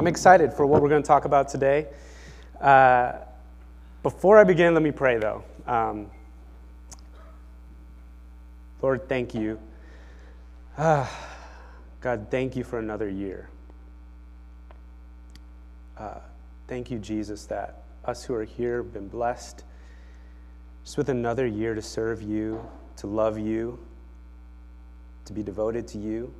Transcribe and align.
I'm 0.00 0.06
excited 0.06 0.54
for 0.54 0.64
what 0.64 0.80
we're 0.80 0.88
going 0.88 1.02
to 1.02 1.06
talk 1.06 1.26
about 1.26 1.50
today. 1.50 1.86
Uh, 2.58 3.18
before 4.02 4.38
I 4.38 4.44
begin, 4.44 4.72
let 4.72 4.82
me 4.82 4.92
pray 4.92 5.18
though. 5.18 5.44
Um, 5.66 6.10
Lord, 8.80 9.10
thank 9.10 9.34
you. 9.34 9.60
Ah, 10.78 11.06
God, 12.00 12.28
thank 12.30 12.56
you 12.56 12.64
for 12.64 12.78
another 12.78 13.10
year. 13.10 13.50
Uh, 15.98 16.20
thank 16.66 16.90
you, 16.90 16.98
Jesus, 16.98 17.44
that 17.44 17.82
us 18.06 18.24
who 18.24 18.32
are 18.32 18.44
here 18.44 18.78
have 18.78 18.94
been 18.94 19.08
blessed 19.08 19.64
just 20.82 20.96
with 20.96 21.10
another 21.10 21.46
year 21.46 21.74
to 21.74 21.82
serve 21.82 22.22
you, 22.22 22.66
to 22.96 23.06
love 23.06 23.38
you, 23.38 23.78
to 25.26 25.34
be 25.34 25.42
devoted 25.42 25.86
to 25.88 25.98
you. 25.98 26.32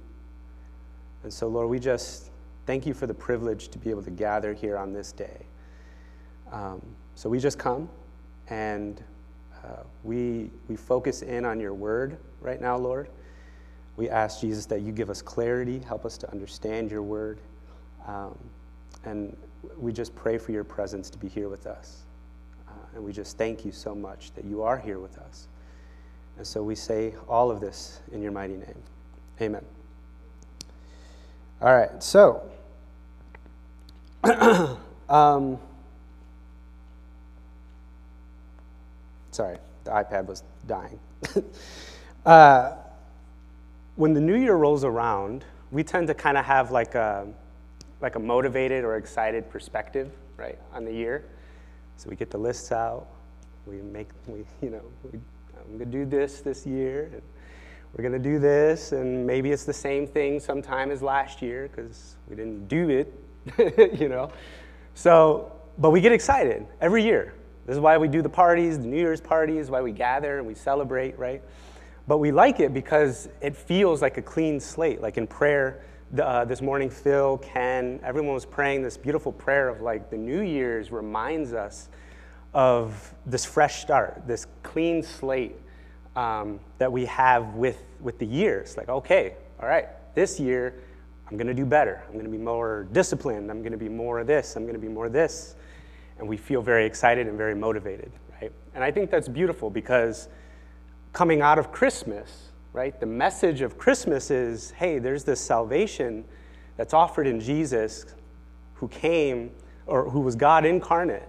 And 1.24 1.30
so, 1.30 1.46
Lord, 1.46 1.68
we 1.68 1.78
just 1.78 2.29
thank 2.70 2.86
you 2.86 2.94
for 2.94 3.08
the 3.08 3.14
privilege 3.14 3.66
to 3.66 3.78
be 3.78 3.90
able 3.90 4.00
to 4.00 4.12
gather 4.12 4.54
here 4.54 4.78
on 4.78 4.92
this 4.92 5.10
day. 5.10 5.44
Um, 6.52 6.80
so 7.16 7.28
we 7.28 7.40
just 7.40 7.58
come 7.58 7.88
and 8.48 9.02
uh, 9.64 9.82
we, 10.04 10.52
we 10.68 10.76
focus 10.76 11.22
in 11.22 11.44
on 11.44 11.58
your 11.58 11.74
word 11.74 12.16
right 12.40 12.60
now, 12.60 12.76
Lord. 12.76 13.08
We 13.96 14.08
ask, 14.08 14.40
Jesus, 14.40 14.66
that 14.66 14.82
you 14.82 14.92
give 14.92 15.10
us 15.10 15.20
clarity, 15.20 15.80
help 15.80 16.04
us 16.04 16.16
to 16.18 16.30
understand 16.30 16.92
your 16.92 17.02
word. 17.02 17.40
Um, 18.06 18.38
and 19.04 19.36
we 19.76 19.92
just 19.92 20.14
pray 20.14 20.38
for 20.38 20.52
your 20.52 20.62
presence 20.62 21.10
to 21.10 21.18
be 21.18 21.26
here 21.26 21.48
with 21.48 21.66
us. 21.66 22.02
Uh, 22.68 22.72
and 22.94 23.02
we 23.02 23.12
just 23.12 23.36
thank 23.36 23.64
you 23.64 23.72
so 23.72 23.96
much 23.96 24.30
that 24.34 24.44
you 24.44 24.62
are 24.62 24.78
here 24.78 25.00
with 25.00 25.18
us. 25.18 25.48
And 26.36 26.46
so 26.46 26.62
we 26.62 26.76
say 26.76 27.14
all 27.28 27.50
of 27.50 27.60
this 27.60 27.98
in 28.12 28.22
your 28.22 28.30
mighty 28.30 28.54
name. 28.54 28.80
Amen. 29.40 29.64
All 31.60 31.74
right, 31.74 32.00
so. 32.00 32.48
um, 35.08 35.58
sorry, 39.30 39.56
the 39.84 39.90
iPad 39.90 40.26
was 40.26 40.42
dying. 40.66 40.98
uh, 42.26 42.72
when 43.96 44.12
the 44.12 44.20
new 44.20 44.36
year 44.36 44.56
rolls 44.56 44.84
around, 44.84 45.44
we 45.70 45.82
tend 45.82 46.06
to 46.08 46.14
kind 46.14 46.36
of 46.36 46.44
have 46.44 46.70
like 46.70 46.94
a, 46.94 47.26
like 48.00 48.16
a 48.16 48.18
motivated 48.18 48.84
or 48.84 48.96
excited 48.96 49.48
perspective, 49.50 50.10
right, 50.36 50.58
on 50.74 50.84
the 50.84 50.92
year. 50.92 51.24
So 51.96 52.10
we 52.10 52.16
get 52.16 52.30
the 52.30 52.38
lists 52.38 52.72
out. 52.72 53.06
We 53.66 53.76
make, 53.76 54.08
we, 54.26 54.44
you 54.60 54.70
know, 54.70 54.82
we, 55.04 55.18
I'm 55.58 55.78
going 55.78 55.78
to 55.78 55.84
do 55.84 56.04
this 56.04 56.40
this 56.40 56.66
year. 56.66 57.10
And 57.12 57.22
we're 57.94 58.02
going 58.02 58.22
to 58.22 58.30
do 58.30 58.38
this. 58.38 58.92
And 58.92 59.26
maybe 59.26 59.50
it's 59.50 59.64
the 59.64 59.72
same 59.72 60.06
thing 60.06 60.40
sometime 60.40 60.90
as 60.90 61.02
last 61.02 61.40
year 61.42 61.68
because 61.68 62.16
we 62.28 62.36
didn't 62.36 62.68
do 62.68 62.88
it, 62.88 63.12
you 63.98 64.08
know. 64.08 64.30
So, 64.94 65.52
but 65.78 65.90
we 65.90 66.00
get 66.00 66.12
excited 66.12 66.66
every 66.80 67.02
year. 67.02 67.34
This 67.66 67.74
is 67.74 67.80
why 67.80 67.98
we 67.98 68.08
do 68.08 68.22
the 68.22 68.28
parties, 68.28 68.78
the 68.78 68.86
New 68.86 68.96
Year's 68.96 69.20
parties, 69.20 69.70
why 69.70 69.80
we 69.80 69.92
gather 69.92 70.38
and 70.38 70.46
we 70.46 70.54
celebrate, 70.54 71.18
right? 71.18 71.42
But 72.08 72.18
we 72.18 72.32
like 72.32 72.58
it 72.58 72.74
because 72.74 73.28
it 73.40 73.54
feels 73.54 74.02
like 74.02 74.16
a 74.16 74.22
clean 74.22 74.58
slate. 74.58 75.00
Like 75.00 75.16
in 75.16 75.26
prayer 75.26 75.84
uh, 76.20 76.44
this 76.44 76.60
morning, 76.60 76.90
Phil, 76.90 77.38
Ken, 77.38 78.00
everyone 78.02 78.34
was 78.34 78.44
praying 78.44 78.82
this 78.82 78.96
beautiful 78.96 79.30
prayer 79.30 79.68
of 79.68 79.80
like 79.80 80.10
the 80.10 80.16
New 80.16 80.40
Year's 80.40 80.90
reminds 80.90 81.52
us 81.52 81.88
of 82.52 83.14
this 83.26 83.44
fresh 83.44 83.80
start, 83.80 84.22
this 84.26 84.46
clean 84.62 85.02
slate 85.02 85.56
um, 86.16 86.58
that 86.78 86.90
we 86.90 87.04
have 87.06 87.54
with, 87.54 87.82
with 88.00 88.18
the 88.18 88.26
years. 88.26 88.76
Like, 88.76 88.88
okay, 88.88 89.36
all 89.60 89.68
right, 89.68 89.86
this 90.14 90.40
year 90.40 90.74
I'm 91.30 91.36
going 91.36 91.46
to 91.46 91.54
do 91.54 91.64
better. 91.64 92.02
I'm 92.06 92.14
going 92.14 92.24
to 92.24 92.30
be 92.30 92.38
more 92.38 92.88
disciplined. 92.92 93.50
I'm 93.50 93.60
going 93.60 93.72
to 93.72 93.78
be 93.78 93.88
more 93.88 94.18
of 94.18 94.26
this. 94.26 94.56
I'm 94.56 94.64
going 94.64 94.74
to 94.74 94.80
be 94.80 94.88
more 94.88 95.06
of 95.06 95.12
this. 95.12 95.54
And 96.18 96.28
we 96.28 96.36
feel 96.36 96.60
very 96.60 96.84
excited 96.84 97.28
and 97.28 97.36
very 97.36 97.54
motivated, 97.54 98.10
right? 98.40 98.52
And 98.74 98.82
I 98.82 98.90
think 98.90 99.10
that's 99.10 99.28
beautiful 99.28 99.70
because 99.70 100.28
coming 101.12 101.40
out 101.40 101.58
of 101.58 101.70
Christmas, 101.72 102.50
right? 102.72 102.98
The 102.98 103.06
message 103.06 103.60
of 103.60 103.78
Christmas 103.78 104.30
is 104.30 104.72
hey, 104.72 104.98
there's 104.98 105.24
this 105.24 105.40
salvation 105.40 106.24
that's 106.76 106.94
offered 106.94 107.26
in 107.26 107.40
Jesus 107.40 108.06
who 108.74 108.88
came, 108.88 109.50
or 109.86 110.08
who 110.08 110.20
was 110.20 110.34
God 110.34 110.64
incarnate, 110.64 111.28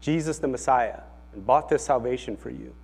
Jesus 0.00 0.38
the 0.38 0.48
Messiah, 0.48 1.00
and 1.34 1.46
bought 1.46 1.68
this 1.68 1.84
salvation 1.84 2.36
for 2.36 2.50
you. 2.50 2.74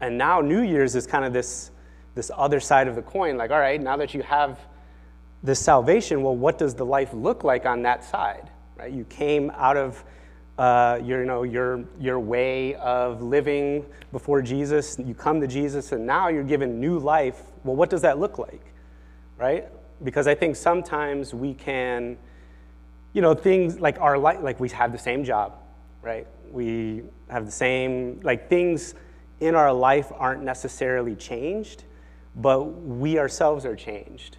And 0.00 0.18
now 0.18 0.40
New 0.40 0.62
Year's 0.62 0.94
is 0.94 1.06
kind 1.06 1.24
of 1.24 1.32
this, 1.32 1.70
this 2.14 2.30
other 2.34 2.60
side 2.60 2.88
of 2.88 2.96
the 2.96 3.02
coin 3.02 3.36
like, 3.36 3.50
all 3.50 3.60
right, 3.60 3.80
now 3.80 3.96
that 3.96 4.14
you 4.14 4.22
have 4.22 4.58
this 5.46 5.60
salvation, 5.60 6.22
well, 6.22 6.36
what 6.36 6.58
does 6.58 6.74
the 6.74 6.84
life 6.84 7.14
look 7.14 7.44
like 7.44 7.64
on 7.64 7.82
that 7.82 8.04
side? 8.04 8.50
Right? 8.76 8.92
You 8.92 9.04
came 9.04 9.50
out 9.54 9.76
of 9.76 10.04
uh, 10.58 10.98
your, 11.02 11.20
you 11.20 11.26
know, 11.26 11.42
your, 11.44 11.84
your 12.00 12.18
way 12.18 12.74
of 12.74 13.22
living 13.22 13.86
before 14.10 14.42
Jesus. 14.42 14.98
You 14.98 15.14
come 15.14 15.40
to 15.40 15.46
Jesus, 15.46 15.92
and 15.92 16.04
now 16.04 16.28
you're 16.28 16.42
given 16.42 16.80
new 16.80 16.98
life. 16.98 17.40
Well, 17.62 17.76
what 17.76 17.90
does 17.90 18.02
that 18.02 18.18
look 18.18 18.38
like? 18.38 18.60
Right? 19.38 19.68
Because 20.02 20.26
I 20.26 20.34
think 20.34 20.56
sometimes 20.56 21.32
we 21.32 21.54
can, 21.54 22.18
you 23.12 23.22
know, 23.22 23.34
things 23.34 23.78
like 23.78 24.00
our 24.00 24.18
life, 24.18 24.40
like 24.42 24.58
we 24.58 24.68
have 24.70 24.92
the 24.92 24.98
same 24.98 25.24
job, 25.24 25.54
right? 26.02 26.26
We 26.50 27.02
have 27.30 27.46
the 27.46 27.52
same, 27.52 28.20
like 28.22 28.48
things 28.48 28.94
in 29.40 29.54
our 29.54 29.72
life 29.72 30.10
aren't 30.14 30.42
necessarily 30.42 31.14
changed, 31.14 31.84
but 32.34 32.64
we 32.64 33.18
ourselves 33.18 33.64
are 33.64 33.76
changed. 33.76 34.38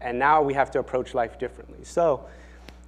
And 0.00 0.18
now 0.18 0.42
we 0.42 0.54
have 0.54 0.70
to 0.72 0.78
approach 0.78 1.14
life 1.14 1.38
differently. 1.38 1.84
So, 1.84 2.26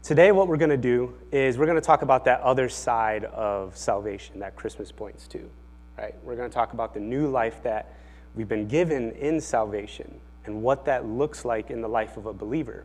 Today, 0.02 0.32
what 0.32 0.48
we're 0.48 0.56
going 0.56 0.68
to 0.68 0.76
do 0.76 1.14
is 1.30 1.56
we're 1.58 1.66
going 1.66 1.76
to 1.76 1.80
talk 1.80 2.02
about 2.02 2.24
that 2.24 2.40
other 2.40 2.68
side 2.68 3.22
of 3.26 3.76
salvation 3.76 4.40
that 4.40 4.56
Christmas 4.56 4.90
points 4.90 5.28
to, 5.28 5.48
right? 5.96 6.16
We're 6.24 6.34
going 6.34 6.50
to 6.50 6.54
talk 6.54 6.72
about 6.72 6.92
the 6.92 6.98
new 6.98 7.28
life 7.28 7.62
that 7.62 7.94
we've 8.34 8.48
been 8.48 8.66
given 8.66 9.12
in 9.12 9.40
salvation 9.40 10.20
and 10.44 10.60
what 10.60 10.84
that 10.86 11.06
looks 11.06 11.44
like 11.44 11.70
in 11.70 11.80
the 11.80 11.86
life 11.86 12.16
of 12.16 12.26
a 12.26 12.32
believer. 12.32 12.84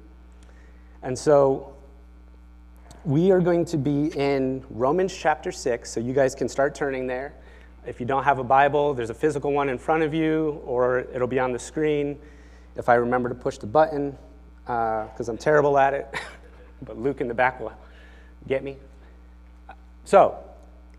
And 1.02 1.18
so, 1.18 1.74
we 3.04 3.32
are 3.32 3.42
going 3.42 3.66
to 3.66 3.80
be 3.80 4.16
in 4.16 4.64
Romans 4.70 5.12
chapter 5.18 5.52
6, 5.52 5.90
so 5.90 6.00
you 6.00 6.14
guys 6.14 6.36
can 6.36 6.48
start 6.48 6.76
turning 6.76 7.08
there. 7.08 7.34
If 7.88 8.00
you 8.00 8.06
don't 8.06 8.26
have 8.26 8.38
a 8.38 8.44
Bible, 8.44 8.94
there's 8.94 9.10
a 9.10 9.16
physical 9.16 9.54
one 9.54 9.70
in 9.70 9.80
front 9.80 10.04
of 10.04 10.14
you, 10.14 10.62
or 10.66 11.00
it'll 11.00 11.28
be 11.28 11.40
on 11.40 11.52
the 11.52 11.58
screen 11.58 12.20
if 12.78 12.90
I 12.90 12.96
remember 12.96 13.30
to 13.30 13.36
push 13.36 13.58
the 13.58 13.68
button, 13.68 14.18
because 14.62 15.30
uh, 15.30 15.32
I'm 15.32 15.38
terrible 15.38 15.78
at 15.78 15.94
it. 15.94 16.08
but 16.84 16.98
Luke 16.98 17.22
in 17.22 17.28
the 17.28 17.34
back 17.34 17.60
will 17.60 17.74
get 18.48 18.64
me. 18.64 18.78
So, 20.06 20.38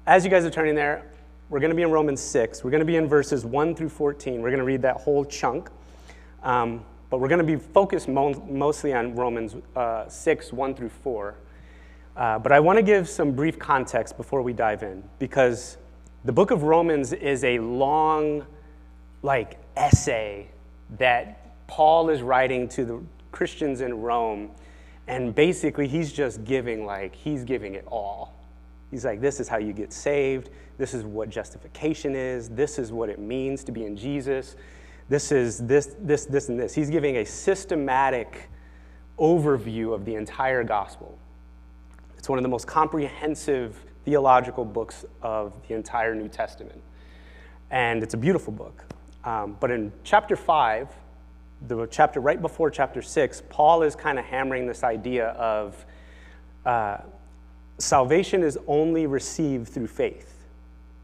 as 0.07 0.25
you 0.25 0.31
guys 0.31 0.45
are 0.45 0.51
turning 0.51 0.75
there, 0.75 1.11
we're 1.49 1.61
going 1.61 1.71
to 1.71 1.77
be 1.77 1.83
in 1.83 1.91
Romans 1.91 2.21
6. 2.21 2.63
We're 2.63 2.71
going 2.71 2.81
to 2.81 2.87
be 2.87 2.97
in 2.97 3.09
verses 3.09 3.45
1 3.45 3.75
through 3.75 3.89
14. 3.89 4.43
We're 4.43 4.51
going 4.51 4.59
to 4.59 4.65
read 4.65 4.83
that 4.83 4.97
whole 4.97 5.25
chunk. 5.25 5.71
Um, 6.43 6.85
but 7.11 7.21
we're 7.21 7.29
going 7.29 7.39
to 7.39 7.45
be 7.45 7.57
focused 7.57 8.09
mo- 8.09 8.45
mostly 8.49 8.93
on 8.93 9.15
Romans 9.15 9.57
uh, 9.75 10.09
6, 10.09 10.53
1 10.53 10.75
through 10.75 10.91
4. 10.91 11.35
Uh, 12.17 12.39
but 12.39 12.53
I 12.53 12.61
want 12.61 12.77
to 12.79 12.83
give 12.83 13.09
some 13.09 13.33
brief 13.33 13.59
context 13.59 14.17
before 14.17 14.43
we 14.43 14.53
dive 14.53 14.83
in, 14.83 15.03
because 15.19 15.79
the 16.25 16.33
book 16.33 16.51
of 16.51 16.65
Romans 16.65 17.13
is 17.13 17.45
a 17.45 17.61
long, 17.61 18.45
like, 19.23 19.59
essay 19.77 20.49
that 20.99 21.48
Paul 21.69 22.11
is 22.11 22.21
writing 22.23 22.69
to 22.71 22.85
the 22.85 23.01
Christians 23.31 23.81
in 23.81 24.01
Rome 24.03 24.51
and 25.09 25.35
basically, 25.35 25.89
he's 25.89 26.13
just 26.13 26.45
giving, 26.45 26.85
like, 26.85 27.15
he's 27.15 27.43
giving 27.43 27.75
it 27.75 27.85
all. 27.87 28.35
He's 28.91 29.07
like, 29.07 29.23
this 29.23 29.41
is 29.41 29.49
how 29.49 29.57
you 29.57 29.73
get 29.73 29.91
saved. 29.91 30.51
This 30.77 30.93
is 30.93 31.03
what 31.03 31.31
justification 31.31 32.15
is. 32.15 32.51
This 32.51 32.79
is 32.79 32.93
what 32.93 33.09
it 33.09 33.19
means 33.19 33.65
to 33.65 33.73
be 33.73 33.87
in 33.87 33.97
Jesus. 33.97 34.55
This 35.09 35.33
is 35.33 35.59
this, 35.67 35.97
this, 35.99 36.27
this, 36.27 36.51
and 36.51 36.61
this. 36.61 36.75
He's 36.75 36.91
giving 36.91 37.17
a 37.17 37.25
systematic 37.25 38.51
overview 39.19 39.95
of 39.95 40.05
the 40.05 40.15
entire 40.15 40.63
gospel. 40.63 41.19
It's 42.19 42.29
one 42.29 42.39
of 42.39 42.43
the 42.43 42.51
most 42.51 42.67
comprehensive 42.67 43.83
theological 44.05 44.65
books 44.67 45.07
of 45.23 45.55
the 45.67 45.75
entire 45.75 46.15
New 46.15 46.29
Testament. 46.29 46.83
And 47.71 48.03
it's 48.03 48.13
a 48.13 48.19
beautiful 48.19 48.53
book. 48.53 48.85
Um, 49.25 49.57
but 49.59 49.71
in 49.71 49.91
chapter 50.05 50.37
5, 50.37 50.89
the 51.67 51.87
chapter 51.87 52.21
right 52.21 52.41
before 52.41 52.71
chapter 52.71 53.03
6, 53.03 53.43
Paul 53.49 53.83
is 53.83 53.97
kind 53.97 54.19
of 54.19 54.25
hammering 54.25 54.67
this 54.67 54.85
idea 54.85 55.29
of 55.31 55.85
uh, 56.65 56.99
salvation 57.79 58.43
is 58.43 58.59
only 58.67 59.07
received 59.07 59.69
through 59.69 59.89
faith. 59.89 60.35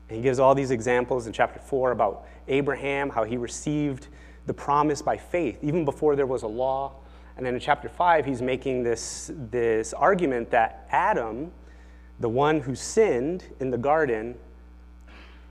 And 0.08 0.16
he 0.16 0.22
gives 0.22 0.38
all 0.38 0.54
these 0.54 0.70
examples 0.70 1.26
in 1.26 1.32
chapter 1.32 1.58
4 1.58 1.92
about 1.92 2.26
Abraham, 2.46 3.10
how 3.10 3.24
he 3.24 3.36
received 3.36 4.08
the 4.46 4.54
promise 4.54 5.00
by 5.00 5.16
faith, 5.16 5.58
even 5.62 5.84
before 5.84 6.14
there 6.14 6.26
was 6.26 6.42
a 6.42 6.48
law. 6.48 6.92
And 7.36 7.44
then 7.44 7.54
in 7.54 7.60
chapter 7.60 7.88
5, 7.88 8.24
he's 8.24 8.42
making 8.42 8.82
this, 8.84 9.30
this 9.50 9.92
argument 9.92 10.50
that 10.50 10.86
Adam, 10.90 11.50
the 12.20 12.28
one 12.28 12.60
who 12.60 12.74
sinned 12.74 13.44
in 13.58 13.70
the 13.70 13.78
garden, 13.78 14.36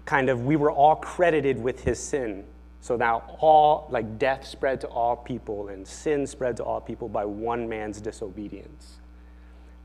kind 0.05 0.29
of, 0.29 0.45
we 0.45 0.55
were 0.55 0.71
all 0.71 0.95
credited 0.95 1.61
with 1.61 1.83
his 1.83 1.99
sin 1.99 2.45
so 2.83 2.97
now 2.97 3.23
all, 3.39 3.87
like 3.89 4.19
death 4.19 4.45
spread 4.45 4.81
to 4.81 4.87
all 4.89 5.15
people 5.15 5.69
and 5.69 5.87
sin 5.87 6.27
spread 6.27 6.57
to 6.57 6.65
all 6.65 6.81
people 6.81 7.07
by 7.07 7.23
one 7.23 7.69
man's 7.69 8.01
disobedience. 8.01 8.99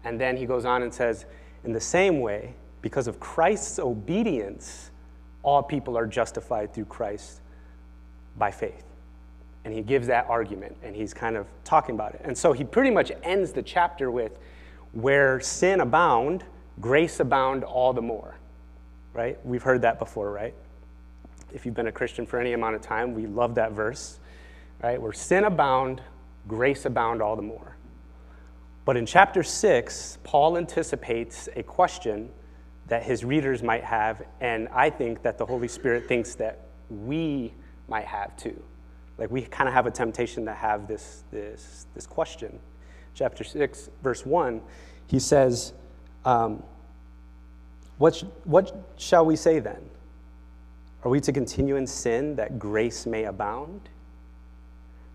And 0.03 0.21
then 0.21 0.37
he 0.37 0.47
goes 0.47 0.65
on 0.65 0.83
and 0.83 0.93
says, 0.93 1.25
In 1.62 1.73
the 1.73 1.81
same 1.81 2.19
way, 2.19 2.55
because 2.83 3.06
of 3.06 3.21
Christ's 3.21 3.79
obedience, 3.79 4.91
all 5.45 5.62
people 5.62 5.97
are 5.97 6.09
justified 6.09 6.75
through 6.75 6.87
Christ 6.87 7.41
by 8.37 8.50
faith. 8.50 8.83
And 9.65 9.73
he 9.73 9.83
gives 9.83 10.09
that 10.09 10.27
argument 10.29 10.77
and 10.83 10.97
he's 10.97 11.15
kind 11.15 11.37
of 11.37 11.47
talking 11.62 11.95
about 11.95 12.17
it. 12.17 12.23
And 12.25 12.37
so 12.37 12.53
he 12.53 12.65
pretty 12.65 12.91
much 12.91 13.12
ends 13.23 13.53
the 13.53 13.62
chapter 13.62 14.11
with 14.11 14.37
where 14.91 15.39
sin 15.39 15.83
abound, 15.83 16.43
grace 16.81 17.21
abound 17.21 17.62
all 17.62 17.93
the 17.93 18.03
more. 18.03 18.35
Right? 19.12 19.39
We've 19.47 19.62
heard 19.62 19.83
that 19.83 20.00
before, 20.00 20.33
right? 20.33 20.55
If 21.53 21.65
you've 21.65 21.75
been 21.75 21.87
a 21.87 21.93
Christian 21.93 22.27
for 22.27 22.39
any 22.39 22.53
amount 22.53 22.77
of 22.77 22.83
time, 22.83 23.15
we 23.15 23.27
love 23.27 23.55
that 23.56 23.73
verse. 23.73 24.19
Right? 24.83 25.00
Where 25.00 25.12
sin 25.12 25.45
abound, 25.45 26.03
grace 26.47 26.85
abound 26.85 27.23
all 27.23 27.37
the 27.37 27.43
more. 27.43 27.77
But 28.85 28.97
in 28.97 29.06
chapter 29.06 29.43
6, 29.43 30.19
Paul 30.25 30.56
anticipates 30.56 31.49
a 31.56 31.62
question 31.62 32.31
that 32.87 33.03
his 33.03 33.25
readers 33.25 33.62
might 33.62 33.85
have, 33.85 34.23
and 34.41 34.69
I 34.69 34.89
think 34.89 35.23
that 35.23 35.37
the 35.37 35.45
Holy 35.45 35.69
Spirit 35.69 36.09
thinks 36.09 36.35
that 36.37 36.61
we 36.89 37.53
might 37.87 38.06
have 38.06 38.37
too. 38.37 38.62
Like 39.19 39.31
we 39.31 39.43
kind 39.43 39.69
of 39.69 39.75
have 39.75 39.87
a 39.87 39.91
temptation 39.91 40.47
to 40.47 40.55
have 40.55 40.89
this, 40.89 41.25
this, 41.31 41.87
this 41.95 42.06
question. 42.06 42.59
Chapter 43.15 43.45
6, 43.45 43.91
verse 44.03 44.25
1, 44.25 44.62
he 45.06 45.19
says, 45.19 45.73
um, 46.25 46.62
what, 47.99 48.15
sh- 48.15 48.25
what 48.45 48.73
shall 48.97 49.27
we 49.27 49.37
say 49.37 49.59
then? 49.59 49.91
Are 51.05 51.11
we 51.11 51.21
to 51.21 51.33
continue 51.33 51.77
in 51.77 51.87
sin 51.87 52.37
that 52.37 52.59
grace 52.59 53.06
may 53.06 53.25
abound? 53.25 53.89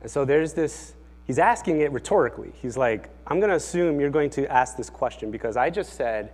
And 0.01 0.09
so 0.09 0.25
there's 0.25 0.53
this, 0.53 0.93
he's 1.25 1.39
asking 1.39 1.81
it 1.81 1.91
rhetorically. 1.91 2.53
He's 2.61 2.77
like, 2.77 3.09
I'm 3.27 3.39
going 3.39 3.49
to 3.49 3.55
assume 3.55 3.99
you're 3.99 4.09
going 4.09 4.29
to 4.31 4.51
ask 4.51 4.77
this 4.77 4.89
question 4.89 5.31
because 5.31 5.57
I 5.57 5.69
just 5.69 5.93
said, 5.93 6.31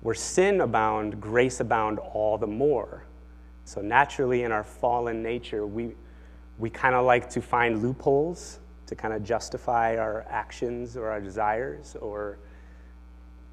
where 0.00 0.14
sin 0.14 0.60
abound, 0.60 1.20
grace 1.20 1.60
abound 1.60 1.98
all 1.98 2.36
the 2.36 2.46
more. 2.46 3.04
So 3.64 3.80
naturally, 3.80 4.42
in 4.42 4.52
our 4.52 4.64
fallen 4.64 5.22
nature, 5.22 5.66
we, 5.66 5.92
we 6.58 6.68
kind 6.70 6.94
of 6.94 7.04
like 7.04 7.30
to 7.30 7.40
find 7.40 7.82
loopholes 7.82 8.58
to 8.86 8.94
kind 8.94 9.14
of 9.14 9.22
justify 9.22 9.96
our 9.96 10.26
actions 10.28 10.96
or 10.96 11.08
our 11.08 11.20
desires, 11.20 11.96
or 12.00 12.38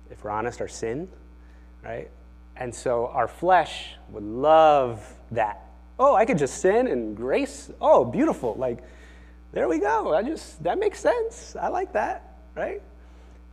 if 0.09 0.23
we're 0.23 0.31
honest, 0.31 0.59
our 0.59 0.67
sin, 0.67 1.07
right? 1.83 2.09
And 2.59 2.75
so 2.75 3.07
our 3.07 3.27
flesh 3.27 3.95
would 4.09 4.23
love 4.23 5.01
that. 5.31 5.65
Oh, 5.97 6.13
I 6.13 6.25
could 6.25 6.37
just 6.37 6.61
sin 6.61 6.87
and 6.87 7.15
grace. 7.15 7.71
Oh, 7.79 8.05
beautiful. 8.05 8.55
Like, 8.55 8.79
there 9.53 9.67
we 9.67 9.79
go. 9.79 10.13
I 10.13 10.21
just, 10.21 10.61
that 10.63 10.77
makes 10.77 10.99
sense. 10.99 11.55
I 11.59 11.69
like 11.69 11.93
that, 11.93 12.35
right? 12.55 12.81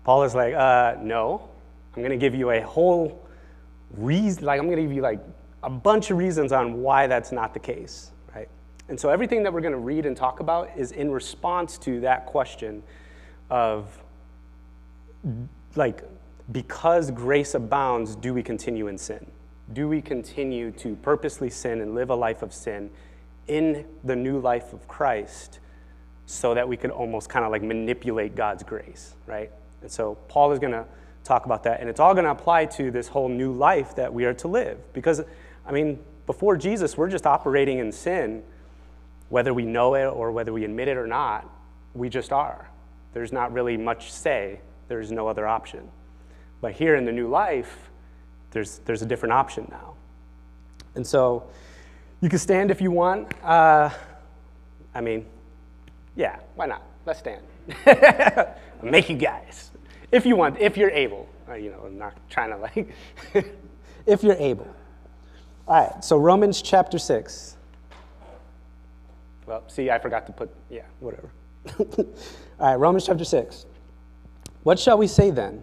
Paul 0.05 0.25
is 0.25 0.35
like, 0.35 0.55
uh, 0.55 0.97
no, 1.01 1.49
I'm 1.95 2.03
going 2.03 2.11
to 2.11 2.19
give 2.19 2.35
you 2.35 2.51
a 2.51 2.61
whole 2.61 3.27
reason, 3.97 4.45
like, 4.45 4.61
I'm 4.61 4.67
going 4.67 4.77
to 4.77 4.83
give 4.83 4.93
you 4.93 5.03
like 5.03 5.21
a 5.63 5.71
bunch 5.71 6.11
of 6.11 6.19
reasons 6.19 6.53
on 6.53 6.83
why 6.83 7.07
that's 7.07 7.33
not 7.33 7.55
the 7.55 7.61
case, 7.61 8.11
right? 8.35 8.49
And 8.89 8.99
so 8.99 9.09
everything 9.09 9.43
that 9.45 9.53
we're 9.53 9.61
going 9.61 9.73
to 9.73 9.79
read 9.79 10.05
and 10.05 10.17
talk 10.17 10.41
about 10.41 10.71
is 10.77 10.93
in 10.93 11.11
response 11.11 11.79
to 11.79 12.01
that 12.01 12.27
question 12.27 12.83
of, 13.51 13.87
like, 15.77 16.03
because 16.53 17.11
grace 17.11 17.55
abounds, 17.55 18.15
do 18.15 18.33
we 18.33 18.43
continue 18.43 18.87
in 18.89 18.99
sin? 18.99 19.27
Do 19.73 19.89
we 19.89 20.01
continue 20.01 20.71
to 20.73 20.95
purposely 20.97 21.51
sin 21.51 21.81
and 21.81 21.95
live 21.95 22.11
a 22.11 22.15
life 22.15 22.43
of 22.43 22.53
sin 22.53 22.91
in 23.49 23.85
the 24.05 24.15
new 24.15 24.39
life 24.39 24.73
of 24.73 24.87
Christ 24.87 25.59
so 26.27 26.55
that 26.55 26.69
we 26.69 26.77
could 26.77 26.91
almost 26.91 27.29
kind 27.29 27.45
of 27.45 27.51
like 27.51 27.63
manipulate 27.63 28.35
God's 28.35 28.63
grace, 28.63 29.15
right? 29.27 29.51
And 29.83 29.91
so 29.91 30.17
Paul 30.29 30.53
is 30.53 30.59
going 30.59 30.73
to 30.73 30.85
talk 31.25 31.47
about 31.47 31.65
that. 31.65 31.81
And 31.81 31.89
it's 31.89 32.01
all 32.01 32.15
going 32.15 32.25
to 32.25 32.31
apply 32.31 32.67
to 32.67 32.91
this 32.91 33.09
whole 33.09 33.29
new 33.29 33.53
life 33.53 33.95
that 33.97 34.13
we 34.13 34.25
are 34.25 34.35
to 34.35 34.49
live. 34.49 34.79
Because, 34.93 35.23
I 35.65 35.73
mean, 35.73 35.99
before 36.27 36.57
Jesus, 36.57 36.97
we're 36.97 37.09
just 37.09 37.27
operating 37.27 37.79
in 37.79 37.93
sin, 37.93 38.43
whether 39.29 39.53
we 39.53 39.65
know 39.65 39.95
it 39.95 40.07
or 40.07 40.31
whether 40.33 40.53
we 40.53 40.65
admit 40.65 40.89
it 40.89 40.97
or 40.97 41.07
not, 41.07 41.49
we 41.95 42.09
just 42.09 42.33
are. 42.33 42.69
There's 43.13 43.33
not 43.33 43.53
really 43.53 43.77
much 43.77 44.13
say, 44.13 44.61
there's 44.89 45.11
no 45.11 45.27
other 45.27 45.47
option. 45.47 45.89
But 46.61 46.73
here 46.73 46.97
in 46.97 47.05
the 47.05 47.13
new 47.13 47.29
life, 47.29 47.91
there's, 48.51 48.79
there's 48.85 49.03
a 49.03 49.07
different 49.07 49.33
option 49.33 49.67
now. 49.71 49.95
And 50.95 51.07
so 51.07 51.45
you 52.21 52.29
can 52.29 52.39
stand 52.39 52.71
if 52.71 52.81
you 52.81 52.91
want. 52.91 53.33
Uh, 53.43 53.91
I 54.95 55.01
mean, 55.01 55.27
yeah, 56.15 56.39
why 56.55 56.67
not? 56.67 56.83
Let's 57.05 57.19
stand. 57.19 57.43
make 58.83 59.09
you 59.09 59.17
guys 59.17 59.71
if 60.13 60.27
you 60.27 60.37
want, 60.37 60.59
if 60.59 60.77
you're 60.77 60.91
able. 60.91 61.29
Uh, 61.49 61.55
you 61.55 61.71
know, 61.71 61.83
I'm 61.87 61.99
not 61.99 62.15
trying 62.31 62.51
to 62.51 62.57
like, 62.57 62.95
if 64.07 64.23
you're 64.23 64.37
able. 64.37 64.69
All 65.69 65.83
right, 65.83 66.05
so 66.05 66.17
Romans 66.17 66.63
chapter 66.63 66.99
6. 66.99 67.57
Well, 69.47 69.63
see, 69.69 69.91
I 69.91 69.99
forgot 69.99 70.27
to 70.27 70.33
put, 70.33 70.51
yeah, 70.71 70.83
whatever. 71.01 71.31
All 71.79 72.07
right, 72.61 72.75
Romans 72.77 73.07
chapter 73.07 73.25
6. 73.25 73.67
What 74.63 74.79
shall 74.79 74.99
we 74.99 75.07
say 75.07 75.31
then? 75.31 75.63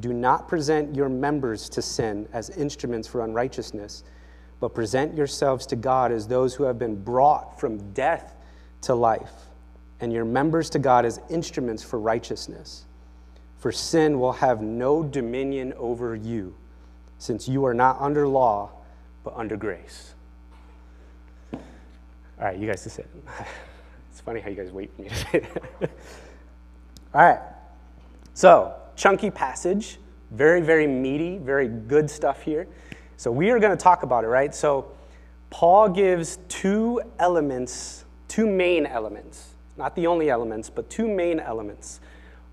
Do 0.00 0.12
not 0.12 0.48
present 0.48 0.94
your 0.94 1.08
members 1.08 1.68
to 1.70 1.82
sin 1.82 2.28
as 2.32 2.50
instruments 2.50 3.06
for 3.06 3.24
unrighteousness, 3.24 4.02
but 4.58 4.74
present 4.74 5.16
yourselves 5.16 5.66
to 5.66 5.76
God 5.76 6.10
as 6.10 6.26
those 6.26 6.54
who 6.54 6.64
have 6.64 6.78
been 6.78 7.02
brought 7.02 7.60
from 7.60 7.92
death 7.92 8.34
to 8.82 8.94
life 8.94 9.32
and 10.00 10.12
your 10.12 10.24
members 10.24 10.70
to 10.70 10.78
God 10.78 11.04
as 11.04 11.20
instruments 11.28 11.82
for 11.82 11.98
righteousness. 11.98 12.86
For 13.58 13.70
sin 13.70 14.18
will 14.18 14.32
have 14.32 14.62
no 14.62 15.02
dominion 15.02 15.74
over 15.74 16.14
you, 16.14 16.54
since 17.18 17.46
you 17.46 17.66
are 17.66 17.74
not 17.74 18.00
under 18.00 18.26
law, 18.26 18.70
but 19.22 19.34
under 19.36 19.56
grace. 19.56 20.14
All 21.52 21.60
right, 22.38 22.56
you 22.56 22.66
guys 22.66 22.84
just 22.84 22.96
sit. 22.96 23.08
It's 24.10 24.20
funny 24.20 24.40
how 24.40 24.50
you 24.50 24.56
guys 24.56 24.70
wait 24.70 24.94
for 24.94 25.02
me 25.02 25.08
to 25.08 25.14
say 25.14 25.38
that. 25.38 25.90
All 27.14 27.22
right, 27.22 27.40
so 28.34 28.74
chunky 29.00 29.30
passage, 29.30 29.98
very, 30.30 30.60
very 30.60 30.86
meaty, 30.86 31.38
very 31.38 31.68
good 31.68 32.10
stuff 32.10 32.42
here. 32.42 32.66
So 33.16 33.30
we 33.30 33.50
are 33.50 33.58
going 33.58 33.76
to 33.76 33.82
talk 33.82 34.02
about 34.02 34.24
it, 34.24 34.28
right? 34.28 34.54
So 34.54 34.92
Paul 35.50 35.88
gives 35.88 36.38
two 36.48 37.00
elements, 37.18 38.04
two 38.28 38.46
main 38.46 38.86
elements 38.86 39.50
not 39.80 39.96
the 39.96 40.06
only 40.06 40.28
elements, 40.28 40.68
but 40.68 40.88
two 40.90 41.08
main 41.08 41.40
elements 41.40 42.00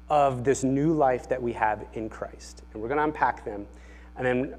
of 0.10 0.46
this 0.46 0.64
new 0.64 0.94
life 0.94 1.28
that 1.28 1.42
we 1.42 1.52
have 1.52 1.86
in 1.94 2.10
Christ. 2.10 2.64
And 2.72 2.82
we're 2.82 2.88
going 2.88 3.00
to 3.00 3.04
unpack 3.04 3.44
them. 3.44 3.68
And 4.16 4.26
then 4.26 4.56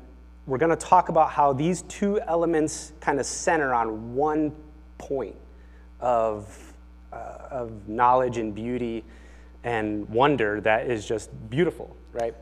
we're 0.47 0.59
going 0.59 0.71
to 0.71 0.77
talk 0.77 1.09
about 1.09 1.31
how 1.31 1.55
these 1.55 1.83
two 1.83 2.21
elements 2.21 2.93
kind 3.01 3.19
of 3.19 3.25
center 3.25 3.73
on 3.73 4.15
one 4.15 4.55
point 4.99 5.37
of, 6.01 6.75
uh, 7.11 7.39
of 7.51 7.89
knowledge 7.89 8.37
and 8.37 8.55
beauty 8.55 9.03
and 9.65 10.09
wonder 10.09 10.61
that 10.61 10.91
is 10.91 11.07
just 11.07 11.31
beautiful, 11.51 11.97
right? 12.13 12.35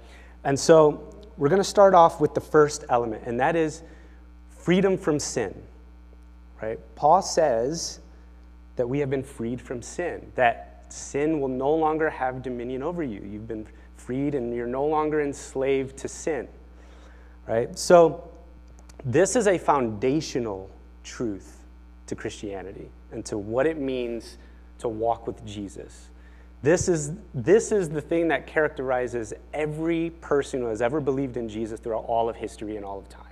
And 0.44 0.58
so 0.58 1.12
we're 1.36 1.48
going 1.48 1.60
to 1.60 1.64
start 1.64 1.94
off 1.94 2.20
with 2.20 2.34
the 2.34 2.40
first 2.40 2.84
element, 2.88 3.22
and 3.26 3.38
that 3.40 3.56
is 3.56 3.82
freedom 4.50 4.96
from 4.96 5.18
sin, 5.18 5.54
right? 6.62 6.78
Paul 6.94 7.22
says 7.22 8.00
that 8.76 8.88
we 8.88 8.98
have 8.98 9.10
been 9.10 9.22
freed 9.22 9.60
from 9.60 9.82
sin, 9.82 10.30
that 10.34 10.84
sin 10.88 11.40
will 11.40 11.48
no 11.48 11.74
longer 11.74 12.10
have 12.10 12.42
dominion 12.42 12.82
over 12.82 13.02
you. 13.02 13.20
You've 13.20 13.48
been 13.48 13.66
freed 13.96 14.34
and 14.34 14.54
you're 14.54 14.66
no 14.66 14.84
longer 14.84 15.20
enslaved 15.20 15.96
to 15.98 16.08
sin, 16.08 16.48
right? 17.48 17.76
So, 17.78 18.30
this 19.04 19.36
is 19.36 19.46
a 19.46 19.58
foundational 19.58 20.70
truth 21.04 21.62
to 22.06 22.14
Christianity 22.14 22.90
and 23.12 23.24
to 23.26 23.38
what 23.38 23.66
it 23.66 23.78
means 23.78 24.38
to 24.78 24.88
walk 24.88 25.26
with 25.26 25.44
Jesus. 25.46 26.08
This 26.62 26.88
is, 26.88 27.12
this 27.34 27.70
is 27.70 27.88
the 27.88 28.00
thing 28.00 28.28
that 28.28 28.46
characterizes 28.46 29.32
every 29.52 30.10
person 30.20 30.60
who 30.60 30.66
has 30.66 30.82
ever 30.82 31.00
believed 31.00 31.36
in 31.36 31.48
Jesus 31.48 31.78
throughout 31.78 32.04
all 32.06 32.28
of 32.28 32.36
history 32.36 32.76
and 32.76 32.84
all 32.84 32.98
of 32.98 33.08
time. 33.08 33.22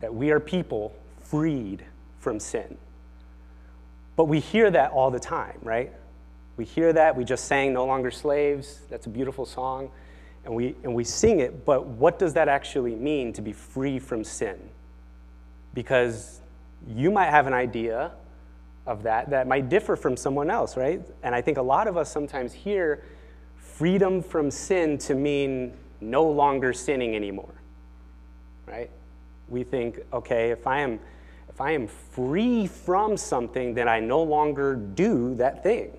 That 0.00 0.14
we 0.14 0.30
are 0.30 0.40
people 0.40 0.94
freed 1.22 1.84
from 2.18 2.40
sin. 2.40 2.76
But 4.16 4.24
we 4.24 4.40
hear 4.40 4.70
that 4.70 4.90
all 4.90 5.10
the 5.10 5.20
time, 5.20 5.58
right? 5.62 5.92
We 6.56 6.64
hear 6.64 6.92
that, 6.92 7.16
we 7.16 7.24
just 7.24 7.46
sang 7.46 7.72
No 7.72 7.86
Longer 7.86 8.10
Slaves. 8.10 8.80
That's 8.90 9.06
a 9.06 9.10
beautiful 9.10 9.46
song. 9.46 9.90
And 10.44 10.54
we, 10.54 10.74
and 10.82 10.94
we 10.94 11.04
sing 11.04 11.40
it, 11.40 11.64
but 11.64 11.86
what 11.86 12.18
does 12.18 12.34
that 12.34 12.48
actually 12.48 12.96
mean 12.96 13.32
to 13.34 13.42
be 13.42 13.52
free 13.52 13.98
from 13.98 14.24
sin? 14.24 14.58
Because 15.72 16.40
you 16.86 17.10
might 17.10 17.30
have 17.30 17.46
an 17.46 17.52
idea 17.52 18.10
of 18.86 19.02
that 19.04 19.30
that 19.30 19.46
might 19.46 19.68
differ 19.68 19.96
from 19.96 20.16
someone 20.16 20.50
else, 20.50 20.76
right? 20.76 21.00
And 21.22 21.34
I 21.34 21.40
think 21.40 21.58
a 21.58 21.62
lot 21.62 21.86
of 21.86 21.96
us 21.96 22.10
sometimes 22.10 22.52
hear 22.52 23.04
freedom 23.56 24.22
from 24.22 24.50
sin 24.50 24.98
to 24.98 25.14
mean 25.14 25.74
no 26.00 26.24
longer 26.24 26.72
sinning 26.72 27.14
anymore, 27.14 27.54
right? 28.66 28.90
We 29.48 29.62
think, 29.62 30.00
okay, 30.12 30.50
if 30.50 30.66
I 30.66 30.80
am 30.80 31.00
if 31.48 31.60
I 31.60 31.72
am 31.72 31.86
free 31.86 32.66
from 32.66 33.16
something, 33.16 33.74
then 33.74 33.86
I 33.86 34.00
no 34.00 34.22
longer 34.22 34.74
do 34.74 35.34
that 35.34 35.62
thing, 35.62 35.90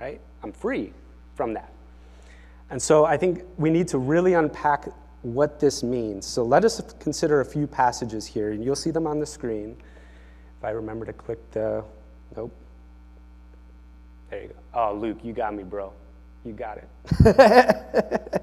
right? 0.00 0.18
I'm 0.42 0.52
free 0.52 0.94
from 1.34 1.52
that. 1.52 1.70
And 2.70 2.80
so 2.80 3.04
I 3.04 3.18
think 3.18 3.44
we 3.58 3.68
need 3.68 3.88
to 3.88 3.98
really 3.98 4.32
unpack 4.32 4.88
what 5.20 5.60
this 5.60 5.82
means. 5.82 6.24
So 6.26 6.42
let 6.42 6.64
us 6.64 6.80
consider 6.98 7.42
a 7.42 7.44
few 7.44 7.66
passages 7.66 8.26
here, 8.26 8.52
and 8.52 8.64
you'll 8.64 8.74
see 8.74 8.90
them 8.90 9.06
on 9.06 9.20
the 9.20 9.26
screen. 9.26 9.76
If 10.58 10.64
I 10.64 10.70
remember 10.70 11.04
to 11.04 11.12
click 11.12 11.38
the 11.50 11.84
Nope. 12.36 12.54
There 14.30 14.42
you 14.42 14.48
go. 14.48 14.54
Oh, 14.74 14.94
Luke, 14.94 15.18
you 15.22 15.32
got 15.32 15.54
me, 15.54 15.62
bro. 15.62 15.92
You 16.44 16.52
got 16.52 16.78
it. 16.78 18.42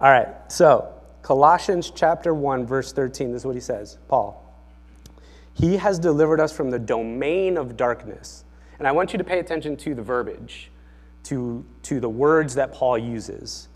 All 0.00 0.10
right. 0.10 0.28
So, 0.50 0.92
Colossians 1.22 1.92
chapter 1.94 2.32
1 2.32 2.66
verse 2.66 2.92
13 2.92 3.32
this 3.32 3.42
is 3.42 3.46
what 3.46 3.54
he 3.54 3.60
says. 3.60 3.98
Paul. 4.08 4.44
He 5.52 5.76
has 5.76 5.98
delivered 5.98 6.40
us 6.40 6.52
from 6.52 6.70
the 6.70 6.78
domain 6.78 7.56
of 7.56 7.76
darkness. 7.76 8.44
And 8.78 8.86
I 8.86 8.92
want 8.92 9.12
you 9.12 9.18
to 9.18 9.24
pay 9.24 9.40
attention 9.40 9.76
to 9.78 9.94
the 9.94 10.02
verbiage, 10.02 10.70
to, 11.24 11.64
to 11.82 11.98
the 11.98 12.08
words 12.08 12.54
that 12.54 12.72
Paul 12.72 12.96
uses. 12.96 13.68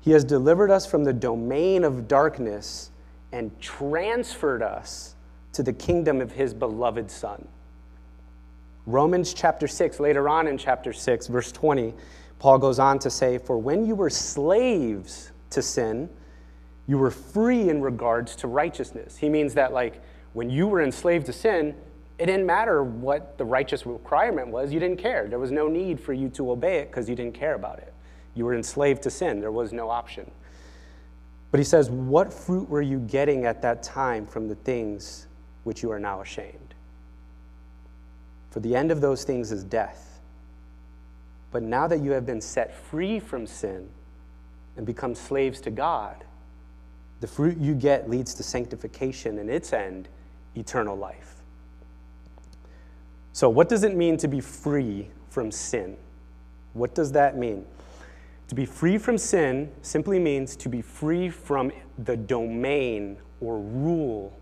He 0.00 0.12
has 0.12 0.22
delivered 0.22 0.70
us 0.70 0.86
from 0.86 1.02
the 1.02 1.12
domain 1.12 1.82
of 1.82 2.06
darkness 2.06 2.92
and 3.32 3.50
transferred 3.60 4.62
us 4.62 5.16
to 5.52 5.64
the 5.64 5.72
kingdom 5.72 6.20
of 6.20 6.30
his 6.30 6.54
beloved 6.54 7.10
Son. 7.10 7.48
Romans 8.86 9.34
chapter 9.34 9.66
6, 9.66 9.98
later 9.98 10.28
on 10.28 10.46
in 10.46 10.56
chapter 10.56 10.92
6, 10.92 11.26
verse 11.26 11.50
20, 11.50 11.92
Paul 12.38 12.58
goes 12.58 12.78
on 12.78 13.00
to 13.00 13.10
say, 13.10 13.38
For 13.38 13.58
when 13.58 13.84
you 13.84 13.96
were 13.96 14.10
slaves 14.10 15.32
to 15.50 15.60
sin, 15.60 16.08
you 16.86 16.96
were 16.96 17.10
free 17.10 17.68
in 17.68 17.82
regards 17.82 18.36
to 18.36 18.46
righteousness. 18.46 19.16
He 19.16 19.28
means 19.28 19.54
that, 19.54 19.72
like, 19.72 20.00
when 20.34 20.48
you 20.50 20.68
were 20.68 20.82
enslaved 20.82 21.26
to 21.26 21.32
sin, 21.32 21.74
it 22.18 22.26
didn't 22.26 22.46
matter 22.46 22.84
what 22.84 23.36
the 23.38 23.44
righteous 23.44 23.86
requirement 23.86 24.48
was, 24.48 24.72
you 24.72 24.78
didn't 24.78 24.98
care. 24.98 25.26
There 25.28 25.38
was 25.38 25.50
no 25.50 25.66
need 25.66 25.98
for 26.00 26.12
you 26.12 26.28
to 26.30 26.52
obey 26.52 26.78
it 26.78 26.90
because 26.90 27.08
you 27.08 27.16
didn't 27.16 27.34
care 27.34 27.54
about 27.54 27.78
it. 27.78 27.92
You 28.34 28.44
were 28.44 28.54
enslaved 28.54 29.02
to 29.02 29.10
sin, 29.10 29.40
there 29.40 29.50
was 29.50 29.72
no 29.72 29.90
option. 29.90 30.30
But 31.50 31.58
he 31.58 31.64
says, 31.64 31.90
What 31.90 32.32
fruit 32.32 32.68
were 32.68 32.82
you 32.82 33.00
getting 33.00 33.46
at 33.46 33.62
that 33.62 33.82
time 33.82 34.26
from 34.26 34.46
the 34.46 34.54
things 34.54 35.26
which 35.64 35.82
you 35.82 35.90
are 35.90 35.98
now 35.98 36.20
ashamed? 36.20 36.65
For 38.56 38.60
the 38.60 38.74
end 38.74 38.90
of 38.90 39.02
those 39.02 39.22
things 39.22 39.52
is 39.52 39.64
death. 39.64 40.18
But 41.50 41.62
now 41.62 41.86
that 41.88 42.00
you 42.00 42.12
have 42.12 42.24
been 42.24 42.40
set 42.40 42.74
free 42.74 43.20
from 43.20 43.46
sin 43.46 43.90
and 44.78 44.86
become 44.86 45.14
slaves 45.14 45.60
to 45.60 45.70
God, 45.70 46.24
the 47.20 47.26
fruit 47.26 47.58
you 47.58 47.74
get 47.74 48.08
leads 48.08 48.32
to 48.36 48.42
sanctification 48.42 49.38
and 49.40 49.50
its 49.50 49.74
end, 49.74 50.08
eternal 50.54 50.96
life. 50.96 51.42
So, 53.34 53.50
what 53.50 53.68
does 53.68 53.84
it 53.84 53.94
mean 53.94 54.16
to 54.16 54.26
be 54.26 54.40
free 54.40 55.10
from 55.28 55.50
sin? 55.50 55.98
What 56.72 56.94
does 56.94 57.12
that 57.12 57.36
mean? 57.36 57.66
To 58.48 58.54
be 58.54 58.64
free 58.64 58.96
from 58.96 59.18
sin 59.18 59.70
simply 59.82 60.18
means 60.18 60.56
to 60.56 60.70
be 60.70 60.80
free 60.80 61.28
from 61.28 61.70
the 61.98 62.16
domain 62.16 63.18
or 63.38 63.58
rule 63.58 64.32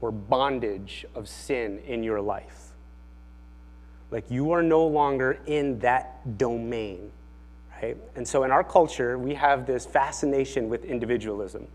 or 0.00 0.12
bondage 0.12 1.04
of 1.16 1.28
sin 1.28 1.80
in 1.80 2.04
your 2.04 2.20
life. 2.20 2.65
Like 4.10 4.30
you 4.30 4.52
are 4.52 4.62
no 4.62 4.86
longer 4.86 5.38
in 5.46 5.78
that 5.80 6.38
domain, 6.38 7.10
right? 7.82 7.96
And 8.14 8.26
so 8.26 8.44
in 8.44 8.50
our 8.50 8.62
culture, 8.62 9.18
we 9.18 9.34
have 9.34 9.66
this 9.66 9.84
fascination 9.84 10.68
with 10.68 10.84
individualism. 10.84 11.66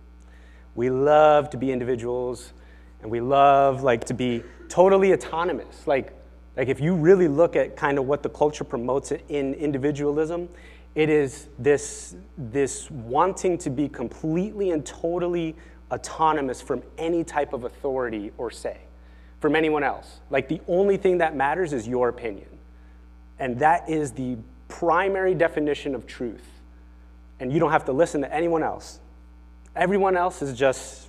We 0.76 0.90
love 0.90 1.50
to 1.50 1.58
be 1.58 1.72
individuals 1.72 2.54
and 3.02 3.12
we 3.12 3.20
love 3.20 3.84
like 3.84 4.06
to 4.06 4.14
be 4.14 4.44
totally 4.70 5.14
autonomous. 5.14 5.86
Like, 5.86 6.14
like 6.56 6.70
if 6.70 6.80
you 6.80 6.96
really 6.96 7.28
look 7.28 7.56
at 7.56 7.76
kind 7.76 7.98
of 7.98 8.06
what 8.06 8.24
the 8.24 8.30
culture 8.30 8.64
promotes 8.64 9.12
in 9.12 9.54
individualism, 9.56 10.48
it 10.96 11.10
is 11.10 11.48
this, 11.60 12.16
this 12.38 12.90
wanting 12.92 13.58
to 13.60 13.70
be 13.70 13.90
completely 13.90 14.72
and 14.72 14.86
totally 14.86 15.56
autonomous 15.92 16.62
from 16.62 16.82
any 16.98 17.24
type 17.24 17.52
of 17.54 17.66
authority 17.66 18.32
or 18.38 18.50
say 18.50 18.78
from 19.42 19.56
anyone 19.56 19.84
else. 19.84 20.20
Like 20.30 20.48
the 20.48 20.62
only 20.68 20.96
thing 20.96 21.18
that 21.18 21.36
matters 21.36 21.74
is 21.74 21.88
your 21.88 22.08
opinion. 22.08 22.48
And 23.40 23.60
that 23.60 23.90
is 23.90 24.12
the 24.12 24.38
primary 24.70 25.34
definition 25.34 25.96
of 25.96 26.08
truth. 26.08 26.48
And 27.40 27.52
you 27.52 27.60
don't 27.60 27.72
have 27.72 27.86
to 27.86 27.92
listen 27.92 28.22
to 28.22 28.34
anyone 28.34 28.64
else. 28.64 29.00
Everyone 29.76 30.16
else 30.16 30.42
is 30.44 30.58
just, 30.58 31.08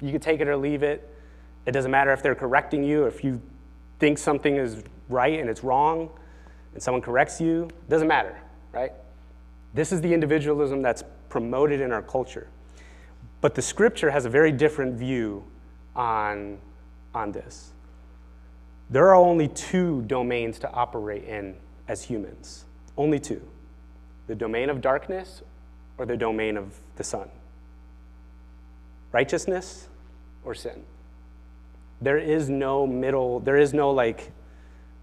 you 0.00 0.10
can 0.10 0.20
take 0.20 0.40
it 0.40 0.48
or 0.48 0.56
leave 0.56 0.82
it. 0.82 1.08
It 1.66 1.72
doesn't 1.72 1.90
matter 1.90 2.12
if 2.12 2.22
they're 2.22 2.34
correcting 2.34 2.82
you, 2.82 3.04
if 3.04 3.22
you 3.22 3.40
think 3.98 4.18
something 4.18 4.56
is 4.56 4.82
right 5.08 5.38
and 5.38 5.48
it's 5.48 5.62
wrong, 5.62 6.10
and 6.72 6.82
someone 6.82 7.02
corrects 7.02 7.40
you, 7.40 7.64
it 7.64 7.90
doesn't 7.90 8.08
matter, 8.08 8.36
right? 8.72 8.92
This 9.74 9.92
is 9.92 10.00
the 10.00 10.12
individualism 10.12 10.80
that's 10.80 11.04
promoted 11.28 11.80
in 11.80 11.92
our 11.92 12.02
culture. 12.02 12.48
But 13.40 13.54
the 13.54 13.62
scripture 13.62 14.10
has 14.10 14.24
a 14.24 14.30
very 14.30 14.52
different 14.52 14.94
view 14.94 15.44
on, 15.94 16.58
on 17.14 17.30
this. 17.32 17.73
There 18.94 19.08
are 19.08 19.16
only 19.16 19.48
two 19.48 20.02
domains 20.02 20.60
to 20.60 20.70
operate 20.70 21.24
in 21.24 21.56
as 21.88 22.04
humans. 22.04 22.64
Only 22.96 23.18
two 23.18 23.42
the 24.28 24.36
domain 24.36 24.70
of 24.70 24.80
darkness 24.80 25.42
or 25.98 26.06
the 26.06 26.16
domain 26.16 26.56
of 26.56 26.78
the 26.94 27.02
Son. 27.02 27.28
Righteousness 29.10 29.88
or 30.44 30.54
sin. 30.54 30.84
There 32.02 32.18
is 32.18 32.48
no 32.48 32.86
middle, 32.86 33.40
there 33.40 33.56
is 33.56 33.74
no 33.74 33.90
like 33.90 34.30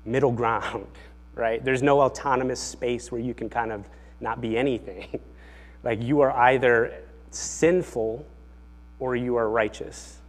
middle 0.06 0.32
ground, 0.32 0.88
right? 1.36 1.62
There's 1.62 1.84
no 1.84 2.00
autonomous 2.00 2.62
space 2.62 3.12
where 3.12 3.20
you 3.20 3.34
can 3.34 3.50
kind 3.50 3.74
of 3.74 3.90
not 4.22 4.40
be 4.40 4.58
anything. 4.58 5.20
like 5.84 6.02
you 6.02 6.22
are 6.22 6.32
either 6.32 6.94
sinful 7.32 8.26
or 9.00 9.18
you 9.18 9.36
are 9.36 9.50
righteous. 9.50 10.20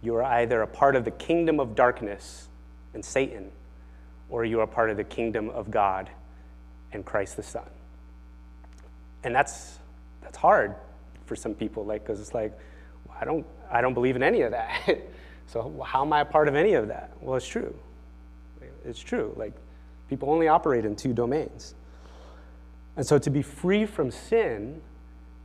You 0.00 0.14
are 0.14 0.22
either 0.22 0.62
a 0.62 0.68
part 0.68 0.94
of 0.94 1.04
the 1.04 1.10
kingdom 1.10 1.58
of 1.58 1.74
darkness 1.74 2.47
and 2.98 3.04
Satan, 3.04 3.52
or 4.28 4.44
you 4.44 4.58
are 4.58 4.66
part 4.66 4.90
of 4.90 4.96
the 4.96 5.04
kingdom 5.04 5.50
of 5.50 5.70
God 5.70 6.10
and 6.92 7.04
Christ 7.04 7.36
the 7.36 7.44
Son. 7.44 7.70
And 9.22 9.32
that's, 9.32 9.78
that's 10.20 10.36
hard 10.36 10.74
for 11.26 11.36
some 11.36 11.54
people, 11.54 11.84
like, 11.84 12.02
because 12.02 12.20
it's 12.20 12.34
like, 12.34 12.58
well, 13.06 13.16
I, 13.20 13.24
don't, 13.24 13.46
I 13.70 13.80
don't 13.80 13.94
believe 13.94 14.16
in 14.16 14.24
any 14.24 14.40
of 14.40 14.50
that. 14.50 15.00
so 15.46 15.80
how 15.86 16.04
am 16.04 16.12
I 16.12 16.22
a 16.22 16.24
part 16.24 16.48
of 16.48 16.56
any 16.56 16.74
of 16.74 16.88
that? 16.88 17.12
Well, 17.20 17.36
it's 17.36 17.46
true. 17.46 17.72
It's 18.84 18.98
true. 18.98 19.32
Like, 19.36 19.52
people 20.08 20.28
only 20.28 20.48
operate 20.48 20.84
in 20.84 20.96
two 20.96 21.12
domains. 21.12 21.76
And 22.96 23.06
so 23.06 23.16
to 23.16 23.30
be 23.30 23.42
free 23.42 23.86
from 23.86 24.10
sin 24.10 24.80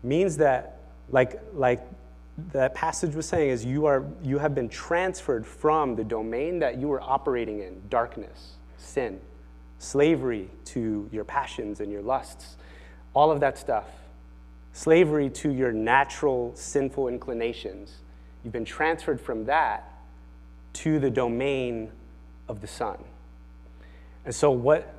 means 0.01 0.37
that, 0.37 0.79
like, 1.11 1.39
like 1.53 1.85
that 2.51 2.73
passage 2.73 3.15
was 3.15 3.27
saying, 3.27 3.49
is 3.49 3.63
you, 3.63 3.85
are, 3.85 4.05
you 4.23 4.39
have 4.39 4.55
been 4.55 4.69
transferred 4.69 5.45
from 5.45 5.95
the 5.95 6.03
domain 6.03 6.59
that 6.59 6.79
you 6.79 6.87
were 6.87 7.01
operating 7.01 7.59
in 7.59 7.81
darkness, 7.89 8.53
sin, 8.77 9.19
slavery 9.77 10.49
to 10.65 11.07
your 11.11 11.23
passions 11.23 11.79
and 11.79 11.91
your 11.91 12.01
lusts, 12.01 12.57
all 13.13 13.31
of 13.31 13.39
that 13.41 13.57
stuff, 13.57 13.85
slavery 14.73 15.29
to 15.29 15.51
your 15.51 15.71
natural 15.71 16.51
sinful 16.55 17.07
inclinations. 17.07 17.97
You've 18.43 18.53
been 18.53 18.65
transferred 18.65 19.21
from 19.21 19.45
that 19.45 19.93
to 20.73 20.99
the 20.99 21.11
domain 21.11 21.91
of 22.47 22.61
the 22.61 22.67
Son. 22.67 22.97
And 24.25 24.33
so, 24.33 24.49
what 24.51 24.93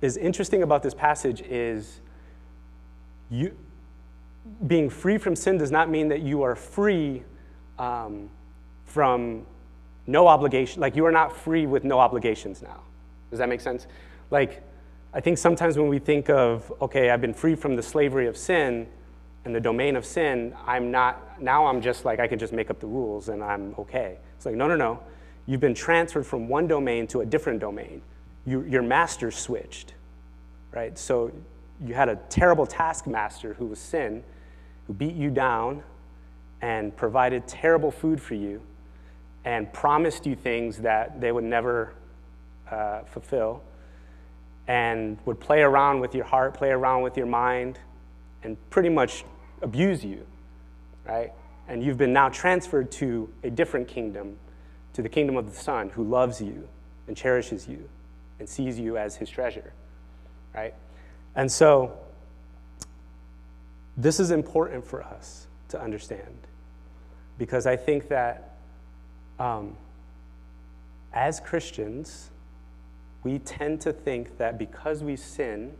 is 0.00 0.16
interesting 0.16 0.62
about 0.62 0.82
this 0.82 0.94
passage 0.94 1.42
is 1.42 2.00
you, 3.30 3.56
being 4.66 4.90
free 4.90 5.18
from 5.18 5.36
sin 5.36 5.58
does 5.58 5.70
not 5.70 5.88
mean 5.88 6.08
that 6.08 6.20
you 6.22 6.42
are 6.42 6.56
free 6.56 7.22
um, 7.78 8.30
from 8.84 9.46
no 10.06 10.26
obligation. 10.26 10.80
Like, 10.80 10.96
you 10.96 11.06
are 11.06 11.12
not 11.12 11.36
free 11.36 11.66
with 11.66 11.84
no 11.84 11.98
obligations 11.98 12.62
now. 12.62 12.80
Does 13.30 13.38
that 13.38 13.48
make 13.48 13.60
sense? 13.60 13.86
Like, 14.30 14.62
I 15.12 15.20
think 15.20 15.38
sometimes 15.38 15.76
when 15.76 15.88
we 15.88 15.98
think 15.98 16.30
of, 16.30 16.72
okay, 16.80 17.10
I've 17.10 17.20
been 17.20 17.34
free 17.34 17.54
from 17.54 17.76
the 17.76 17.82
slavery 17.82 18.26
of 18.26 18.36
sin 18.36 18.86
and 19.44 19.54
the 19.54 19.60
domain 19.60 19.96
of 19.96 20.04
sin, 20.04 20.54
I'm 20.66 20.90
not, 20.90 21.40
now 21.40 21.66
I'm 21.66 21.80
just 21.80 22.04
like, 22.04 22.20
I 22.20 22.26
can 22.26 22.38
just 22.38 22.52
make 22.52 22.70
up 22.70 22.80
the 22.80 22.86
rules 22.86 23.28
and 23.28 23.42
I'm 23.42 23.74
okay. 23.78 24.18
It's 24.36 24.46
like, 24.46 24.54
no, 24.54 24.68
no, 24.68 24.76
no. 24.76 25.00
You've 25.46 25.60
been 25.60 25.74
transferred 25.74 26.26
from 26.26 26.48
one 26.48 26.66
domain 26.66 27.06
to 27.08 27.22
a 27.22 27.26
different 27.26 27.60
domain. 27.60 28.02
You, 28.46 28.62
your 28.62 28.82
master 28.82 29.30
switched, 29.30 29.94
right? 30.72 30.96
So 30.98 31.32
you 31.84 31.94
had 31.94 32.08
a 32.08 32.16
terrible 32.28 32.66
taskmaster 32.66 33.54
who 33.54 33.66
was 33.66 33.78
sin, 33.78 34.22
who 34.86 34.92
beat 34.92 35.14
you 35.14 35.30
down 35.30 35.82
and 36.60 36.94
provided 36.96 37.46
terrible 37.48 37.90
food 37.90 38.20
for 38.20 38.34
you 38.34 38.60
and 39.44 39.72
promised 39.72 40.26
you 40.26 40.36
things 40.36 40.78
that 40.78 41.20
they 41.20 41.32
would 41.32 41.44
never 41.44 41.94
uh, 42.70 43.00
fulfill 43.04 43.62
and 44.68 45.18
would 45.24 45.40
play 45.40 45.62
around 45.62 46.00
with 46.00 46.14
your 46.14 46.24
heart, 46.24 46.54
play 46.54 46.70
around 46.70 47.02
with 47.02 47.16
your 47.16 47.26
mind, 47.26 47.78
and 48.42 48.56
pretty 48.70 48.88
much 48.88 49.24
abuse 49.62 50.04
you, 50.04 50.24
right? 51.06 51.32
And 51.68 51.82
you've 51.82 51.98
been 51.98 52.12
now 52.12 52.28
transferred 52.28 52.90
to 52.92 53.28
a 53.42 53.50
different 53.50 53.88
kingdom, 53.88 54.36
to 54.92 55.02
the 55.02 55.08
kingdom 55.08 55.36
of 55.36 55.50
the 55.50 55.56
Son, 55.56 55.88
who 55.90 56.04
loves 56.04 56.40
you 56.40 56.68
and 57.08 57.16
cherishes 57.16 57.66
you 57.66 57.88
and 58.38 58.48
sees 58.48 58.78
you 58.78 58.96
as 58.96 59.16
his 59.16 59.28
treasure, 59.28 59.72
right? 60.54 60.74
And 61.34 61.50
so, 61.50 61.96
this 63.96 64.18
is 64.18 64.30
important 64.30 64.86
for 64.86 65.02
us 65.02 65.46
to 65.68 65.80
understand 65.80 66.46
because 67.38 67.66
I 67.66 67.76
think 67.76 68.08
that 68.08 68.56
um, 69.38 69.76
as 71.12 71.40
Christians, 71.40 72.30
we 73.24 73.38
tend 73.40 73.80
to 73.82 73.92
think 73.92 74.38
that 74.38 74.58
because 74.58 75.02
we 75.02 75.16
sin, 75.16 75.72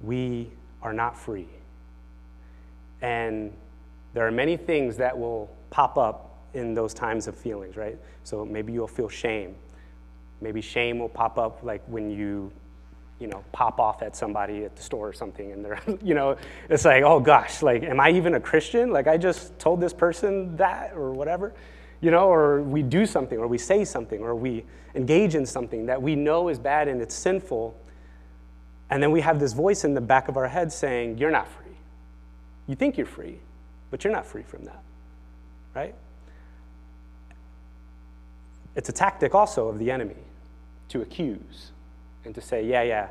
we 0.00 0.50
are 0.82 0.92
not 0.92 1.16
free. 1.16 1.48
And 3.00 3.52
there 4.14 4.26
are 4.26 4.30
many 4.30 4.56
things 4.56 4.96
that 4.98 5.18
will 5.18 5.50
pop 5.70 5.96
up 5.98 6.36
in 6.54 6.74
those 6.74 6.92
times 6.92 7.26
of 7.26 7.36
feelings, 7.36 7.76
right? 7.76 7.98
So 8.24 8.44
maybe 8.44 8.72
you'll 8.72 8.86
feel 8.86 9.08
shame. 9.08 9.54
Maybe 10.40 10.60
shame 10.60 10.98
will 10.98 11.08
pop 11.08 11.38
up 11.38 11.62
like 11.62 11.82
when 11.86 12.10
you 12.10 12.52
you 13.22 13.28
know, 13.28 13.44
pop 13.52 13.78
off 13.78 14.02
at 14.02 14.16
somebody 14.16 14.64
at 14.64 14.74
the 14.74 14.82
store 14.82 15.08
or 15.08 15.12
something, 15.12 15.52
and 15.52 15.64
they're, 15.64 15.80
you 16.02 16.12
know, 16.12 16.36
it's 16.68 16.84
like, 16.84 17.04
oh 17.04 17.20
gosh, 17.20 17.62
like, 17.62 17.84
am 17.84 18.00
I 18.00 18.10
even 18.10 18.34
a 18.34 18.40
Christian? 18.40 18.90
Like, 18.90 19.06
I 19.06 19.16
just 19.16 19.56
told 19.60 19.80
this 19.80 19.92
person 19.92 20.56
that 20.56 20.92
or 20.94 21.12
whatever, 21.12 21.54
you 22.00 22.10
know, 22.10 22.28
or 22.28 22.62
we 22.62 22.82
do 22.82 23.06
something, 23.06 23.38
or 23.38 23.46
we 23.46 23.58
say 23.58 23.84
something, 23.84 24.20
or 24.20 24.34
we 24.34 24.64
engage 24.96 25.36
in 25.36 25.46
something 25.46 25.86
that 25.86 26.02
we 26.02 26.16
know 26.16 26.48
is 26.48 26.58
bad 26.58 26.88
and 26.88 27.00
it's 27.00 27.14
sinful, 27.14 27.78
and 28.90 29.00
then 29.00 29.12
we 29.12 29.20
have 29.20 29.38
this 29.38 29.52
voice 29.52 29.84
in 29.84 29.94
the 29.94 30.00
back 30.00 30.26
of 30.26 30.36
our 30.36 30.48
head 30.48 30.72
saying, 30.72 31.16
you're 31.16 31.30
not 31.30 31.46
free. 31.46 31.76
You 32.66 32.74
think 32.74 32.96
you're 32.96 33.06
free, 33.06 33.38
but 33.90 34.02
you're 34.02 34.12
not 34.12 34.26
free 34.26 34.42
from 34.42 34.64
that, 34.64 34.82
right? 35.74 35.94
It's 38.74 38.88
a 38.88 38.92
tactic 38.92 39.32
also 39.32 39.68
of 39.68 39.78
the 39.78 39.92
enemy 39.92 40.16
to 40.88 41.02
accuse 41.02 41.70
and 42.24 42.34
to 42.34 42.40
say, 42.40 42.64
yeah, 42.64 42.82
yeah, 42.82 43.08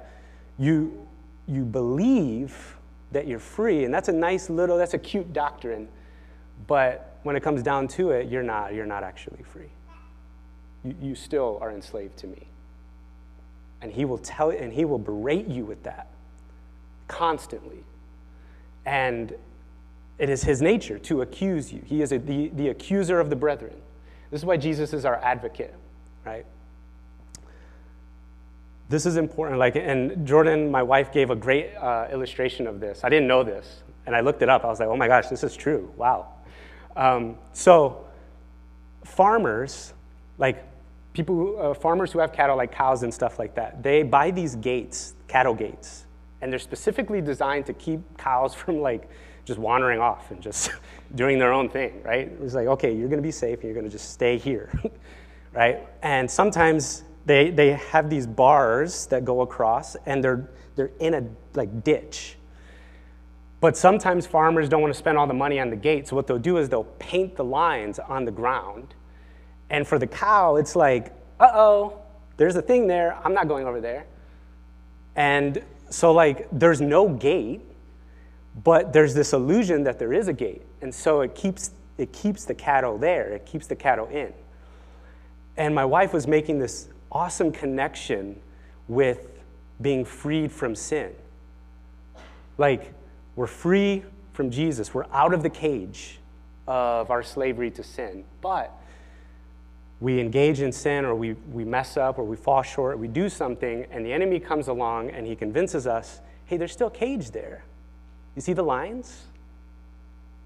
you, 0.58 1.08
you 1.48 1.64
believe 1.64 2.78
that 3.12 3.28
you're 3.28 3.40
free, 3.40 3.84
and 3.84 3.94
that's 3.94 4.08
a 4.08 4.14
nice 4.14 4.50
little, 4.50 4.78
that's 4.78 4.94
a 4.94 5.00
cute 5.00 5.34
doctrine, 5.34 5.88
but 6.68 7.18
when 7.24 7.36
it 7.36 7.44
comes 7.44 7.62
down 7.62 7.88
to 7.88 8.12
it, 8.12 8.30
you're 8.30 8.44
not, 8.44 8.74
you're 8.74 8.86
not 8.86 9.04
actually 9.04 9.44
free. 9.44 9.70
You, 10.84 10.96
you 11.02 11.16
still 11.16 11.60
are 11.62 11.72
enslaved 11.72 12.18
to 12.18 12.28
me. 12.28 12.48
And 13.82 13.92
he 13.92 14.06
will 14.06 14.18
tell 14.20 14.52
and 14.52 14.72
he 14.72 14.86
will 14.86 15.00
berate 15.00 15.48
you 15.48 15.66
with 15.66 15.84
that 15.84 16.08
constantly. 17.08 17.84
And 18.86 19.34
it 20.18 20.30
is 20.30 20.44
his 20.44 20.62
nature 20.62 21.00
to 21.00 21.22
accuse 21.22 21.74
you. 21.74 21.82
He 21.86 22.02
is 22.02 22.12
a, 22.12 22.20
the, 22.20 22.50
the 22.50 22.70
accuser 22.70 23.20
of 23.20 23.30
the 23.30 23.36
brethren. 23.36 23.74
This 24.30 24.42
is 24.42 24.46
why 24.46 24.58
Jesus 24.58 24.94
is 24.94 25.04
our 25.04 25.18
advocate, 25.18 25.74
right? 26.26 26.46
This 28.92 29.06
is 29.06 29.16
important. 29.16 29.58
Like, 29.58 29.78
and 29.78 30.28
Jordan, 30.28 30.70
my 30.70 30.84
wife, 30.84 31.14
gave 31.14 31.30
a 31.30 31.36
great 31.36 31.74
uh, 31.78 32.08
illustration 32.12 32.68
of 32.68 32.82
this. 32.82 33.04
I 33.04 33.10
didn't 33.10 33.28
know 33.28 33.42
this, 33.42 33.84
and 34.06 34.14
I 34.14 34.20
looked 34.20 34.42
it 34.42 34.50
up. 34.50 34.66
I 34.66 34.68
was 34.68 34.82
like, 34.82 34.90
oh 34.90 34.98
my 34.98 35.08
gosh, 35.08 35.28
this 35.28 35.44
is 35.44 35.56
true. 35.56 35.92
Wow. 35.96 36.28
Um, 36.98 37.38
so, 37.54 38.06
farmers, 39.06 39.94
like 40.38 40.66
people, 41.14 41.58
uh, 41.58 41.74
farmers 41.74 42.12
who 42.12 42.20
have 42.20 42.34
cattle, 42.34 42.58
like 42.58 42.74
cows 42.74 43.04
and 43.04 43.14
stuff 43.14 43.40
like 43.40 43.56
that, 43.56 43.82
they 43.82 44.04
buy 44.04 44.30
these 44.30 44.56
gates, 44.58 45.14
cattle 45.30 45.56
gates, 45.56 46.06
and 46.42 46.52
they're 46.52 46.60
specifically 46.60 47.22
designed 47.22 47.66
to 47.68 47.74
keep 47.74 48.02
cows 48.18 48.54
from 48.62 48.82
like 48.82 49.10
just 49.46 49.58
wandering 49.58 50.00
off 50.00 50.32
and 50.32 50.42
just 50.42 50.70
doing 51.16 51.40
their 51.40 51.54
own 51.54 51.70
thing, 51.70 52.04
right? 52.04 52.30
It's 52.42 52.54
like, 52.54 52.68
okay, 52.68 52.94
you're 52.94 53.08
going 53.08 53.22
to 53.22 53.24
be 53.24 53.32
safe, 53.32 53.60
and 53.60 53.64
you're 53.64 53.74
going 53.74 53.86
to 53.86 53.92
just 53.92 54.12
stay 54.12 54.38
here, 54.38 54.70
right? 55.54 55.88
And 56.04 56.30
sometimes 56.30 57.04
they, 57.26 57.52
they 57.52 57.72
have 57.72 58.10
these 58.10 58.28
bars 58.28 59.06
that 59.08 59.26
go 59.26 59.42
across, 59.42 59.96
and 60.06 60.24
they're, 60.24 60.50
they're 60.76 60.92
in 61.00 61.14
a 61.14 61.24
like 61.54 61.84
ditch. 61.84 62.38
But 63.60 63.78
sometimes 63.78 64.26
farmers 64.26 64.68
don't 64.70 64.82
want 64.82 64.94
to 64.94 64.98
spend 64.98 65.18
all 65.18 65.28
the 65.28 65.34
money 65.34 65.60
on 65.60 65.70
the 65.70 65.76
gate, 65.76 66.08
so 66.08 66.16
what 66.16 66.26
they'll 66.26 66.40
do 66.40 66.58
is 66.58 66.68
they'll 66.68 66.84
paint 66.84 67.36
the 67.36 67.44
lines 67.44 68.00
on 68.00 68.26
the 68.26 68.32
ground. 68.32 68.96
And 69.70 69.88
for 69.88 70.00
the 70.00 70.08
cow, 70.08 70.56
it's 70.56 70.76
like, 70.76 71.14
uh 71.40 71.52
oh, 71.54 72.02
there's 72.38 72.56
a 72.56 72.62
thing 72.62 72.88
there, 72.88 73.18
I'm 73.24 73.34
not 73.34 73.48
going 73.48 73.68
over 73.68 73.80
there. 73.80 74.06
And 75.16 75.62
so, 75.90 76.12
like, 76.12 76.48
there's 76.52 76.82
no 76.82 77.08
gate, 77.08 77.62
but 78.64 78.94
there's 78.94 79.14
this 79.14 79.34
illusion 79.34 79.84
that 79.84 80.00
there 80.00 80.14
is 80.14 80.28
a 80.28 80.34
gate. 80.34 80.64
And 80.82 80.94
so 80.94 81.22
it 81.22 81.36
keeps, 81.36 81.72
it 81.98 82.12
keeps 82.12 82.46
the 82.46 82.56
cattle 82.56 82.98
there, 82.98 83.30
it 83.34 83.46
keeps 83.46 83.68
the 83.68 83.76
cattle 83.76 84.08
in. 84.08 84.34
And 85.58 85.76
my 85.76 85.86
wife 85.86 86.14
was 86.14 86.28
making 86.28 86.60
this 86.60 86.88
awesome 87.12 87.52
connection 87.52 88.40
with 88.88 89.28
being 89.82 90.06
freed 90.06 90.52
from 90.52 90.76
sin. 90.76 91.12
Like, 92.58 92.94
we're 93.36 93.48
free 93.48 94.04
from 94.34 94.52
Jesus, 94.52 94.94
we're 94.94 95.08
out 95.12 95.34
of 95.34 95.44
the 95.44 95.50
cage 95.50 96.20
of 96.68 97.12
our 97.12 97.24
slavery 97.24 97.72
to 97.72 97.84
sin. 97.84 98.24
But 98.42 98.72
we 100.00 100.20
engage 100.20 100.62
in 100.62 100.72
sin 100.72 101.06
or 101.06 101.16
we, 101.16 101.34
we 101.52 101.64
mess 101.64 101.98
up 101.98 102.18
or 102.18 102.24
we 102.24 102.36
fall 102.36 102.64
short, 102.64 102.98
we 102.98 103.08
do 103.08 103.30
something, 103.30 103.86
and 103.92 104.06
the 104.06 104.14
enemy 104.14 104.40
comes 104.40 104.68
along 104.68 105.10
and 105.12 105.28
he 105.28 105.36
convinces 105.36 105.88
us 105.88 106.22
hey, 106.46 106.58
there's 106.58 106.74
still 106.74 106.88
a 106.88 106.92
cage 106.92 107.32
there. 107.32 107.64
You 108.36 108.42
see 108.42 108.52
the 108.52 108.62
lines? 108.64 109.24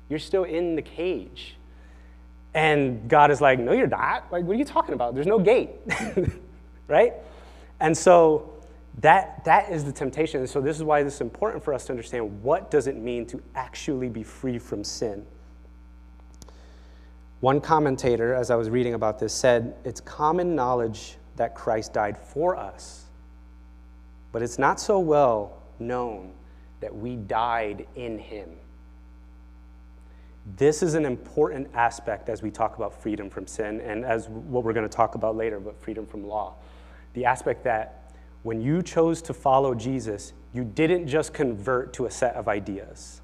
You're 0.07 0.19
still 0.19 0.43
in 0.43 0.75
the 0.75 0.83
cage. 0.83 1.55
And 2.53 3.09
God 3.09 3.31
is 3.31 3.41
like, 3.41 3.57
no, 3.57 3.71
you're 3.71 3.87
not. 3.87 4.31
Like, 4.31 4.45
what 4.45 4.55
are 4.55 4.59
you 4.59 4.65
talking 4.65 4.93
about? 4.93 5.15
There's 5.15 5.25
no 5.25 5.39
gate. 5.39 5.71
right? 6.87 7.13
And 7.79 7.97
so 7.97 8.55
that, 9.01 9.43
that 9.45 9.71
is 9.71 9.83
the 9.83 9.91
temptation. 9.91 10.39
And 10.39 10.49
so 10.49 10.61
this 10.61 10.77
is 10.77 10.83
why 10.83 11.03
this 11.03 11.15
is 11.15 11.21
important 11.21 11.63
for 11.63 11.73
us 11.73 11.85
to 11.85 11.93
understand 11.93 12.41
what 12.41 12.71
does 12.71 12.87
it 12.87 12.95
mean 12.95 13.25
to 13.27 13.41
actually 13.55 14.09
be 14.09 14.23
free 14.23 14.57
from 14.57 14.83
sin. 14.83 15.25
One 17.41 17.59
commentator, 17.59 18.33
as 18.33 18.49
I 18.49 18.55
was 18.55 18.69
reading 18.69 18.93
about 18.93 19.19
this, 19.19 19.33
said, 19.33 19.75
It's 19.83 19.99
common 20.01 20.55
knowledge 20.55 21.17
that 21.35 21.53
Christ 21.53 21.93
died 21.93 22.17
for 22.17 22.55
us, 22.55 23.05
but 24.31 24.41
it's 24.41 24.57
not 24.57 24.79
so 24.79 24.99
well 24.99 25.57
known 25.77 26.31
that 26.79 26.95
we 26.95 27.17
died 27.17 27.85
in 27.95 28.17
him. 28.17 28.49
This 30.57 30.81
is 30.81 30.93
an 30.93 31.05
important 31.05 31.67
aspect 31.73 32.29
as 32.29 32.41
we 32.41 32.51
talk 32.51 32.77
about 32.77 32.93
freedom 33.01 33.29
from 33.29 33.47
sin 33.47 33.81
and 33.81 34.05
as 34.05 34.29
what 34.29 34.63
we're 34.63 34.73
going 34.73 34.87
to 34.87 34.95
talk 34.95 35.15
about 35.15 35.35
later, 35.35 35.59
but 35.59 35.75
freedom 35.81 36.05
from 36.05 36.25
law 36.25 36.55
the 37.15 37.25
aspect 37.25 37.63
that 37.63 38.11
when 38.43 38.61
you 38.61 38.83
chose 38.83 39.21
to 39.23 39.33
follow 39.33 39.73
Jesus, 39.73 40.33
you 40.53 40.63
didn't 40.63 41.07
just 41.07 41.33
convert 41.33 41.93
to 41.93 42.05
a 42.05 42.11
set 42.11 42.35
of 42.35 42.47
ideas. 42.47 43.21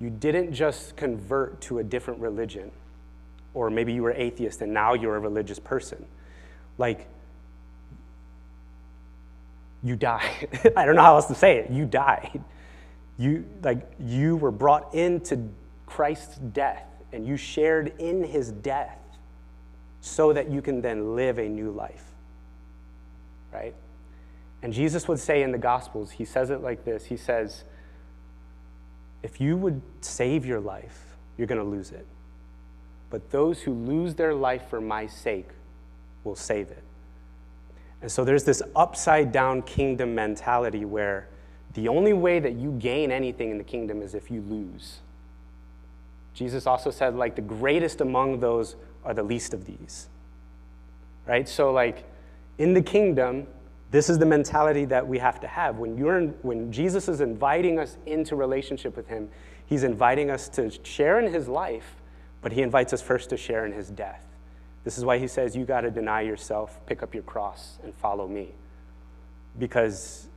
You 0.00 0.10
didn't 0.10 0.52
just 0.52 0.96
convert 0.96 1.60
to 1.62 1.78
a 1.78 1.84
different 1.84 2.20
religion, 2.20 2.72
or 3.54 3.70
maybe 3.70 3.92
you 3.92 4.02
were 4.02 4.12
atheist 4.12 4.60
and 4.62 4.74
now 4.74 4.94
you're 4.94 5.16
a 5.16 5.20
religious 5.20 5.58
person. 5.58 6.04
Like, 6.76 7.06
you 9.82 9.94
died. 9.94 10.72
I 10.76 10.84
don't 10.84 10.96
know 10.96 11.02
how 11.02 11.14
else 11.14 11.26
to 11.26 11.34
say 11.34 11.58
it. 11.58 11.70
You 11.70 11.84
died. 11.84 12.42
You 13.18 13.46
like 13.62 13.88
you 13.98 14.36
were 14.36 14.50
brought 14.50 14.92
into 14.92 15.48
Christ's 15.86 16.36
death 16.36 16.84
and 17.12 17.26
you 17.26 17.36
shared 17.36 17.94
in 17.98 18.24
his 18.24 18.50
death 18.50 18.98
so 20.00 20.32
that 20.32 20.50
you 20.50 20.60
can 20.60 20.80
then 20.80 21.14
live 21.14 21.38
a 21.38 21.48
new 21.48 21.70
life. 21.70 22.15
Right? 23.52 23.74
And 24.62 24.72
Jesus 24.72 25.06
would 25.08 25.18
say 25.18 25.42
in 25.42 25.52
the 25.52 25.58
Gospels, 25.58 26.10
he 26.10 26.24
says 26.24 26.50
it 26.50 26.62
like 26.62 26.84
this 26.84 27.04
He 27.04 27.16
says, 27.16 27.64
If 29.22 29.40
you 29.40 29.56
would 29.56 29.80
save 30.00 30.44
your 30.44 30.60
life, 30.60 31.16
you're 31.36 31.46
going 31.46 31.60
to 31.60 31.66
lose 31.66 31.90
it. 31.90 32.06
But 33.10 33.30
those 33.30 33.62
who 33.62 33.72
lose 33.72 34.14
their 34.14 34.34
life 34.34 34.68
for 34.68 34.80
my 34.80 35.06
sake 35.06 35.48
will 36.24 36.36
save 36.36 36.70
it. 36.70 36.82
And 38.02 38.10
so 38.10 38.24
there's 38.24 38.44
this 38.44 38.62
upside 38.74 39.32
down 39.32 39.62
kingdom 39.62 40.14
mentality 40.14 40.84
where 40.84 41.28
the 41.74 41.88
only 41.88 42.12
way 42.12 42.40
that 42.40 42.54
you 42.54 42.72
gain 42.72 43.10
anything 43.10 43.50
in 43.50 43.58
the 43.58 43.64
kingdom 43.64 44.02
is 44.02 44.14
if 44.14 44.30
you 44.30 44.40
lose. 44.42 44.98
Jesus 46.34 46.66
also 46.66 46.90
said, 46.90 47.14
like, 47.14 47.36
the 47.36 47.42
greatest 47.42 48.00
among 48.00 48.40
those 48.40 48.76
are 49.04 49.14
the 49.14 49.22
least 49.22 49.54
of 49.54 49.64
these. 49.64 50.08
Right? 51.26 51.48
So, 51.48 51.72
like, 51.72 52.04
in 52.58 52.74
the 52.74 52.82
kingdom, 52.82 53.46
this 53.90 54.10
is 54.10 54.18
the 54.18 54.26
mentality 54.26 54.84
that 54.86 55.06
we 55.06 55.18
have 55.18 55.40
to 55.40 55.46
have. 55.46 55.78
When, 55.78 55.96
you're 55.96 56.18
in, 56.18 56.28
when 56.42 56.72
Jesus 56.72 57.08
is 57.08 57.20
inviting 57.20 57.78
us 57.78 57.96
into 58.06 58.36
relationship 58.36 58.96
with 58.96 59.08
Him, 59.08 59.28
He's 59.66 59.82
inviting 59.82 60.30
us 60.30 60.48
to 60.50 60.70
share 60.84 61.18
in 61.18 61.32
His 61.32 61.48
life, 61.48 61.96
but 62.42 62.52
He 62.52 62.62
invites 62.62 62.92
us 62.92 63.02
first 63.02 63.30
to 63.30 63.36
share 63.36 63.66
in 63.66 63.72
His 63.72 63.90
death. 63.90 64.22
This 64.84 64.98
is 64.98 65.04
why 65.04 65.18
He 65.18 65.28
says, 65.28 65.56
You 65.56 65.64
got 65.64 65.82
to 65.82 65.90
deny 65.90 66.22
yourself, 66.22 66.78
pick 66.86 67.02
up 67.02 67.14
your 67.14 67.22
cross, 67.22 67.78
and 67.82 67.94
follow 67.94 68.26
me. 68.26 68.54
Because 69.58 70.28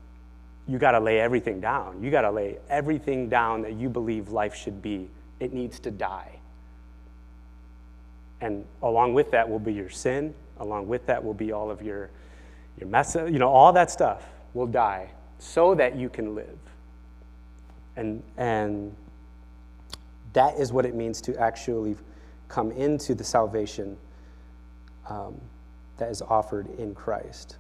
you 0.68 0.78
got 0.78 0.92
to 0.92 1.00
lay 1.00 1.20
everything 1.20 1.60
down. 1.60 2.02
You 2.04 2.12
got 2.12 2.22
to 2.22 2.32
lay 2.32 2.58
everything 2.70 3.28
down 3.28 3.64
that 3.64 3.74
you 3.74 3.90
believe 3.90 4.30
life 4.30 4.54
should 4.54 4.82
be. 4.82 5.10
It 5.40 5.52
needs 5.54 5.80
to 5.80 5.92
die. 5.92 6.40
And 8.42 8.66
along 8.82 9.16
with 9.16 9.32
that 9.32 9.50
will 9.50 9.60
be 9.60 9.74
your 9.74 9.90
sin. 9.90 10.34
Along 10.60 10.88
with 10.88 11.06
that 11.06 11.24
will 11.24 11.34
be 11.34 11.52
all 11.52 11.72
of 11.72 11.82
your 11.82 12.10
your 12.80 12.88
mess, 12.88 13.16
you 13.16 13.40
know, 13.40 13.50
all 13.50 13.74
that 13.74 13.92
stuff 13.92 14.26
will 14.54 14.68
die 14.68 15.10
so 15.38 15.76
that 15.76 15.96
you 15.96 16.10
can 16.10 16.36
live. 16.36 16.58
And, 17.96 18.24
and 18.38 18.96
that 20.34 20.58
is 20.58 20.72
what 20.72 20.86
it 20.86 20.96
means 20.96 21.22
to 21.22 21.38
actually 21.38 21.98
come 22.48 22.72
into 22.72 23.14
the 23.14 23.24
salvation 23.24 23.98
um, 25.10 25.40
that 25.98 26.10
is 26.10 26.22
offered 26.22 26.68
in 26.80 26.96
Christ. 26.96 27.58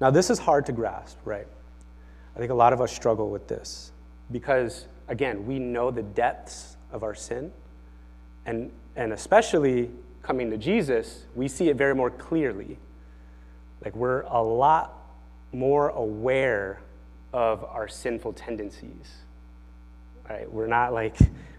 Now, 0.00 0.10
this 0.10 0.28
is 0.28 0.38
hard 0.38 0.66
to 0.66 0.72
grasp, 0.72 1.18
right? 1.24 1.46
I 2.34 2.38
think 2.38 2.50
a 2.50 2.54
lot 2.54 2.72
of 2.72 2.80
us 2.80 2.92
struggle 2.92 3.30
with 3.30 3.48
this 3.48 3.92
because, 4.30 4.86
again, 5.08 5.46
we 5.46 5.58
know 5.58 5.90
the 5.90 6.02
depths 6.02 6.76
of 6.90 7.02
our 7.02 7.14
sin, 7.14 7.52
and, 8.44 8.70
and 8.96 9.12
especially 9.12 9.90
coming 10.22 10.50
to 10.50 10.56
Jesus, 10.56 11.24
we 11.34 11.48
see 11.48 11.68
it 11.68 11.76
very 11.76 11.94
more 11.94 12.10
clearly. 12.10 12.78
Like 13.84 13.96
we're 13.96 14.22
a 14.22 14.42
lot 14.42 14.98
more 15.52 15.88
aware 15.90 16.80
of 17.32 17.64
our 17.64 17.88
sinful 17.88 18.34
tendencies. 18.34 19.16
Right? 20.28 20.50
We're 20.50 20.68
not 20.68 20.92
like 20.92 21.16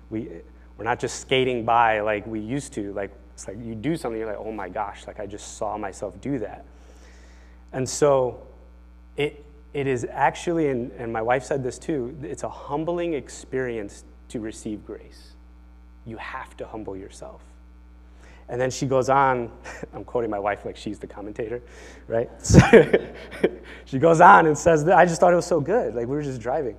we 0.10 0.30
we're 0.78 0.86
not 0.86 1.00
just 1.00 1.20
skating 1.20 1.66
by 1.66 2.00
like 2.00 2.26
we 2.26 2.40
used 2.40 2.74
to. 2.74 2.94
Like 2.94 3.12
it's 3.34 3.48
like 3.48 3.58
you 3.62 3.76
do 3.76 3.98
something, 3.98 4.20
you're 4.20 4.30
like, 4.30 4.40
oh 4.40 4.52
my 4.52 4.70
gosh, 4.70 5.06
like 5.08 5.20
I 5.20 5.26
just 5.26 5.58
saw 5.58 5.78
myself 5.78 6.20
do 6.22 6.40
that. 6.40 6.66
And 7.74 7.88
so 7.88 8.48
it 9.18 9.44
it 9.74 9.88
is 9.88 10.06
actually, 10.10 10.70
and, 10.70 10.92
and 10.94 11.12
my 11.12 11.22
wife 11.22 11.44
said 11.44 11.64
this 11.64 11.80
too, 11.80 12.16
it's 12.22 12.44
a 12.44 12.50
humbling 12.50 13.14
experience 13.14 14.04
to 14.30 14.40
receive 14.40 14.86
grace. 14.86 15.34
You 16.06 16.18
have 16.18 16.56
to 16.58 16.68
humble 16.68 16.96
yourself. 16.96 17.42
And 18.50 18.60
then 18.60 18.72
she 18.72 18.86
goes 18.86 19.10
on, 19.10 19.52
I'm 19.94 20.04
quoting 20.04 20.30
my 20.30 20.40
wife 20.40 20.66
like 20.66 20.78
she's 20.78 21.00
the 21.00 21.08
commentator, 21.08 21.62
right? 22.08 22.30
She 23.86 24.00
goes 24.00 24.22
on 24.22 24.48
and 24.48 24.58
says, 24.58 24.88
I 24.88 25.06
just 25.06 25.20
thought 25.20 25.34
it 25.34 25.36
was 25.36 25.46
so 25.46 25.62
good. 25.62 25.96
Like 25.96 26.08
we 26.08 26.16
were 26.16 26.24
just 26.24 26.42
driving. 26.42 26.78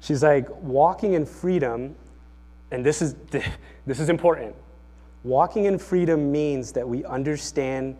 She's 0.00 0.22
like, 0.22 0.48
walking 0.62 1.14
in 1.14 1.26
freedom, 1.26 1.94
and 2.70 2.84
this 2.84 3.02
is, 3.02 3.14
this 3.86 4.00
is 4.00 4.08
important. 4.08 4.54
Walking 5.24 5.64
in 5.64 5.78
freedom 5.78 6.30
means 6.30 6.72
that 6.72 6.88
we 6.88 7.04
understand 7.04 7.96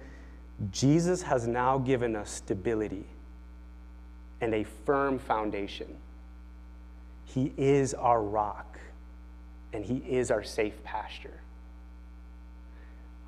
Jesus 0.71 1.23
has 1.23 1.47
now 1.47 1.79
given 1.79 2.17
us 2.17 2.31
stability 2.31 3.05
and 4.41 4.55
a 4.55 4.65
firm 4.65 5.19
foundation. 5.19 5.97
He 7.25 7.53
is 7.59 7.93
our 7.93 8.23
rock, 8.23 8.79
and 9.73 9.85
He 9.85 9.97
is 9.97 10.31
our 10.31 10.43
safe 10.43 10.83
pasture. 10.85 11.41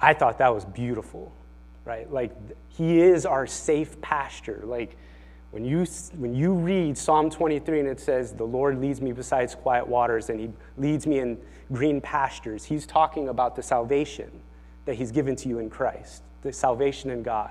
I 0.01 0.15
thought 0.15 0.39
that 0.39 0.55
was 0.55 0.65
beautiful, 0.65 1.33
right? 1.85 2.11
Like, 2.13 2.33
He 2.69 3.01
is 3.01 3.27
our 3.27 3.47
safe 3.47 4.01
pasture. 4.01 4.63
Like, 4.65 4.97
when 5.51 5.65
you, 5.65 5.87
when 6.17 6.35
you 6.35 6.53
read 6.53 6.97
Psalm 6.99 7.31
23 7.31 7.81
and 7.81 7.89
it 7.89 8.01
says, 8.01 8.33
The 8.33 8.45
Lord 8.45 8.81
leads 8.81 9.01
me 9.01 9.13
beside 9.13 9.51
quiet 9.57 9.87
waters 9.87 10.29
and 10.31 10.39
He 10.39 10.51
leads 10.77 11.07
me 11.07 11.19
in 11.21 11.39
green 11.73 12.01
pastures, 12.01 12.65
He's 12.65 12.87
talking 12.87 13.29
about 13.29 13.57
the 13.57 13.63
salvation 13.63 14.31
that 14.85 14.95
He's 14.95 15.11
given 15.11 15.37
to 15.37 15.49
you 15.49 15.59
in 15.59 15.71
Christ, 15.71 16.23
the 16.43 16.53
salvation 16.53 17.11
in 17.11 17.23
God. 17.23 17.51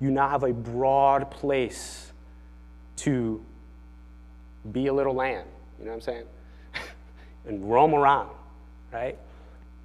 You 0.00 0.10
now 0.10 0.28
have 0.28 0.42
a 0.42 0.52
broad 0.52 1.30
place 1.30 2.12
to 2.96 3.44
be 4.72 4.88
a 4.88 4.92
little 4.92 5.14
lamb, 5.14 5.46
you 5.78 5.84
know 5.84 5.90
what 5.90 5.96
I'm 5.96 6.00
saying? 6.00 6.24
and 7.46 7.70
roam 7.70 7.94
around, 7.94 8.30
right? 8.92 9.18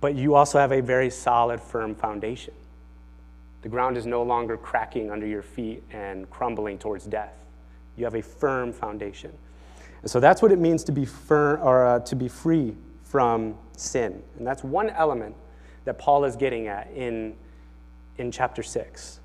But 0.01 0.15
you 0.15 0.33
also 0.33 0.57
have 0.57 0.71
a 0.71 0.81
very 0.81 1.11
solid, 1.11 1.61
firm 1.61 1.95
foundation. 1.95 2.53
The 3.61 3.69
ground 3.69 3.95
is 3.95 4.07
no 4.07 4.23
longer 4.23 4.57
cracking 4.57 5.11
under 5.11 5.27
your 5.27 5.43
feet 5.43 5.83
and 5.91 6.27
crumbling 6.31 6.79
towards 6.79 7.05
death. 7.05 7.33
You 7.95 8.05
have 8.05 8.15
a 8.15 8.21
firm 8.23 8.73
foundation. 8.73 9.31
And 10.01 10.09
so 10.09 10.19
that's 10.19 10.41
what 10.41 10.51
it 10.51 10.57
means 10.57 10.83
to 10.85 10.91
be 10.91 11.05
firm 11.05 11.61
or 11.61 11.85
uh, 11.85 11.99
to 11.99 12.15
be 12.15 12.27
free 12.27 12.75
from 13.03 13.55
sin. 13.77 14.23
And 14.39 14.47
that's 14.47 14.63
one 14.63 14.89
element 14.89 15.35
that 15.85 15.99
Paul 15.99 16.25
is 16.25 16.35
getting 16.35 16.67
at 16.67 16.89
in, 16.95 17.35
in 18.17 18.31
chapter 18.31 18.63
6. 18.63 19.19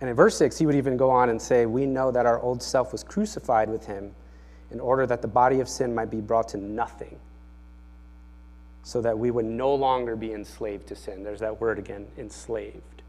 And 0.00 0.08
in 0.10 0.16
verse 0.16 0.36
6, 0.36 0.58
he 0.58 0.66
would 0.66 0.74
even 0.74 0.96
go 0.96 1.10
on 1.10 1.28
and 1.28 1.40
say, 1.40 1.66
We 1.66 1.86
know 1.86 2.10
that 2.10 2.26
our 2.26 2.40
old 2.40 2.62
self 2.62 2.90
was 2.90 3.04
crucified 3.04 3.68
with 3.68 3.86
him 3.86 4.12
in 4.72 4.80
order 4.80 5.06
that 5.06 5.22
the 5.22 5.28
body 5.28 5.60
of 5.60 5.68
sin 5.68 5.94
might 5.94 6.10
be 6.10 6.20
brought 6.20 6.48
to 6.48 6.56
nothing 6.56 7.18
so 8.82 9.00
that 9.00 9.18
we 9.18 9.30
would 9.30 9.44
no 9.44 9.74
longer 9.74 10.16
be 10.16 10.32
enslaved 10.32 10.86
to 10.88 10.96
sin. 10.96 11.22
There's 11.22 11.40
that 11.40 11.60
word 11.60 11.78
again, 11.78 12.06
enslaved. 12.18 13.02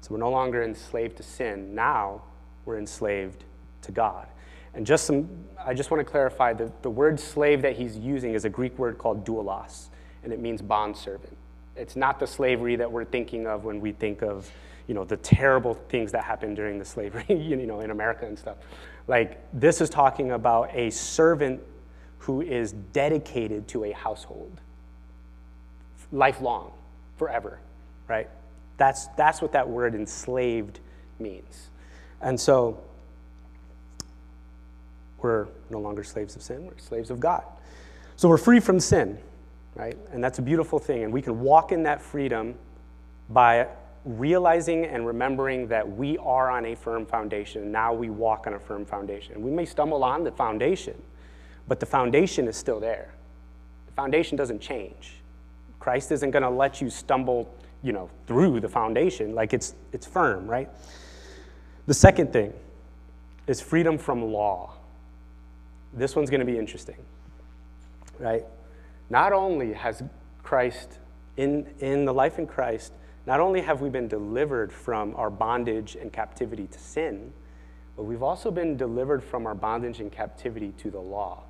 So 0.00 0.14
we're 0.14 0.18
no 0.18 0.30
longer 0.30 0.62
enslaved 0.62 1.16
to 1.18 1.22
sin. 1.22 1.74
Now 1.74 2.22
we're 2.64 2.78
enslaved 2.78 3.44
to 3.82 3.92
God. 3.92 4.26
And 4.74 4.86
just 4.86 5.04
some, 5.04 5.28
I 5.64 5.74
just 5.74 5.90
want 5.90 6.04
to 6.04 6.10
clarify 6.10 6.52
that 6.54 6.82
the 6.82 6.90
word 6.90 7.18
slave 7.18 7.62
that 7.62 7.76
he's 7.76 7.96
using 7.96 8.34
is 8.34 8.44
a 8.44 8.48
Greek 8.48 8.78
word 8.78 8.98
called 8.98 9.24
doulos, 9.24 9.88
and 10.22 10.32
it 10.32 10.40
means 10.40 10.62
bondservant. 10.62 11.36
It's 11.76 11.96
not 11.96 12.20
the 12.20 12.26
slavery 12.26 12.76
that 12.76 12.90
we're 12.90 13.04
thinking 13.04 13.46
of 13.46 13.64
when 13.64 13.80
we 13.80 13.92
think 13.92 14.22
of, 14.22 14.50
you 14.86 14.94
know, 14.94 15.04
the 15.04 15.16
terrible 15.16 15.74
things 15.88 16.12
that 16.12 16.24
happened 16.24 16.56
during 16.56 16.78
the 16.78 16.84
slavery, 16.84 17.24
you 17.28 17.66
know, 17.66 17.80
in 17.80 17.90
America 17.90 18.26
and 18.26 18.38
stuff. 18.38 18.58
Like, 19.08 19.40
this 19.52 19.80
is 19.80 19.90
talking 19.90 20.32
about 20.32 20.70
a 20.72 20.90
servant 20.90 21.60
who 22.18 22.42
is 22.42 22.72
dedicated 22.92 23.66
to 23.68 23.84
a 23.84 23.92
household 23.92 24.60
lifelong, 26.12 26.72
forever, 27.16 27.58
right? 28.08 28.28
That's, 28.76 29.08
that's 29.08 29.42
what 29.42 29.52
that 29.52 29.68
word 29.68 29.94
enslaved 29.94 30.80
means. 31.18 31.68
And 32.20 32.38
so 32.38 32.80
we're 35.18 35.46
no 35.68 35.78
longer 35.78 36.02
slaves 36.02 36.36
of 36.36 36.42
sin, 36.42 36.66
we're 36.66 36.78
slaves 36.78 37.10
of 37.10 37.20
God. 37.20 37.44
So 38.16 38.28
we're 38.28 38.38
free 38.38 38.60
from 38.60 38.80
sin, 38.80 39.18
right? 39.74 39.96
And 40.12 40.22
that's 40.22 40.38
a 40.38 40.42
beautiful 40.42 40.78
thing. 40.78 41.04
And 41.04 41.12
we 41.12 41.22
can 41.22 41.40
walk 41.40 41.72
in 41.72 41.82
that 41.84 42.02
freedom 42.02 42.54
by 43.28 43.68
realizing 44.04 44.86
and 44.86 45.06
remembering 45.06 45.68
that 45.68 45.88
we 45.90 46.16
are 46.18 46.50
on 46.50 46.66
a 46.66 46.74
firm 46.74 47.04
foundation. 47.04 47.70
Now 47.70 47.92
we 47.92 48.10
walk 48.10 48.46
on 48.46 48.54
a 48.54 48.58
firm 48.58 48.84
foundation. 48.84 49.42
We 49.42 49.50
may 49.50 49.66
stumble 49.66 50.02
on 50.04 50.24
the 50.24 50.32
foundation, 50.32 51.00
but 51.68 51.80
the 51.80 51.86
foundation 51.86 52.48
is 52.48 52.56
still 52.56 52.80
there. 52.80 53.12
The 53.86 53.92
foundation 53.92 54.36
doesn't 54.36 54.60
change. 54.60 55.19
Christ 55.80 56.12
isn't 56.12 56.30
going 56.30 56.42
to 56.42 56.50
let 56.50 56.80
you 56.80 56.90
stumble 56.90 57.52
you 57.82 57.92
know, 57.92 58.10
through 58.26 58.60
the 58.60 58.68
foundation. 58.68 59.34
Like 59.34 59.52
it's, 59.52 59.74
it's 59.92 60.06
firm, 60.06 60.46
right? 60.46 60.68
The 61.86 61.94
second 61.94 62.32
thing 62.32 62.52
is 63.46 63.60
freedom 63.60 63.98
from 63.98 64.22
law. 64.22 64.74
This 65.92 66.14
one's 66.14 66.30
going 66.30 66.40
to 66.40 66.46
be 66.46 66.58
interesting, 66.58 66.98
right? 68.18 68.44
Not 69.08 69.32
only 69.32 69.72
has 69.72 70.02
Christ, 70.42 70.98
in, 71.36 71.66
in 71.80 72.04
the 72.04 72.14
life 72.14 72.38
in 72.38 72.46
Christ, 72.46 72.92
not 73.26 73.40
only 73.40 73.60
have 73.60 73.80
we 73.80 73.88
been 73.88 74.08
delivered 74.08 74.72
from 74.72 75.16
our 75.16 75.30
bondage 75.30 75.96
and 75.96 76.12
captivity 76.12 76.66
to 76.68 76.78
sin, 76.78 77.32
but 77.96 78.04
we've 78.04 78.22
also 78.22 78.50
been 78.50 78.76
delivered 78.76 79.22
from 79.22 79.46
our 79.46 79.54
bondage 79.54 80.00
and 80.00 80.12
captivity 80.12 80.72
to 80.78 80.90
the 80.90 81.00
law, 81.00 81.42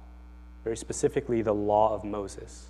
very 0.64 0.76
specifically 0.76 1.42
the 1.42 1.54
law 1.54 1.94
of 1.94 2.02
Moses. 2.02 2.69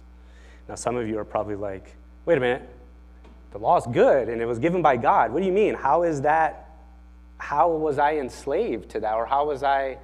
Now, 0.70 0.76
some 0.76 0.94
of 0.94 1.08
you 1.08 1.18
are 1.18 1.24
probably 1.24 1.56
like, 1.56 1.96
wait 2.26 2.38
a 2.38 2.40
minute, 2.40 2.62
the 3.50 3.58
law 3.58 3.76
is 3.76 3.84
good 3.92 4.28
and 4.28 4.40
it 4.40 4.46
was 4.46 4.60
given 4.60 4.82
by 4.82 4.96
God. 4.96 5.32
What 5.32 5.40
do 5.40 5.46
you 5.46 5.52
mean? 5.52 5.74
How 5.74 6.04
is 6.04 6.20
that? 6.20 6.70
How 7.38 7.68
was 7.70 7.98
I 7.98 8.18
enslaved 8.18 8.88
to 8.90 9.00
that? 9.00 9.14
Or 9.14 9.26
how 9.26 9.48
was 9.48 9.64
I 9.64 9.98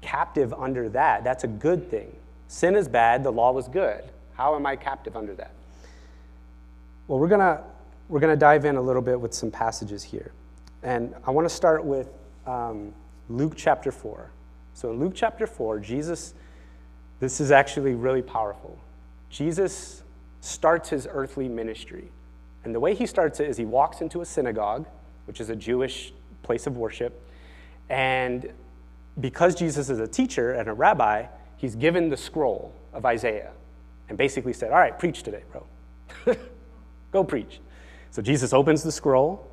captive 0.00 0.52
under 0.52 0.88
that? 0.88 1.22
That's 1.22 1.44
a 1.44 1.46
good 1.46 1.92
thing. 1.92 2.12
Sin 2.48 2.74
is 2.74 2.88
bad, 2.88 3.22
the 3.22 3.30
law 3.30 3.52
was 3.52 3.68
good. 3.68 4.02
How 4.34 4.56
am 4.56 4.66
I 4.66 4.74
captive 4.74 5.16
under 5.16 5.32
that? 5.34 5.52
Well, 7.06 7.20
we're 7.20 7.28
going 7.28 7.38
to 7.38 7.62
we're 8.08 8.18
going 8.18 8.34
to 8.34 8.40
dive 8.40 8.64
in 8.64 8.74
a 8.74 8.82
little 8.82 9.00
bit 9.00 9.20
with 9.20 9.32
some 9.32 9.52
passages 9.52 10.02
here. 10.02 10.32
And 10.82 11.14
I 11.24 11.30
want 11.30 11.48
to 11.48 11.54
start 11.54 11.84
with 11.84 12.08
um, 12.48 12.92
Luke 13.28 13.52
chapter 13.54 13.92
4. 13.92 14.28
So 14.74 14.90
in 14.90 14.98
Luke 14.98 15.12
chapter 15.14 15.46
4, 15.46 15.78
Jesus, 15.78 16.34
this 17.20 17.40
is 17.40 17.52
actually 17.52 17.94
really 17.94 18.22
powerful. 18.22 18.76
Jesus 19.34 20.04
starts 20.42 20.90
his 20.90 21.08
earthly 21.10 21.48
ministry. 21.48 22.08
And 22.62 22.72
the 22.72 22.78
way 22.78 22.94
he 22.94 23.04
starts 23.04 23.40
it 23.40 23.48
is 23.48 23.56
he 23.56 23.64
walks 23.64 24.00
into 24.00 24.20
a 24.20 24.24
synagogue, 24.24 24.86
which 25.26 25.40
is 25.40 25.50
a 25.50 25.56
Jewish 25.56 26.12
place 26.44 26.68
of 26.68 26.76
worship. 26.76 27.20
And 27.90 28.52
because 29.20 29.56
Jesus 29.56 29.90
is 29.90 29.98
a 29.98 30.06
teacher 30.06 30.52
and 30.52 30.68
a 30.68 30.72
rabbi, 30.72 31.26
he's 31.56 31.74
given 31.74 32.10
the 32.10 32.16
scroll 32.16 32.72
of 32.92 33.04
Isaiah 33.04 33.50
and 34.08 34.16
basically 34.16 34.52
said, 34.52 34.70
All 34.70 34.78
right, 34.78 34.96
preach 34.96 35.24
today, 35.24 35.42
bro. 35.50 35.66
Go 37.10 37.24
preach. 37.24 37.58
So 38.12 38.22
Jesus 38.22 38.52
opens 38.52 38.84
the 38.84 38.92
scroll 38.92 39.50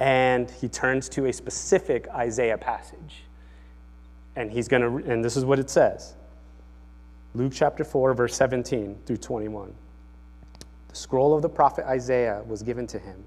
and 0.00 0.50
he 0.50 0.68
turns 0.68 1.08
to 1.10 1.26
a 1.26 1.32
specific 1.32 2.08
Isaiah 2.08 2.58
passage. 2.58 3.22
And 4.34 4.50
he's 4.50 4.66
going 4.66 4.82
to, 4.82 5.08
and 5.08 5.24
this 5.24 5.36
is 5.36 5.44
what 5.44 5.60
it 5.60 5.70
says 5.70 6.16
Luke 7.36 7.52
chapter 7.52 7.82
4, 7.82 8.14
verse 8.14 8.36
17 8.36 8.96
through 9.06 9.16
21. 9.16 9.74
The 10.86 10.94
scroll 10.94 11.34
of 11.34 11.42
the 11.42 11.48
prophet 11.48 11.84
Isaiah 11.84 12.40
was 12.46 12.62
given 12.62 12.86
to 12.86 12.98
him, 13.00 13.24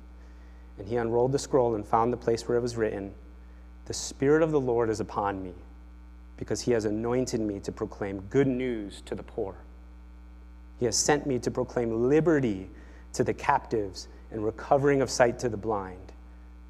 and 0.77 0.87
he 0.87 0.95
unrolled 0.95 1.33
the 1.33 1.39
scroll 1.39 1.75
and 1.75 1.85
found 1.85 2.13
the 2.13 2.17
place 2.17 2.47
where 2.47 2.57
it 2.57 2.61
was 2.61 2.77
written 2.77 3.13
The 3.83 3.93
Spirit 3.93 4.43
of 4.43 4.51
the 4.51 4.61
Lord 4.61 4.89
is 4.89 5.01
upon 5.01 5.43
me, 5.43 5.51
because 6.37 6.61
he 6.61 6.71
has 6.71 6.85
anointed 6.85 7.41
me 7.41 7.59
to 7.59 7.71
proclaim 7.73 8.21
good 8.29 8.47
news 8.47 9.01
to 9.07 9.13
the 9.13 9.23
poor. 9.23 9.55
He 10.79 10.85
has 10.85 10.95
sent 10.95 11.27
me 11.27 11.37
to 11.39 11.51
proclaim 11.51 12.07
liberty 12.07 12.69
to 13.11 13.25
the 13.25 13.33
captives 13.33 14.07
and 14.31 14.45
recovering 14.45 15.01
of 15.01 15.09
sight 15.09 15.37
to 15.39 15.49
the 15.49 15.57
blind, 15.57 16.13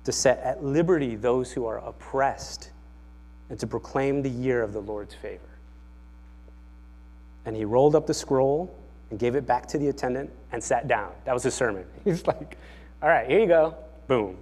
to 0.06 0.12
set 0.12 0.39
at 0.39 0.63
liberty 0.63 1.15
those 1.15 1.52
who 1.52 1.67
are 1.67 1.86
oppressed, 1.86 2.71
and 3.52 3.60
to 3.60 3.67
proclaim 3.67 4.23
the 4.23 4.30
year 4.30 4.63
of 4.63 4.73
the 4.73 4.82
Lord's 4.82 5.13
favor. 5.13 5.46
And 7.47 7.55
he 7.55 7.63
rolled 7.63 7.95
up 7.95 8.05
the 8.05 8.13
scroll 8.13 8.77
and 9.10 9.17
gave 9.17 9.36
it 9.36 9.47
back 9.47 9.67
to 9.67 9.77
the 9.77 9.88
attendant 9.88 10.29
and 10.51 10.62
sat 10.62 10.89
down. 10.89 11.13
That 11.23 11.33
was 11.33 11.43
his 11.43 11.53
sermon. 11.53 11.86
He's 12.03 12.27
like, 12.27 12.57
all 13.01 13.07
right, 13.07 13.25
here 13.25 13.39
you 13.39 13.47
go. 13.47 13.73
Boom. 14.07 14.38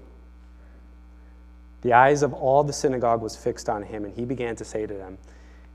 The 1.83 1.93
eyes 1.93 2.23
of 2.23 2.33
all 2.33 2.63
the 2.63 2.73
synagogue 2.73 3.21
was 3.21 3.35
fixed 3.35 3.69
on 3.69 3.83
him, 3.83 4.05
and 4.05 4.13
he 4.15 4.25
began 4.25 4.55
to 4.55 4.65
say 4.65 4.87
to 4.87 4.93
them, 4.95 5.19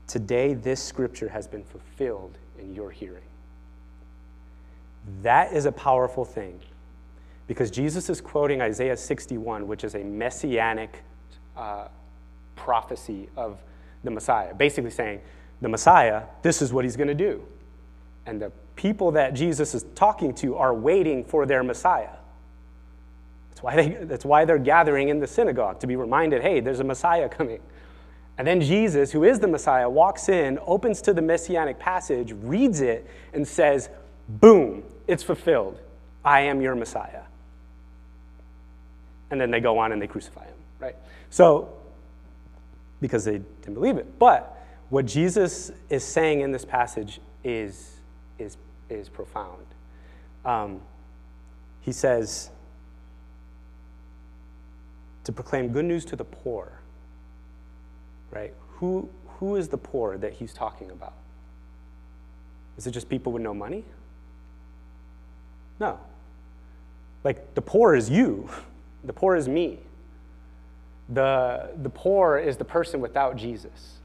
Today 0.07 0.53
this 0.53 0.83
scripture 0.83 1.29
has 1.29 1.47
been 1.47 1.63
fulfilled 1.63 2.37
in 2.59 2.75
your 2.75 2.91
hearing. 2.91 3.23
That 5.21 5.53
is 5.53 5.65
a 5.65 5.71
powerful 5.71 6.25
thing 6.25 6.59
because 7.47 7.71
Jesus 7.71 8.09
is 8.09 8.19
quoting 8.19 8.61
Isaiah 8.61 8.97
61, 8.97 9.67
which 9.67 9.85
is 9.85 9.95
a 9.95 10.03
messianic 10.03 11.01
uh, 11.55 11.87
prophecy 12.57 13.29
of 13.37 13.61
the 14.03 14.11
Messiah, 14.11 14.53
basically 14.53 14.91
saying, 14.91 15.21
The 15.61 15.69
Messiah, 15.69 16.23
this 16.41 16.61
is 16.61 16.73
what 16.73 16.85
he's 16.85 16.95
going 16.95 17.07
to 17.07 17.15
do. 17.15 17.43
And 18.25 18.41
the 18.41 18.51
people 18.75 19.11
that 19.11 19.33
Jesus 19.33 19.75
is 19.75 19.85
talking 19.95 20.33
to 20.35 20.55
are 20.55 20.73
waiting 20.73 21.23
for 21.23 21.45
their 21.45 21.63
Messiah. 21.63 22.09
That's 23.49 23.63
why, 23.63 23.75
they, 23.75 23.89
that's 24.05 24.25
why 24.25 24.45
they're 24.45 24.57
gathering 24.57 25.09
in 25.09 25.19
the 25.19 25.27
synagogue 25.27 25.79
to 25.81 25.87
be 25.87 25.95
reminded 25.95 26.41
hey, 26.41 26.59
there's 26.59 26.79
a 26.79 26.83
Messiah 26.83 27.29
coming. 27.29 27.59
And 28.37 28.47
then 28.47 28.61
Jesus, 28.61 29.11
who 29.11 29.23
is 29.23 29.39
the 29.39 29.47
Messiah, 29.47 29.89
walks 29.89 30.29
in, 30.29 30.57
opens 30.65 31.01
to 31.03 31.13
the 31.13 31.21
messianic 31.21 31.77
passage, 31.77 32.33
reads 32.41 32.81
it, 32.81 33.07
and 33.33 33.47
says, 33.47 33.89
Boom, 34.27 34.83
it's 35.05 35.21
fulfilled. 35.21 35.79
I 36.23 36.41
am 36.41 36.61
your 36.61 36.73
Messiah. 36.75 37.21
And 39.29 39.39
then 39.39 39.51
they 39.51 39.59
go 39.59 39.77
on 39.77 39.91
and 39.91 40.01
they 40.01 40.07
crucify 40.07 40.45
him, 40.45 40.55
right? 40.79 40.95
So, 41.29 41.73
because 42.99 43.25
they 43.25 43.41
didn't 43.61 43.73
believe 43.73 43.97
it. 43.97 44.19
But 44.19 44.60
what 44.91 45.05
Jesus 45.05 45.71
is 45.89 46.03
saying 46.03 46.41
in 46.41 46.51
this 46.51 46.65
passage 46.65 47.19
is 47.43 47.97
is, 48.37 48.57
is 48.89 49.09
profound. 49.09 49.65
Um, 50.43 50.81
he 51.81 51.91
says, 51.91 52.49
to 55.23 55.31
proclaim 55.31 55.69
good 55.69 55.85
news 55.85 56.03
to 56.05 56.15
the 56.15 56.23
poor, 56.23 56.71
right? 58.31 58.53
Who, 58.73 59.09
who 59.39 59.55
is 59.55 59.67
the 59.67 59.77
poor 59.77 60.17
that 60.17 60.33
he's 60.33 60.53
talking 60.53 60.91
about? 60.91 61.13
Is 62.77 62.87
it 62.87 62.91
just 62.91 63.07
people 63.07 63.31
with 63.31 63.41
no 63.41 63.53
money? 63.53 63.85
No. 65.79 65.99
Like, 67.23 67.53
the 67.53 67.61
poor 67.61 67.95
is 67.95 68.09
you, 68.09 68.49
the 69.03 69.13
poor 69.13 69.35
is 69.35 69.47
me. 69.47 69.79
The, 71.09 71.71
the 71.81 71.89
poor 71.89 72.37
is 72.37 72.57
the 72.57 72.65
person 72.65 72.99
without 73.01 73.35
Jesus. 73.35 74.00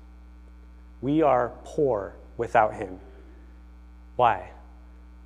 We 1.01 1.23
are 1.23 1.53
poor 1.65 2.15
without 2.37 2.75
him. 2.75 2.99
Why? 4.17 4.51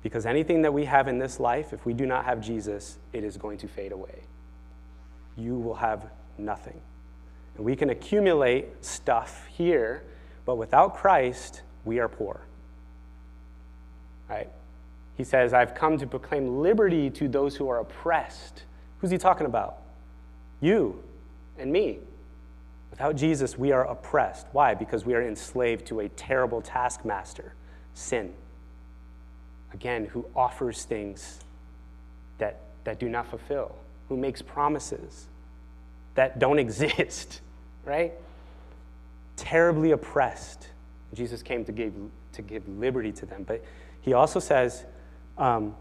Because 0.03 0.25
anything 0.25 0.63
that 0.63 0.73
we 0.73 0.85
have 0.85 1.07
in 1.07 1.19
this 1.19 1.39
life, 1.39 1.73
if 1.73 1.85
we 1.85 1.93
do 1.93 2.05
not 2.05 2.25
have 2.25 2.41
Jesus, 2.41 2.97
it 3.13 3.23
is 3.23 3.37
going 3.37 3.57
to 3.59 3.67
fade 3.67 3.91
away. 3.91 4.23
You 5.37 5.57
will 5.57 5.75
have 5.75 6.09
nothing. 6.37 6.81
And 7.55 7.65
we 7.65 7.75
can 7.75 7.89
accumulate 7.89 8.83
stuff 8.83 9.45
here, 9.47 10.03
but 10.45 10.55
without 10.55 10.95
Christ, 10.95 11.61
we 11.85 11.99
are 11.99 12.09
poor. 12.09 12.41
Right? 14.29 14.49
He 15.15 15.23
says, 15.23 15.53
I've 15.53 15.75
come 15.75 15.97
to 15.99 16.07
proclaim 16.07 16.61
liberty 16.61 17.09
to 17.11 17.27
those 17.27 17.55
who 17.55 17.69
are 17.69 17.79
oppressed. 17.79 18.63
Who's 18.99 19.11
he 19.11 19.17
talking 19.17 19.45
about? 19.45 19.77
You 20.61 21.03
and 21.57 21.71
me. 21.71 21.99
Without 22.91 23.15
Jesus, 23.15 23.57
we 23.57 23.71
are 23.71 23.87
oppressed. 23.87 24.47
Why? 24.51 24.75
Because 24.75 25.05
we 25.05 25.15
are 25.15 25.25
enslaved 25.25 25.87
to 25.87 26.01
a 26.01 26.09
terrible 26.09 26.61
taskmaster, 26.61 27.53
sin 27.93 28.33
again, 29.73 30.05
who 30.05 30.25
offers 30.35 30.83
things 30.83 31.39
that, 32.37 32.61
that 32.83 32.99
do 32.99 33.09
not 33.09 33.27
fulfill, 33.27 33.75
who 34.09 34.17
makes 34.17 34.41
promises 34.41 35.27
that 36.15 36.39
don't 36.39 36.59
exist, 36.65 37.41
right? 37.85 38.13
Terribly 39.37 39.91
oppressed. 39.91 40.67
Jesus 41.13 41.41
came 41.41 41.65
to 41.65 41.71
give, 41.71 41.93
to 42.33 42.41
give 42.41 42.67
liberty 42.67 43.11
to 43.11 43.25
them. 43.25 43.43
But 43.43 43.63
he 44.01 44.13
also 44.13 44.39
says 44.39 44.85
um, 45.37 45.75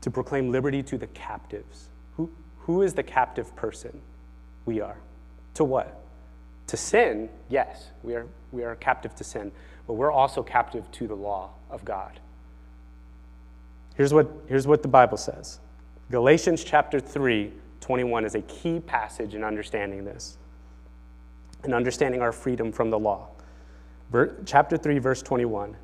to 0.00 0.10
proclaim 0.10 0.50
liberty 0.50 0.82
to 0.84 0.98
the 0.98 1.06
captives. 1.08 1.88
Who, 2.16 2.30
who 2.60 2.82
is 2.82 2.94
the 2.94 3.02
captive 3.02 3.54
person? 3.56 4.00
We 4.66 4.80
are. 4.80 4.96
To 5.54 5.64
what? 5.64 6.00
To 6.68 6.76
sin, 6.76 7.28
yes, 7.48 7.90
we 8.02 8.14
are, 8.14 8.26
we 8.52 8.64
are 8.64 8.74
captive 8.76 9.14
to 9.16 9.24
sin 9.24 9.52
but 9.86 9.94
we're 9.94 10.12
also 10.12 10.42
captive 10.42 10.90
to 10.92 11.06
the 11.06 11.14
law 11.14 11.50
of 11.70 11.84
God. 11.84 12.20
Here's 13.94 14.14
what, 14.14 14.30
here's 14.46 14.66
what 14.66 14.82
the 14.82 14.88
Bible 14.88 15.16
says 15.16 15.60
Galatians 16.10 16.64
chapter 16.64 17.00
3, 17.00 17.52
21 17.80 18.24
is 18.24 18.34
a 18.34 18.42
key 18.42 18.80
passage 18.80 19.34
in 19.34 19.44
understanding 19.44 20.04
this 20.04 20.38
and 21.64 21.74
understanding 21.74 22.22
our 22.22 22.32
freedom 22.32 22.72
from 22.72 22.90
the 22.90 22.98
law. 22.98 23.28
Ver, 24.10 24.36
chapter 24.44 24.76
3, 24.76 24.98
verse 24.98 25.22
21. 25.22 25.76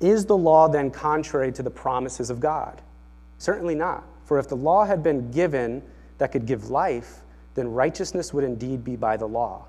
Is 0.00 0.26
the 0.26 0.36
law 0.36 0.68
then 0.68 0.90
contrary 0.90 1.52
to 1.52 1.62
the 1.62 1.70
promises 1.70 2.28
of 2.28 2.40
God? 2.40 2.82
Certainly 3.38 3.76
not. 3.76 4.04
For 4.24 4.38
if 4.38 4.48
the 4.48 4.56
law 4.56 4.84
had 4.84 5.02
been 5.02 5.30
given 5.30 5.82
that 6.18 6.32
could 6.32 6.46
give 6.46 6.70
life, 6.70 7.20
then 7.54 7.68
righteousness 7.68 8.32
would 8.32 8.44
indeed 8.44 8.84
be 8.84 8.96
by 8.96 9.16
the 9.16 9.26
law. 9.26 9.66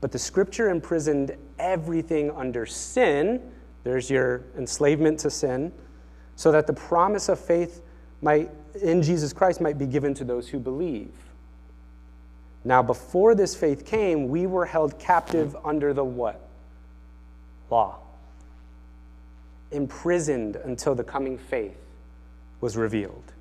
But 0.00 0.12
the 0.12 0.18
scripture 0.18 0.70
imprisoned 0.70 1.36
everything 1.58 2.30
under 2.30 2.66
sin. 2.66 3.40
There's 3.84 4.10
your 4.10 4.42
enslavement 4.56 5.20
to 5.20 5.30
sin, 5.30 5.72
so 6.36 6.52
that 6.52 6.66
the 6.66 6.72
promise 6.72 7.28
of 7.28 7.38
faith 7.38 7.82
might, 8.22 8.50
in 8.82 9.02
Jesus 9.02 9.32
Christ 9.32 9.60
might 9.60 9.78
be 9.78 9.86
given 9.86 10.14
to 10.14 10.24
those 10.24 10.48
who 10.48 10.58
believe. 10.58 11.12
Now, 12.64 12.82
before 12.82 13.34
this 13.34 13.54
faith 13.54 13.86
came, 13.86 14.28
we 14.28 14.46
were 14.46 14.66
held 14.66 14.98
captive 14.98 15.56
under 15.64 15.94
the 15.94 16.04
what? 16.04 16.40
Law. 17.70 17.98
Imprisoned 19.70 20.56
until 20.56 20.94
the 20.94 21.04
coming 21.04 21.38
faith 21.38 21.78
was 22.60 22.76
revealed. 22.76 23.32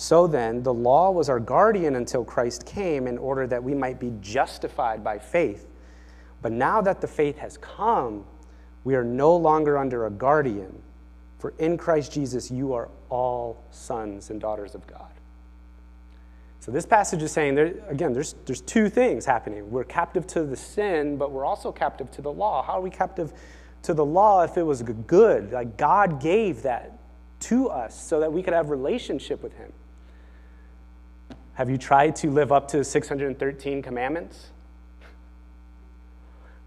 So 0.00 0.28
then, 0.28 0.62
the 0.62 0.72
law 0.72 1.10
was 1.10 1.28
our 1.28 1.40
guardian 1.40 1.96
until 1.96 2.24
Christ 2.24 2.64
came 2.64 3.08
in 3.08 3.18
order 3.18 3.48
that 3.48 3.64
we 3.64 3.74
might 3.74 3.98
be 3.98 4.12
justified 4.20 5.02
by 5.02 5.18
faith. 5.18 5.66
But 6.40 6.52
now 6.52 6.80
that 6.82 7.00
the 7.00 7.08
faith 7.08 7.36
has 7.38 7.58
come, 7.58 8.24
we 8.84 8.94
are 8.94 9.02
no 9.02 9.34
longer 9.34 9.76
under 9.76 10.06
a 10.06 10.10
guardian, 10.10 10.80
for 11.40 11.52
in 11.58 11.76
Christ 11.76 12.12
Jesus 12.12 12.48
you 12.48 12.74
are 12.74 12.88
all 13.10 13.64
sons 13.72 14.30
and 14.30 14.40
daughters 14.40 14.76
of 14.76 14.86
God. 14.86 15.10
So 16.60 16.70
this 16.70 16.86
passage 16.86 17.20
is 17.20 17.32
saying, 17.32 17.56
there, 17.56 17.74
again, 17.88 18.12
there's, 18.12 18.36
there's 18.46 18.60
two 18.60 18.88
things 18.88 19.26
happening. 19.26 19.68
We're 19.68 19.82
captive 19.82 20.28
to 20.28 20.44
the 20.44 20.56
sin, 20.56 21.16
but 21.16 21.32
we're 21.32 21.44
also 21.44 21.72
captive 21.72 22.08
to 22.12 22.22
the 22.22 22.32
law. 22.32 22.62
How 22.62 22.74
are 22.74 22.80
we 22.80 22.90
captive 22.90 23.32
to 23.82 23.94
the 23.94 24.04
law 24.04 24.44
if 24.44 24.56
it 24.56 24.62
was 24.62 24.80
good? 24.80 25.50
Like 25.50 25.76
God 25.76 26.20
gave 26.20 26.62
that 26.62 26.96
to 27.40 27.68
us 27.68 28.00
so 28.00 28.20
that 28.20 28.32
we 28.32 28.44
could 28.44 28.54
have 28.54 28.70
relationship 28.70 29.42
with 29.42 29.54
him. 29.54 29.72
Have 31.58 31.68
you 31.68 31.76
tried 31.76 32.14
to 32.16 32.30
live 32.30 32.52
up 32.52 32.68
to 32.68 32.84
613 32.84 33.82
commandments? 33.82 34.50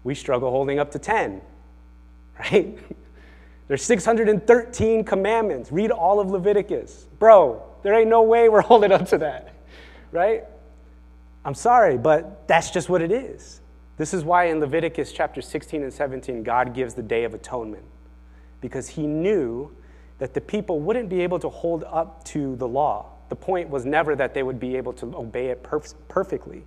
We 0.04 0.14
struggle 0.14 0.50
holding 0.50 0.78
up 0.78 0.90
to 0.90 0.98
10, 0.98 1.40
right? 2.38 2.78
There's 3.68 3.82
613 3.84 5.04
commandments. 5.04 5.72
Read 5.72 5.92
all 5.92 6.20
of 6.20 6.30
Leviticus. 6.30 7.06
Bro, 7.18 7.62
there 7.82 7.94
ain't 7.94 8.10
no 8.10 8.20
way 8.20 8.50
we're 8.50 8.60
holding 8.72 8.92
up 8.92 9.08
to 9.08 9.16
that, 9.16 9.54
right? 10.10 10.44
I'm 11.42 11.54
sorry, 11.54 11.96
but 11.96 12.46
that's 12.46 12.70
just 12.70 12.90
what 12.90 13.00
it 13.00 13.10
is. 13.10 13.62
This 13.96 14.12
is 14.12 14.24
why 14.24 14.48
in 14.48 14.60
Leviticus 14.60 15.10
chapter 15.10 15.40
16 15.40 15.84
and 15.84 15.92
17, 15.94 16.42
God 16.42 16.74
gives 16.74 16.92
the 16.92 17.02
Day 17.02 17.24
of 17.24 17.32
Atonement, 17.32 17.84
because 18.60 18.88
he 18.88 19.06
knew 19.06 19.74
that 20.18 20.34
the 20.34 20.40
people 20.42 20.80
wouldn't 20.80 21.08
be 21.08 21.22
able 21.22 21.38
to 21.38 21.48
hold 21.48 21.82
up 21.84 22.22
to 22.24 22.56
the 22.56 22.68
law. 22.68 23.06
The 23.32 23.36
point 23.36 23.70
was 23.70 23.86
never 23.86 24.14
that 24.16 24.34
they 24.34 24.42
would 24.42 24.60
be 24.60 24.76
able 24.76 24.92
to 24.92 25.06
obey 25.16 25.46
it 25.46 25.62
perf- 25.62 25.94
perfectly. 26.06 26.64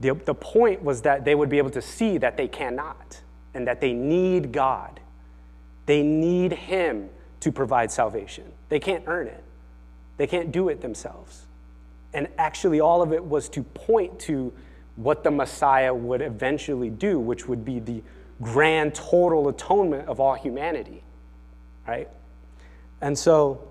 The, 0.00 0.14
the 0.14 0.34
point 0.34 0.82
was 0.82 1.02
that 1.02 1.24
they 1.24 1.36
would 1.36 1.48
be 1.48 1.58
able 1.58 1.70
to 1.70 1.80
see 1.80 2.18
that 2.18 2.36
they 2.36 2.48
cannot 2.48 3.20
and 3.54 3.68
that 3.68 3.80
they 3.80 3.92
need 3.92 4.50
God. 4.50 4.98
They 5.86 6.02
need 6.02 6.54
Him 6.54 7.08
to 7.38 7.52
provide 7.52 7.92
salvation. 7.92 8.50
They 8.68 8.80
can't 8.80 9.04
earn 9.06 9.28
it, 9.28 9.44
they 10.16 10.26
can't 10.26 10.50
do 10.50 10.70
it 10.70 10.80
themselves. 10.80 11.46
And 12.12 12.26
actually, 12.36 12.80
all 12.80 13.00
of 13.00 13.12
it 13.12 13.24
was 13.24 13.48
to 13.50 13.62
point 13.62 14.18
to 14.22 14.52
what 14.96 15.22
the 15.22 15.30
Messiah 15.30 15.94
would 15.94 16.20
eventually 16.20 16.90
do, 16.90 17.20
which 17.20 17.46
would 17.46 17.64
be 17.64 17.78
the 17.78 18.02
grand 18.42 18.92
total 18.92 19.48
atonement 19.48 20.08
of 20.08 20.18
all 20.18 20.34
humanity, 20.34 21.04
right? 21.86 22.08
And 23.00 23.16
so, 23.16 23.69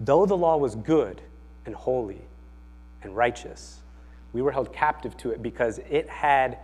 though 0.00 0.26
the 0.26 0.36
law 0.36 0.56
was 0.56 0.74
good 0.74 1.20
and 1.64 1.74
holy 1.74 2.22
and 3.02 3.16
righteous, 3.16 3.80
we 4.32 4.42
were 4.42 4.52
held 4.52 4.72
captive 4.72 5.16
to 5.18 5.30
it 5.30 5.42
because 5.42 5.78
it 5.90 6.08
had 6.08 6.58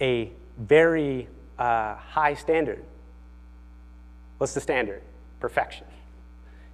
a 0.00 0.32
very 0.58 1.28
uh, 1.58 1.96
high 1.96 2.34
standard. 2.34 2.84
What's 4.38 4.54
the 4.54 4.60
standard? 4.60 5.02
Perfection. 5.40 5.86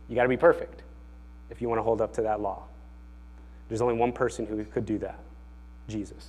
You 0.09 0.17
got 0.17 0.25
to 0.25 0.29
be 0.29 0.37
perfect 0.37 0.83
if 1.51 1.61
you 1.61 1.69
want 1.69 1.79
to 1.79 1.83
hold 1.83 2.01
up 2.01 2.13
to 2.15 2.23
that 2.23 2.41
law. 2.41 2.65
There's 3.69 3.81
only 3.81 3.95
one 3.95 4.13
person 4.13 4.47
who 4.47 4.65
could 4.65 4.85
do 4.85 4.99
that 4.99 5.21
Jesus, 5.89 6.29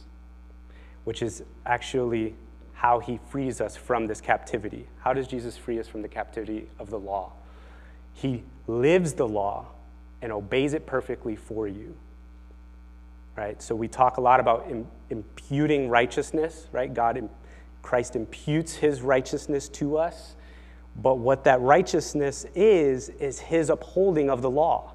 which 1.03 1.21
is 1.21 1.43
actually 1.65 2.35
how 2.73 2.99
he 2.99 3.19
frees 3.29 3.61
us 3.61 3.75
from 3.75 4.07
this 4.07 4.21
captivity. 4.21 4.87
How 4.99 5.13
does 5.13 5.27
Jesus 5.27 5.57
free 5.57 5.79
us 5.79 5.87
from 5.87 6.01
the 6.01 6.07
captivity 6.07 6.67
of 6.79 6.89
the 6.89 6.99
law? 6.99 7.31
He 8.13 8.43
lives 8.67 9.13
the 9.13 9.27
law 9.27 9.67
and 10.21 10.31
obeys 10.31 10.73
it 10.73 10.85
perfectly 10.85 11.35
for 11.35 11.67
you 11.67 11.95
right? 13.35 13.61
So 13.61 13.75
we 13.75 13.87
talk 13.87 14.17
a 14.17 14.21
lot 14.21 14.39
about 14.39 14.67
imputing 15.09 15.89
righteousness, 15.89 16.67
right? 16.71 16.93
God, 16.93 17.29
Christ 17.81 18.15
imputes 18.15 18.75
his 18.75 19.01
righteousness 19.01 19.67
to 19.69 19.97
us. 19.97 20.35
But 20.95 21.17
what 21.17 21.45
that 21.45 21.61
righteousness 21.61 22.45
is, 22.53 23.09
is 23.09 23.39
his 23.39 23.69
upholding 23.69 24.29
of 24.29 24.41
the 24.41 24.49
law. 24.49 24.93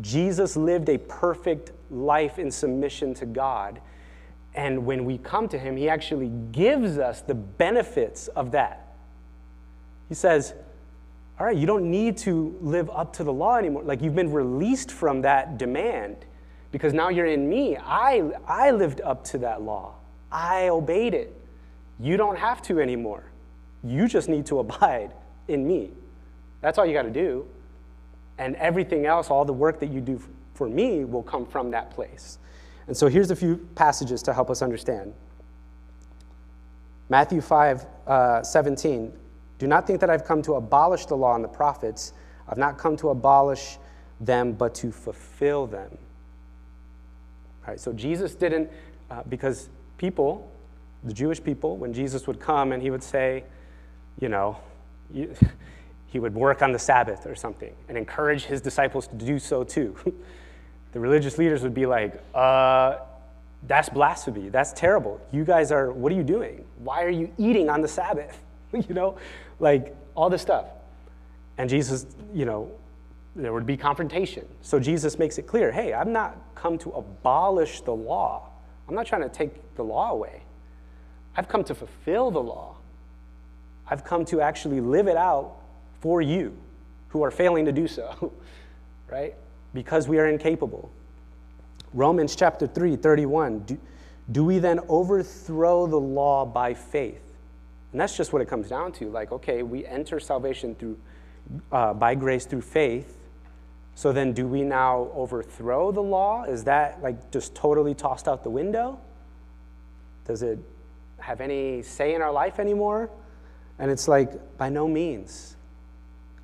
Jesus 0.00 0.56
lived 0.56 0.88
a 0.88 0.98
perfect 0.98 1.72
life 1.90 2.38
in 2.38 2.50
submission 2.50 3.12
to 3.14 3.26
God. 3.26 3.80
And 4.54 4.86
when 4.86 5.04
we 5.04 5.18
come 5.18 5.48
to 5.48 5.58
him, 5.58 5.76
he 5.76 5.88
actually 5.88 6.30
gives 6.52 6.96
us 6.96 7.20
the 7.22 7.34
benefits 7.34 8.28
of 8.28 8.52
that. 8.52 8.86
He 10.08 10.14
says, 10.14 10.54
All 11.38 11.46
right, 11.46 11.56
you 11.56 11.66
don't 11.66 11.88
need 11.88 12.16
to 12.18 12.56
live 12.60 12.90
up 12.90 13.12
to 13.14 13.24
the 13.24 13.32
law 13.32 13.56
anymore. 13.56 13.84
Like 13.84 14.02
you've 14.02 14.16
been 14.16 14.32
released 14.32 14.90
from 14.90 15.22
that 15.22 15.56
demand 15.56 16.16
because 16.72 16.92
now 16.92 17.10
you're 17.10 17.26
in 17.26 17.48
me. 17.48 17.76
I, 17.76 18.30
I 18.46 18.72
lived 18.72 19.00
up 19.02 19.22
to 19.24 19.38
that 19.38 19.62
law, 19.62 19.94
I 20.32 20.68
obeyed 20.68 21.14
it. 21.14 21.34
You 22.00 22.16
don't 22.16 22.36
have 22.36 22.62
to 22.62 22.80
anymore. 22.80 23.24
You 23.82 24.08
just 24.08 24.28
need 24.28 24.46
to 24.46 24.58
abide 24.60 25.12
in 25.46 25.66
me. 25.66 25.90
That's 26.60 26.78
all 26.78 26.86
you 26.86 26.92
got 26.92 27.02
to 27.02 27.10
do. 27.10 27.46
And 28.38 28.54
everything 28.56 29.06
else, 29.06 29.30
all 29.30 29.44
the 29.44 29.52
work 29.52 29.80
that 29.80 29.90
you 29.90 30.00
do 30.00 30.20
for 30.54 30.68
me, 30.68 31.04
will 31.04 31.22
come 31.22 31.46
from 31.46 31.70
that 31.70 31.90
place. 31.90 32.38
And 32.86 32.96
so 32.96 33.06
here's 33.06 33.30
a 33.30 33.36
few 33.36 33.56
passages 33.74 34.22
to 34.22 34.32
help 34.32 34.50
us 34.50 34.62
understand. 34.62 35.12
Matthew 37.08 37.40
5 37.40 37.86
uh, 38.06 38.42
17. 38.42 39.12
Do 39.58 39.66
not 39.66 39.86
think 39.86 40.00
that 40.00 40.10
I've 40.10 40.24
come 40.24 40.42
to 40.42 40.54
abolish 40.54 41.06
the 41.06 41.16
law 41.16 41.34
and 41.34 41.42
the 41.42 41.48
prophets. 41.48 42.12
I've 42.48 42.58
not 42.58 42.78
come 42.78 42.96
to 42.98 43.10
abolish 43.10 43.78
them, 44.20 44.52
but 44.52 44.74
to 44.76 44.92
fulfill 44.92 45.66
them. 45.66 45.96
Right? 47.66 47.78
So 47.78 47.92
Jesus 47.92 48.34
didn't, 48.34 48.70
uh, 49.10 49.22
because 49.28 49.68
people, 49.98 50.50
the 51.04 51.12
Jewish 51.12 51.42
people, 51.42 51.76
when 51.76 51.92
Jesus 51.92 52.26
would 52.26 52.40
come 52.40 52.72
and 52.72 52.82
he 52.82 52.90
would 52.90 53.02
say, 53.02 53.44
you 54.20 54.28
know, 54.28 54.56
you, 55.12 55.34
he 56.06 56.18
would 56.18 56.34
work 56.34 56.62
on 56.62 56.72
the 56.72 56.78
Sabbath 56.78 57.26
or 57.26 57.34
something 57.34 57.74
and 57.88 57.98
encourage 57.98 58.44
his 58.44 58.60
disciples 58.60 59.06
to 59.08 59.14
do 59.14 59.38
so 59.38 59.64
too. 59.64 59.96
the 60.92 61.00
religious 61.00 61.36
leaders 61.36 61.62
would 61.62 61.74
be 61.74 61.84
like, 61.84 62.22
uh, 62.34 62.96
that's 63.66 63.88
blasphemy. 63.88 64.48
That's 64.48 64.72
terrible. 64.72 65.20
You 65.32 65.44
guys 65.44 65.72
are, 65.72 65.92
what 65.92 66.12
are 66.12 66.14
you 66.14 66.22
doing? 66.22 66.64
Why 66.78 67.02
are 67.02 67.10
you 67.10 67.30
eating 67.38 67.68
on 67.68 67.82
the 67.82 67.88
Sabbath? 67.88 68.40
you 68.72 68.94
know, 68.94 69.16
like 69.60 69.94
all 70.14 70.30
this 70.30 70.42
stuff. 70.42 70.66
And 71.56 71.68
Jesus, 71.68 72.06
you 72.32 72.44
know, 72.44 72.70
there 73.34 73.52
would 73.52 73.66
be 73.66 73.76
confrontation. 73.76 74.46
So 74.62 74.80
Jesus 74.80 75.18
makes 75.18 75.38
it 75.38 75.46
clear 75.46 75.70
hey, 75.70 75.92
I've 75.92 76.08
not 76.08 76.36
come 76.54 76.78
to 76.78 76.90
abolish 76.90 77.80
the 77.82 77.94
law, 77.94 78.48
I'm 78.88 78.94
not 78.94 79.06
trying 79.06 79.22
to 79.22 79.28
take 79.28 79.76
the 79.76 79.84
law 79.84 80.10
away. 80.10 80.42
I've 81.36 81.48
come 81.48 81.62
to 81.64 81.74
fulfill 81.74 82.30
the 82.32 82.42
law. 82.42 82.74
I've 83.86 84.02
come 84.02 84.24
to 84.26 84.40
actually 84.40 84.80
live 84.80 85.06
it 85.06 85.16
out 85.16 85.56
for 86.00 86.20
you 86.20 86.56
who 87.08 87.22
are 87.22 87.30
failing 87.30 87.64
to 87.66 87.72
do 87.72 87.86
so, 87.86 88.32
right? 89.08 89.34
Because 89.72 90.08
we 90.08 90.18
are 90.18 90.26
incapable. 90.26 90.90
Romans 91.94 92.34
chapter 92.34 92.66
3, 92.66 92.96
31. 92.96 93.60
Do, 93.60 93.78
do 94.32 94.44
we 94.44 94.58
then 94.58 94.80
overthrow 94.88 95.86
the 95.86 95.98
law 95.98 96.44
by 96.44 96.74
faith? 96.74 97.27
And 97.92 98.00
that's 98.00 98.16
just 98.16 98.32
what 98.32 98.42
it 98.42 98.48
comes 98.48 98.68
down 98.68 98.92
to. 98.92 99.08
Like, 99.10 99.32
okay, 99.32 99.62
we 99.62 99.86
enter 99.86 100.20
salvation 100.20 100.74
through, 100.74 100.98
uh, 101.72 101.94
by 101.94 102.14
grace 102.14 102.44
through 102.44 102.62
faith. 102.62 103.16
So 103.94 104.12
then, 104.12 104.32
do 104.32 104.46
we 104.46 104.62
now 104.62 105.10
overthrow 105.14 105.90
the 105.90 106.02
law? 106.02 106.44
Is 106.44 106.64
that 106.64 107.02
like 107.02 107.30
just 107.32 107.54
totally 107.54 107.94
tossed 107.94 108.28
out 108.28 108.44
the 108.44 108.50
window? 108.50 109.00
Does 110.24 110.42
it 110.42 110.58
have 111.18 111.40
any 111.40 111.82
say 111.82 112.14
in 112.14 112.22
our 112.22 112.30
life 112.30 112.60
anymore? 112.60 113.10
And 113.78 113.90
it's 113.90 114.06
like, 114.06 114.58
by 114.58 114.68
no 114.68 114.86
means. 114.86 115.56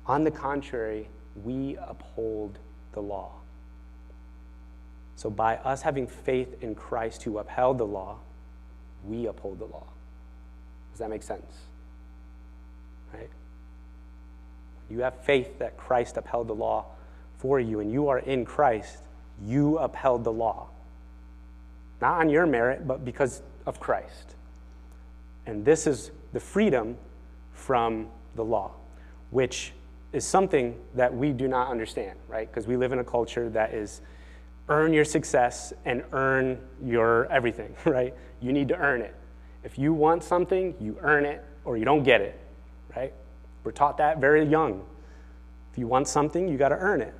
On 0.05 0.23
the 0.23 0.31
contrary, 0.31 1.07
we 1.43 1.77
uphold 1.77 2.57
the 2.93 3.01
law. 3.01 3.31
So, 5.15 5.29
by 5.29 5.57
us 5.57 5.81
having 5.81 6.07
faith 6.07 6.61
in 6.61 6.75
Christ 6.75 7.23
who 7.23 7.37
upheld 7.37 7.77
the 7.77 7.85
law, 7.85 8.17
we 9.05 9.27
uphold 9.27 9.59
the 9.59 9.65
law. 9.65 9.85
Does 10.95 10.99
that 10.99 11.09
make 11.09 11.23
sense? 11.23 11.51
Right? 13.13 13.29
You 14.89 15.01
have 15.01 15.19
faith 15.25 15.59
that 15.59 15.75
Christ 15.75 16.15
upheld 16.15 16.47
the 16.47 16.55
law 16.55 16.85
for 17.37 17.59
you 17.59 17.81
and 17.81 17.91
you 17.91 18.07
are 18.07 18.19
in 18.19 18.45
Christ, 18.45 18.99
you 19.43 19.77
upheld 19.77 20.23
the 20.23 20.31
law. 20.31 20.69
Not 21.99 22.21
on 22.21 22.29
your 22.29 22.45
merit, 22.45 22.87
but 22.87 23.03
because 23.03 23.41
of 23.65 23.81
Christ. 23.81 24.35
And 25.45 25.65
this 25.65 25.85
is 25.85 26.11
the 26.31 26.39
freedom 26.39 26.95
from 27.51 28.07
the 28.35 28.45
law. 28.45 28.71
which 29.31 29.73
is 30.13 30.23
something 30.23 30.79
that 30.93 31.13
we 31.13 31.33
do 31.33 31.45
not 31.45 31.69
understand, 31.69 32.17
right? 32.29 32.49
Because 32.49 32.67
we 32.67 32.77
live 32.77 32.93
in 32.93 32.99
a 32.99 33.03
culture 33.03 33.49
that 33.49 33.73
is 33.73 33.99
earn 34.69 34.93
your 34.93 35.03
success 35.03 35.73
and 35.83 36.03
earn 36.13 36.57
your 36.81 37.25
everything, 37.25 37.75
right? 37.85 38.13
You 38.39 38.53
need 38.53 38.69
to 38.69 38.77
earn 38.77 39.01
it. 39.01 39.13
If 39.65 39.79
you 39.79 39.93
want 39.93 40.23
something, 40.23 40.75
you 40.79 40.97
earn 41.01 41.25
it 41.25 41.43
or 41.65 41.75
you 41.75 41.85
don't 41.85 42.03
get 42.03 42.21
it, 42.21 42.39
right? 42.95 43.11
We're 43.63 43.71
taught 43.71 43.97
that 43.97 44.21
very 44.21 44.45
young. 44.45 44.85
If 45.71 45.79
you 45.79 45.87
want 45.87 46.07
something, 46.07 46.47
you 46.47 46.55
got 46.55 46.69
to 46.69 46.75
earn 46.75 47.01
it, 47.01 47.13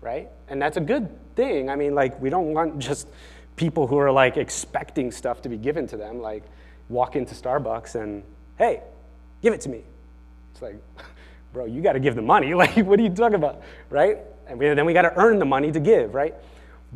right? 0.00 0.28
And 0.46 0.62
that's 0.62 0.76
a 0.76 0.80
good 0.80 1.10
thing. 1.34 1.68
I 1.68 1.74
mean, 1.74 1.96
like, 1.96 2.18
we 2.22 2.30
don't 2.30 2.54
want 2.54 2.78
just 2.78 3.08
people 3.56 3.88
who 3.88 3.98
are 3.98 4.12
like 4.12 4.36
expecting 4.36 5.10
stuff 5.10 5.42
to 5.42 5.48
be 5.48 5.56
given 5.56 5.88
to 5.88 5.96
them, 5.96 6.20
like, 6.20 6.44
walk 6.88 7.16
into 7.16 7.34
Starbucks 7.34 8.00
and, 8.00 8.22
hey, 8.58 8.80
give 9.42 9.52
it 9.52 9.60
to 9.62 9.68
me. 9.68 9.82
It's 10.52 10.62
like, 10.62 10.76
bro, 11.52 11.64
you 11.64 11.82
got 11.82 11.94
to 11.94 12.00
give 12.00 12.14
the 12.14 12.22
money. 12.22 12.54
Like, 12.54 12.76
what 12.76 13.00
are 13.00 13.02
you 13.02 13.10
talking 13.10 13.34
about, 13.34 13.60
right? 13.90 14.18
And 14.46 14.56
we, 14.56 14.68
then 14.68 14.86
we 14.86 14.92
got 14.92 15.02
to 15.02 15.16
earn 15.16 15.40
the 15.40 15.44
money 15.44 15.72
to 15.72 15.80
give, 15.80 16.14
right? 16.14 16.34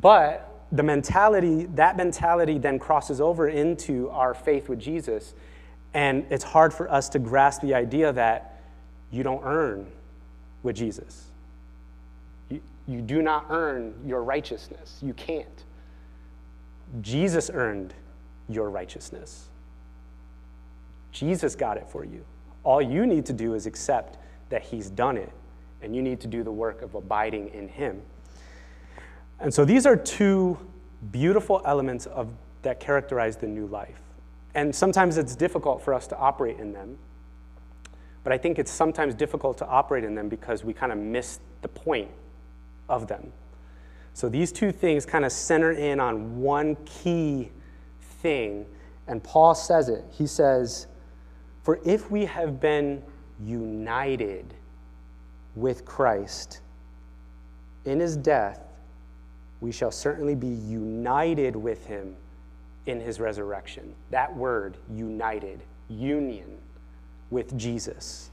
But 0.00 0.48
the 0.72 0.82
mentality, 0.82 1.66
that 1.74 1.96
mentality 1.96 2.58
then 2.58 2.78
crosses 2.78 3.20
over 3.20 3.48
into 3.48 4.08
our 4.10 4.32
faith 4.32 4.68
with 4.68 4.80
Jesus. 4.80 5.34
And 5.94 6.24
it's 6.30 6.42
hard 6.42 6.72
for 6.72 6.90
us 6.90 7.10
to 7.10 7.18
grasp 7.18 7.60
the 7.60 7.74
idea 7.74 8.12
that 8.14 8.62
you 9.10 9.22
don't 9.22 9.42
earn 9.44 9.86
with 10.62 10.74
Jesus. 10.74 11.26
You, 12.48 12.62
you 12.88 13.02
do 13.02 13.20
not 13.20 13.46
earn 13.50 13.94
your 14.06 14.24
righteousness. 14.24 14.98
You 15.02 15.12
can't. 15.12 15.64
Jesus 17.02 17.50
earned 17.52 17.92
your 18.48 18.70
righteousness. 18.70 19.48
Jesus 21.10 21.54
got 21.54 21.76
it 21.76 21.86
for 21.88 22.04
you. 22.04 22.24
All 22.64 22.80
you 22.80 23.06
need 23.06 23.26
to 23.26 23.34
do 23.34 23.52
is 23.54 23.66
accept 23.66 24.16
that 24.48 24.62
He's 24.62 24.88
done 24.88 25.18
it, 25.18 25.32
and 25.82 25.94
you 25.94 26.00
need 26.00 26.20
to 26.20 26.26
do 26.26 26.42
the 26.42 26.52
work 26.52 26.80
of 26.80 26.94
abiding 26.94 27.48
in 27.48 27.68
Him. 27.68 28.00
And 29.42 29.52
so 29.52 29.64
these 29.64 29.86
are 29.86 29.96
two 29.96 30.56
beautiful 31.10 31.60
elements 31.64 32.06
of, 32.06 32.28
that 32.62 32.78
characterize 32.78 33.36
the 33.36 33.48
new 33.48 33.66
life. 33.66 34.00
And 34.54 34.74
sometimes 34.74 35.18
it's 35.18 35.34
difficult 35.34 35.82
for 35.82 35.92
us 35.92 36.06
to 36.06 36.16
operate 36.16 36.60
in 36.60 36.72
them. 36.72 36.96
But 38.22 38.32
I 38.32 38.38
think 38.38 38.60
it's 38.60 38.70
sometimes 38.70 39.14
difficult 39.16 39.58
to 39.58 39.66
operate 39.66 40.04
in 40.04 40.14
them 40.14 40.28
because 40.28 40.62
we 40.62 40.72
kind 40.72 40.92
of 40.92 40.98
miss 40.98 41.40
the 41.60 41.68
point 41.68 42.08
of 42.88 43.08
them. 43.08 43.32
So 44.14 44.28
these 44.28 44.52
two 44.52 44.70
things 44.70 45.04
kind 45.04 45.24
of 45.24 45.32
center 45.32 45.72
in 45.72 45.98
on 45.98 46.40
one 46.40 46.76
key 46.84 47.50
thing. 48.20 48.64
And 49.08 49.24
Paul 49.24 49.56
says 49.56 49.88
it. 49.88 50.04
He 50.12 50.28
says, 50.28 50.86
For 51.64 51.80
if 51.84 52.12
we 52.12 52.26
have 52.26 52.60
been 52.60 53.02
united 53.44 54.54
with 55.56 55.84
Christ 55.84 56.60
in 57.84 57.98
his 57.98 58.16
death, 58.16 58.60
we 59.62 59.70
shall 59.70 59.92
certainly 59.92 60.34
be 60.34 60.48
united 60.48 61.54
with 61.54 61.86
him 61.86 62.16
in 62.86 63.00
his 63.00 63.20
resurrection. 63.20 63.94
That 64.10 64.36
word, 64.36 64.76
united, 64.92 65.60
union 65.88 66.58
with 67.30 67.56
Jesus, 67.56 68.32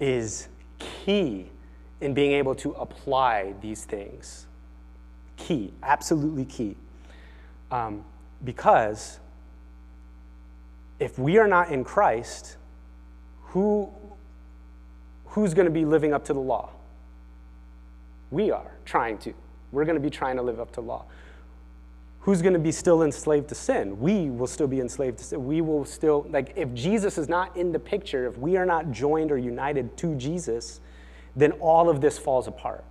is 0.00 0.48
key 0.78 1.50
in 2.00 2.14
being 2.14 2.32
able 2.32 2.54
to 2.54 2.72
apply 2.72 3.52
these 3.60 3.84
things. 3.84 4.46
Key, 5.36 5.74
absolutely 5.82 6.46
key. 6.46 6.74
Um, 7.70 8.02
because 8.42 9.20
if 10.98 11.18
we 11.18 11.36
are 11.36 11.46
not 11.46 11.70
in 11.70 11.84
Christ, 11.84 12.56
who, 13.42 13.90
who's 15.26 15.52
going 15.52 15.66
to 15.66 15.70
be 15.70 15.84
living 15.84 16.14
up 16.14 16.24
to 16.24 16.32
the 16.32 16.40
law? 16.40 16.70
We 18.30 18.50
are 18.50 18.72
trying 18.86 19.18
to. 19.18 19.34
We're 19.72 19.84
going 19.84 19.96
to 19.96 20.02
be 20.02 20.10
trying 20.10 20.36
to 20.36 20.42
live 20.42 20.60
up 20.60 20.72
to 20.72 20.80
law. 20.80 21.04
Who's 22.20 22.42
going 22.42 22.54
to 22.54 22.58
be 22.58 22.72
still 22.72 23.02
enslaved 23.02 23.48
to 23.48 23.54
sin? 23.54 24.00
We 24.00 24.28
will 24.28 24.46
still 24.46 24.66
be 24.66 24.80
enslaved 24.80 25.18
to 25.18 25.24
sin. 25.24 25.46
We 25.46 25.60
will 25.60 25.84
still, 25.84 26.26
like, 26.30 26.52
if 26.56 26.74
Jesus 26.74 27.16
is 27.16 27.28
not 27.28 27.56
in 27.56 27.72
the 27.72 27.78
picture, 27.78 28.26
if 28.26 28.36
we 28.36 28.56
are 28.56 28.66
not 28.66 28.90
joined 28.90 29.32
or 29.32 29.38
united 29.38 29.96
to 29.98 30.14
Jesus, 30.14 30.80
then 31.36 31.52
all 31.52 31.88
of 31.88 32.00
this 32.00 32.18
falls 32.18 32.46
apart. 32.46 32.84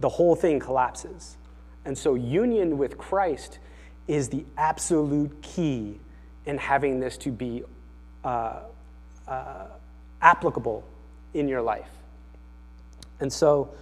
The 0.00 0.08
whole 0.08 0.34
thing 0.34 0.60
collapses. 0.60 1.36
And 1.84 1.98
so, 1.98 2.14
union 2.14 2.78
with 2.78 2.96
Christ 2.96 3.58
is 4.06 4.28
the 4.28 4.44
absolute 4.56 5.42
key 5.42 5.98
in 6.46 6.58
having 6.58 7.00
this 7.00 7.16
to 7.18 7.30
be 7.30 7.64
uh, 8.24 8.60
uh, 9.28 9.66
applicable 10.20 10.84
in 11.34 11.48
your 11.48 11.62
life. 11.62 11.90
And 13.20 13.32
so, 13.32 13.74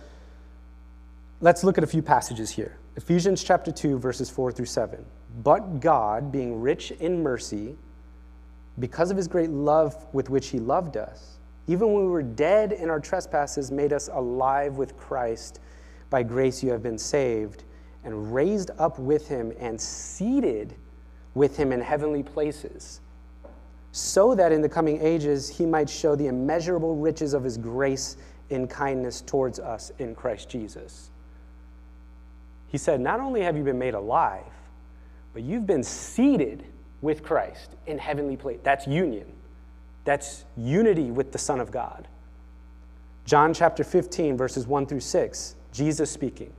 Let's 1.43 1.65
look 1.65 1.79
at 1.79 1.85
a 1.85 1.87
few 1.87 2.03
passages 2.03 2.51
here. 2.51 2.77
Ephesians 2.97 3.43
chapter 3.43 3.73
2, 3.73 3.99
verses 3.99 4.29
4 4.29 4.53
through 4.53 4.67
7. 4.67 5.03
But 5.43 5.81
God, 5.81 6.31
being 6.31 6.61
rich 6.61 6.91
in 6.91 7.23
mercy, 7.23 7.79
because 8.79 9.11
of 9.11 9.17
his 9.17 9.27
great 9.27 9.49
love 9.49 9.97
with 10.13 10.29
which 10.29 10.49
he 10.49 10.59
loved 10.59 10.99
us, 10.99 11.39
even 11.67 11.95
when 11.95 12.05
we 12.05 12.11
were 12.11 12.23
dead 12.23 12.73
in 12.73 12.91
our 12.91 13.01
trespasses, 13.01 13.71
made 13.71 13.95
us 13.95 14.11
alive 14.13 14.75
with 14.75 14.99
Christ. 14.99 15.61
By 16.11 16.25
grace 16.25 16.63
you 16.63 16.73
have 16.73 16.83
been 16.83 16.99
saved, 16.99 17.65
and 18.05 18.35
raised 18.35 18.71
up 18.79 18.99
with 18.99 19.27
him 19.27 19.51
and 19.59 19.81
seated 19.81 20.75
with 21.33 21.57
him 21.57 21.73
in 21.73 21.81
heavenly 21.81 22.23
places, 22.23 23.01
so 23.93 24.35
that 24.35 24.53
in 24.53 24.61
the 24.61 24.69
coming 24.69 25.01
ages 25.01 25.49
he 25.49 25.65
might 25.65 25.89
show 25.89 26.15
the 26.15 26.27
immeasurable 26.27 26.97
riches 26.97 27.33
of 27.33 27.43
his 27.43 27.57
grace 27.57 28.19
in 28.51 28.67
kindness 28.67 29.23
towards 29.23 29.59
us 29.59 29.91
in 29.99 30.15
Christ 30.15 30.51
Jesus. 30.51 31.10
He 32.71 32.79
said, 32.79 33.01
Not 33.01 33.21
only 33.21 33.43
have 33.43 33.57
you 33.57 33.65
been 33.65 33.79
made 33.79 33.95
alive, 33.95 34.45
but 35.33 35.43
you've 35.43 35.67
been 35.67 35.83
seated 35.83 36.65
with 37.03 37.23
Christ 37.23 37.77
in 37.87 37.99
heavenly 37.99 38.37
place. 38.37 38.61
That's 38.63 38.87
union. 38.87 39.27
That's 40.05 40.45
unity 40.57 41.11
with 41.11 41.33
the 41.33 41.39
Son 41.39 41.61
of 41.61 41.71
God. 41.71 42.09
John 43.25 43.53
chapter 43.53 43.85
15, 43.85 44.37
verses 44.37 44.67
1 44.67 44.87
through 44.87 45.01
6, 45.01 45.55
Jesus 45.73 46.11
speaking 46.11 46.53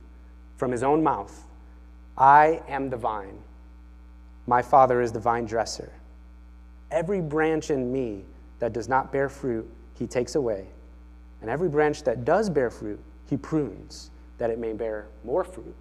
from 0.56 0.70
his 0.70 0.82
own 0.82 1.02
mouth 1.02 1.44
I 2.16 2.62
am 2.68 2.90
the 2.90 2.96
vine, 2.96 3.38
my 4.46 4.60
Father 4.60 5.00
is 5.00 5.12
the 5.12 5.18
vine 5.18 5.46
dresser. 5.46 5.92
Every 6.90 7.20
branch 7.20 7.70
in 7.70 7.90
me 7.90 8.24
that 8.58 8.72
does 8.72 8.88
not 8.88 9.10
bear 9.12 9.28
fruit, 9.28 9.68
he 9.98 10.06
takes 10.06 10.34
away. 10.34 10.66
And 11.40 11.50
every 11.50 11.68
branch 11.68 12.02
that 12.04 12.24
does 12.24 12.50
bear 12.50 12.70
fruit, 12.70 13.00
he 13.28 13.36
prunes, 13.36 14.10
that 14.38 14.50
it 14.50 14.58
may 14.58 14.72
bear 14.72 15.06
more 15.24 15.42
fruit. 15.42 15.74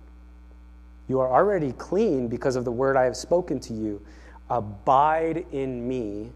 You 1.11 1.19
are 1.19 1.29
already 1.29 1.73
clean 1.73 2.29
because 2.29 2.55
of 2.55 2.63
the 2.63 2.71
word 2.71 2.95
I 2.95 3.03
have 3.03 3.17
spoken 3.17 3.59
to 3.59 3.73
you. 3.73 4.01
Abide 4.49 5.45
in 5.51 5.85
me, 5.85 6.31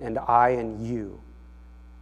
and 0.00 0.18
I 0.18 0.50
in 0.50 0.84
you. 0.84 1.18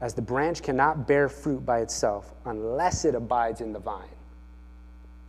As 0.00 0.12
the 0.12 0.22
branch 0.22 0.60
cannot 0.60 1.06
bear 1.06 1.28
fruit 1.28 1.64
by 1.64 1.82
itself 1.82 2.34
unless 2.44 3.04
it 3.04 3.14
abides 3.14 3.60
in 3.60 3.72
the 3.72 3.78
vine, 3.78 4.08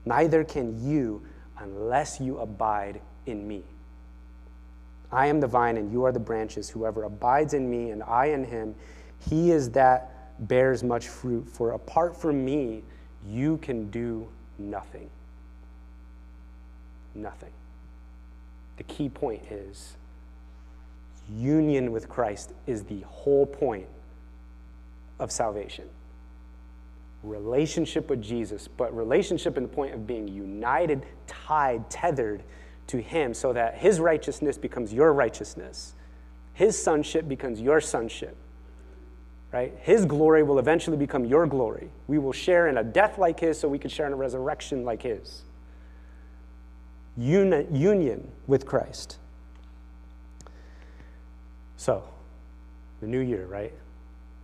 neither 0.05 0.43
can 0.43 0.83
you 0.89 1.21
unless 1.59 2.19
you 2.19 2.39
abide 2.39 2.99
in 3.27 3.47
me. 3.47 3.61
I 5.11 5.27
am 5.27 5.39
the 5.39 5.45
vine, 5.45 5.77
and 5.77 5.91
you 5.91 6.03
are 6.03 6.11
the 6.11 6.19
branches. 6.19 6.67
Whoever 6.67 7.03
abides 7.03 7.53
in 7.53 7.69
me, 7.69 7.91
and 7.91 8.01
I 8.01 8.25
in 8.29 8.43
him, 8.43 8.73
he 9.29 9.51
is 9.51 9.69
that 9.73 10.47
bears 10.47 10.83
much 10.83 11.09
fruit. 11.09 11.47
For 11.47 11.73
apart 11.73 12.19
from 12.19 12.43
me, 12.43 12.81
you 13.23 13.57
can 13.57 13.91
do 13.91 14.27
nothing 14.57 15.11
nothing. 17.17 17.51
The 18.77 18.83
key 18.83 19.09
point 19.09 19.43
is 19.51 19.97
union 21.29 21.91
with 21.91 22.07
Christ 22.07 22.53
is 22.65 22.83
the 22.83 23.01
whole 23.01 23.45
point 23.45 23.87
of 25.19 25.31
salvation. 25.31 25.89
Relationship 27.23 28.09
with 28.09 28.21
Jesus, 28.21 28.67
but 28.67 28.95
relationship 28.95 29.57
in 29.57 29.63
the 29.63 29.69
point 29.69 29.93
of 29.93 30.05
being 30.05 30.27
united, 30.27 31.05
tied, 31.25 31.89
tethered 31.89 32.43
to 32.87 33.01
Him 33.01 33.33
so 33.33 33.51
that 33.53 33.77
His 33.77 33.99
righteousness 33.99 34.57
becomes 34.57 34.93
your 34.93 35.11
righteousness. 35.11 35.95
His 36.53 36.81
sonship 36.81 37.27
becomes 37.27 37.59
your 37.59 37.81
sonship. 37.81 38.35
Right? 39.51 39.73
His 39.81 40.05
glory 40.05 40.43
will 40.43 40.59
eventually 40.59 40.97
become 40.97 41.25
your 41.25 41.47
glory. 41.47 41.89
We 42.07 42.19
will 42.19 42.33
share 42.33 42.67
in 42.67 42.77
a 42.77 42.83
death 42.83 43.17
like 43.17 43.39
His 43.39 43.59
so 43.59 43.67
we 43.67 43.79
can 43.79 43.89
share 43.89 44.05
in 44.05 44.13
a 44.13 44.17
resurrection 44.17 44.85
like 44.85 45.01
His 45.01 45.43
union 47.17 48.31
with 48.45 48.65
Christ. 48.65 49.17
So, 51.75 52.03
the 53.01 53.07
new 53.07 53.19
year, 53.19 53.45
right? 53.45 53.73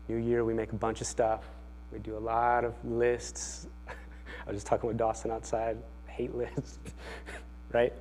New 0.07 0.17
year, 0.17 0.43
we 0.43 0.53
make 0.53 0.71
a 0.71 0.75
bunch 0.75 1.01
of 1.01 1.07
stuff. 1.07 1.43
We 1.91 1.99
do 1.99 2.17
a 2.17 2.19
lot 2.19 2.65
of 2.65 2.73
lists. 2.83 3.67
I 3.87 3.91
was 4.47 4.57
just 4.57 4.67
talking 4.67 4.87
with 4.87 4.97
Dawson 4.97 5.31
outside. 5.31 5.77
Hate 6.07 6.35
lists, 6.35 6.79
right? 7.71 7.93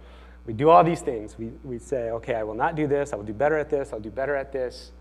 We 0.47 0.53
do 0.53 0.71
all 0.71 0.83
these 0.83 1.01
things. 1.01 1.39
We, 1.39 1.53
we 1.63 1.79
say, 1.79 2.11
okay, 2.11 2.35
I 2.35 2.43
will 2.43 2.55
not 2.55 2.75
do 2.75 2.87
this. 2.87 3.13
I 3.13 3.17
will 3.17 3.25
do 3.25 3.33
better 3.33 3.57
at 3.57 3.71
this. 3.71 3.93
I'll 3.93 4.01
do 4.01 4.11
better 4.11 4.35
at 4.35 4.53
this. 4.53 4.93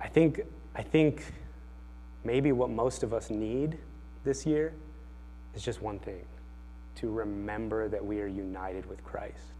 I 0.00 0.08
think, 0.08 0.40
I 0.74 0.82
think 0.82 1.24
maybe 2.24 2.52
what 2.52 2.70
most 2.70 3.02
of 3.02 3.14
us 3.14 3.30
need 3.30 3.78
this 4.24 4.44
year 4.44 4.72
is 5.54 5.62
just 5.62 5.80
one 5.80 5.98
thing 5.98 6.24
to 6.96 7.10
remember 7.10 7.88
that 7.88 8.04
we 8.04 8.20
are 8.20 8.26
united 8.26 8.86
with 8.86 9.02
Christ. 9.04 9.54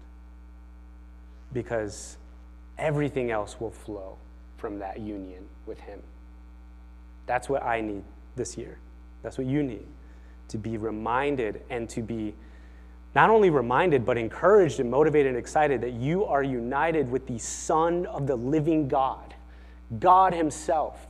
Because 1.53 2.17
everything 2.79 3.31
else 3.31 3.61
will 3.61 3.71
flow 3.71 4.17
from 4.57 4.79
that 4.79 5.01
union 5.01 5.47
with 5.67 5.81
Him. 5.81 6.01
That's 7.27 7.49
what 7.49 7.63
I 7.63 7.81
need 7.81 8.05
this 8.37 8.57
year. 8.57 8.79
That's 9.23 9.39
what 9.39 9.47
you 9.47 9.63
need 9.63 9.87
to 10.49 10.59
be 10.59 10.77
reminded 10.77 11.63
and 11.71 11.89
to 11.89 12.03
be 12.03 12.35
not 13.15 13.31
only 13.31 13.51
reminded, 13.51 14.07
but 14.07 14.17
encouraged 14.17 14.79
and 14.79 14.91
motivated 14.91 15.31
and 15.31 15.37
excited 15.37 15.81
that 15.81 15.95
you 15.95 16.25
are 16.25 16.43
united 16.43 17.11
with 17.11 17.27
the 17.27 17.39
Son 17.39 18.07
of 18.07 18.27
the 18.27 18.37
living 18.37 18.87
God. 18.87 19.35
God 19.99 20.33
Himself 20.33 21.09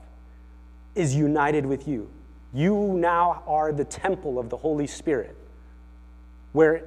is 0.95 1.15
united 1.15 1.67
with 1.67 1.87
you. 1.87 2.09
You 2.55 2.95
now 2.97 3.43
are 3.47 3.73
the 3.73 3.85
temple 3.85 4.39
of 4.39 4.49
the 4.49 4.57
Holy 4.57 4.87
Spirit. 4.87 5.37
Where, 6.53 6.85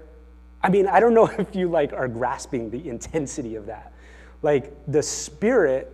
I 0.61 0.69
mean, 0.69 0.87
I 0.87 0.99
don't 0.99 1.13
know 1.13 1.25
if 1.37 1.55
you 1.55 1.69
like 1.69 1.93
are 1.93 2.07
grasping 2.07 2.69
the 2.69 2.89
intensity 2.89 3.55
of 3.55 3.65
that. 3.67 3.93
Like 4.41 4.73
the 4.87 5.03
Spirit 5.03 5.93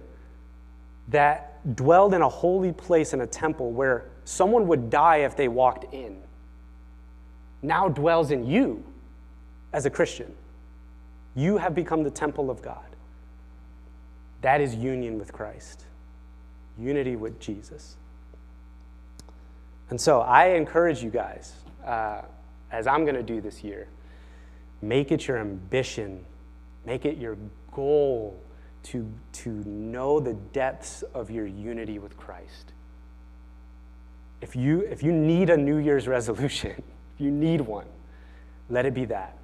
that 1.10 1.76
dwelled 1.76 2.14
in 2.14 2.22
a 2.22 2.30
holy 2.30 2.72
place 2.72 3.14
in 3.14 3.22
a 3.22 3.28
temple 3.28 3.72
where 3.72 4.06
someone 4.26 4.68
would 4.68 4.90
die 4.90 5.18
if 5.18 5.36
they 5.36 5.48
walked 5.48 5.94
in 5.94 6.22
now 7.62 7.90
dwells 7.90 8.32
in 8.32 8.46
you 8.46 8.84
as 9.74 9.86
a 9.86 9.90
Christian. 9.90 10.34
You 11.36 11.58
have 11.58 11.76
become 11.76 12.04
the 12.04 12.12
temple 12.12 12.50
of 12.50 12.62
God. 12.62 12.84
That 14.42 14.62
is 14.62 14.74
union 14.74 15.20
with 15.20 15.34
Christ, 15.34 15.86
unity 16.78 17.16
with 17.16 17.40
Jesus. 17.40 17.98
And 19.90 20.00
so 20.00 20.22
I 20.22 20.50
encourage 20.50 21.04
you 21.04 21.10
guys, 21.10 21.54
uh, 21.86 22.22
as 22.72 22.88
I'm 22.88 23.04
going 23.04 23.16
to 23.16 23.24
do 23.24 23.42
this 23.42 23.64
year, 23.64 23.88
make 24.82 25.12
it 25.12 25.28
your 25.28 25.38
ambition, 25.38 26.24
make 26.86 27.06
it 27.06 27.18
your 27.18 27.38
goal 27.72 28.40
to, 28.84 29.12
to 29.34 29.50
know 29.50 30.20
the 30.20 30.34
depths 30.34 31.04
of 31.14 31.30
your 31.30 31.46
unity 31.46 32.00
with 32.00 32.18
Christ. 32.18 32.74
If 34.42 34.56
you, 34.56 34.82
if 34.82 35.04
you 35.04 35.12
need 35.12 35.50
a 35.50 35.58
New 35.58 35.78
Year's 35.78 36.08
resolution, 36.08 36.72
if 37.16 37.22
you 37.22 37.32
need 37.32 37.62
one, 37.62 37.88
let 38.70 38.86
it 38.86 38.94
be 38.94 39.06
that. 39.06 39.36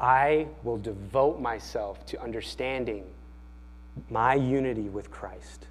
I 0.00 0.46
will 0.62 0.78
devote 0.78 1.40
myself 1.40 2.06
to 2.06 2.22
understanding 2.22 3.04
my 4.10 4.34
unity 4.34 4.88
with 4.88 5.10
Christ. 5.10 5.66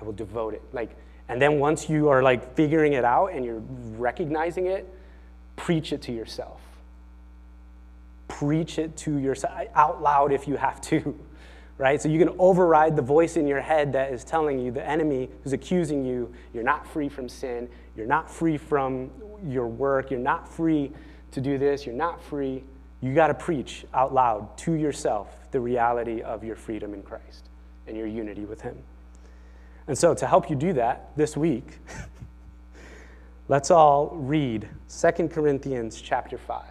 I 0.00 0.04
will 0.04 0.12
devote 0.12 0.54
it. 0.54 0.62
Like, 0.72 0.96
and 1.28 1.40
then 1.40 1.58
once 1.58 1.88
you 1.88 2.08
are 2.08 2.22
like 2.22 2.54
figuring 2.54 2.94
it 2.94 3.04
out 3.04 3.28
and 3.28 3.44
you're 3.44 3.62
recognizing 3.96 4.66
it, 4.66 4.92
preach 5.56 5.92
it 5.92 6.02
to 6.02 6.12
yourself. 6.12 6.60
Preach 8.28 8.78
it 8.78 8.96
to 8.98 9.18
yourself 9.18 9.52
out 9.74 10.02
loud 10.02 10.32
if 10.32 10.48
you 10.48 10.56
have 10.56 10.80
to, 10.82 11.18
right? 11.78 12.00
So 12.00 12.08
you 12.08 12.18
can 12.18 12.34
override 12.38 12.96
the 12.96 13.02
voice 13.02 13.36
in 13.36 13.46
your 13.46 13.60
head 13.60 13.92
that 13.92 14.12
is 14.12 14.24
telling 14.24 14.58
you, 14.58 14.70
the 14.70 14.86
enemy 14.86 15.28
who's 15.42 15.52
accusing 15.52 16.04
you, 16.04 16.32
you're 16.52 16.64
not 16.64 16.86
free 16.86 17.08
from 17.08 17.28
sin, 17.28 17.68
you're 17.96 18.06
not 18.06 18.30
free 18.30 18.56
from 18.56 19.10
your 19.46 19.66
work, 19.66 20.10
you're 20.10 20.20
not 20.20 20.48
free 20.48 20.92
to 21.32 21.40
do 21.40 21.58
this, 21.58 21.84
you're 21.86 21.94
not 21.94 22.22
free 22.22 22.64
you 23.04 23.12
got 23.12 23.26
to 23.26 23.34
preach 23.34 23.84
out 23.92 24.14
loud 24.14 24.56
to 24.56 24.72
yourself 24.72 25.28
the 25.50 25.60
reality 25.60 26.22
of 26.22 26.42
your 26.42 26.56
freedom 26.56 26.94
in 26.94 27.02
Christ 27.02 27.50
and 27.86 27.98
your 27.98 28.06
unity 28.06 28.46
with 28.46 28.62
Him. 28.62 28.78
And 29.86 29.96
so, 29.96 30.14
to 30.14 30.26
help 30.26 30.48
you 30.48 30.56
do 30.56 30.72
that 30.72 31.10
this 31.14 31.36
week, 31.36 31.80
let's 33.48 33.70
all 33.70 34.08
read 34.14 34.68
2 34.88 35.28
Corinthians 35.28 36.00
chapter 36.00 36.38
5. 36.38 36.62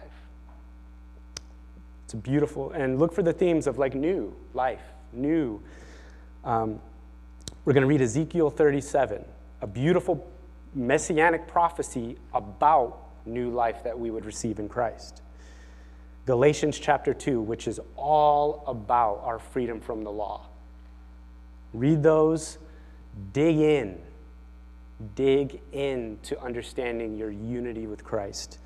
It's 2.04 2.14
beautiful, 2.14 2.70
and 2.72 2.98
look 2.98 3.12
for 3.12 3.22
the 3.22 3.32
themes 3.32 3.66
of 3.66 3.78
like 3.78 3.94
new 3.94 4.34
life, 4.52 4.82
new. 5.12 5.62
Um, 6.44 6.80
we're 7.64 7.72
going 7.72 7.82
to 7.82 7.88
read 7.88 8.02
Ezekiel 8.02 8.50
37, 8.50 9.24
a 9.60 9.66
beautiful 9.66 10.30
messianic 10.74 11.46
prophecy 11.46 12.16
about 12.34 12.98
new 13.24 13.50
life 13.50 13.82
that 13.84 13.98
we 13.98 14.10
would 14.10 14.26
receive 14.26 14.58
in 14.58 14.68
Christ. 14.68 15.22
Galatians 16.26 16.78
chapter 16.78 17.14
2, 17.14 17.40
which 17.40 17.68
is 17.68 17.80
all 17.96 18.64
about 18.66 19.20
our 19.24 19.38
freedom 19.38 19.80
from 19.80 20.04
the 20.04 20.10
law. 20.10 20.46
Read 21.72 22.02
those, 22.02 22.58
dig 23.32 23.58
in, 23.58 23.98
dig 25.14 25.60
into 25.72 26.40
understanding 26.40 27.16
your 27.16 27.30
unity 27.30 27.86
with 27.86 28.04
Christ. 28.04 28.58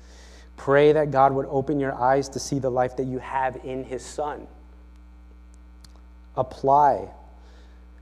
Pray 0.57 0.91
that 0.91 1.11
God 1.11 1.33
would 1.33 1.45
open 1.49 1.79
your 1.79 1.95
eyes 1.95 2.29
to 2.29 2.39
see 2.39 2.59
the 2.59 2.69
life 2.69 2.97
that 2.97 3.05
you 3.05 3.19
have 3.19 3.57
in 3.63 3.83
His 3.83 4.05
Son. 4.05 4.47
Apply 6.35 7.09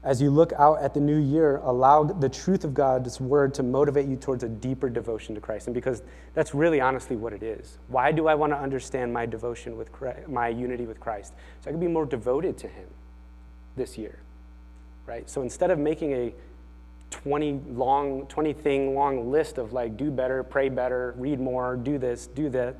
as 0.07 0.21
you 0.21 0.29
look 0.29 0.53
out 0.53 0.81
at 0.81 0.93
the 0.93 1.01
new 1.01 1.17
year, 1.17 1.57
allow 1.57 2.03
the 2.03 2.29
truth 2.29 2.63
of 2.63 2.73
God's 2.73 3.19
word 3.19 3.53
to 3.55 3.63
motivate 3.63 4.07
you 4.07 4.15
towards 4.15 4.41
a 4.41 4.47
deeper 4.47 4.89
devotion 4.89 5.35
to 5.35 5.41
Christ. 5.41 5.67
And 5.67 5.73
because 5.73 6.01
that's 6.33 6.55
really 6.55 6.79
honestly 6.79 7.17
what 7.17 7.33
it 7.33 7.43
is. 7.43 7.77
Why 7.89 8.13
do 8.13 8.27
I 8.27 8.33
want 8.33 8.53
to 8.53 8.57
understand 8.57 9.11
my 9.11 9.25
devotion 9.25 9.75
with 9.75 9.91
Christ, 9.91 10.29
my 10.29 10.47
unity 10.47 10.85
with 10.85 11.01
Christ? 11.01 11.33
So 11.61 11.69
I 11.69 11.71
can 11.71 11.79
be 11.81 11.89
more 11.89 12.05
devoted 12.05 12.57
to 12.59 12.67
Him 12.69 12.87
this 13.75 13.97
year, 13.97 14.19
right? 15.05 15.29
So 15.29 15.41
instead 15.41 15.71
of 15.71 15.77
making 15.77 16.13
a 16.13 16.33
20 17.11 17.61
long 17.71 18.25
20 18.27 18.53
thing 18.53 18.93
long 18.95 19.31
list 19.31 19.57
of 19.57 19.73
like 19.73 19.95
do 19.95 20.11
better 20.11 20.43
pray 20.43 20.69
better 20.69 21.13
read 21.17 21.39
more 21.39 21.75
do 21.77 21.97
this 21.97 22.27
do 22.27 22.49
that 22.49 22.75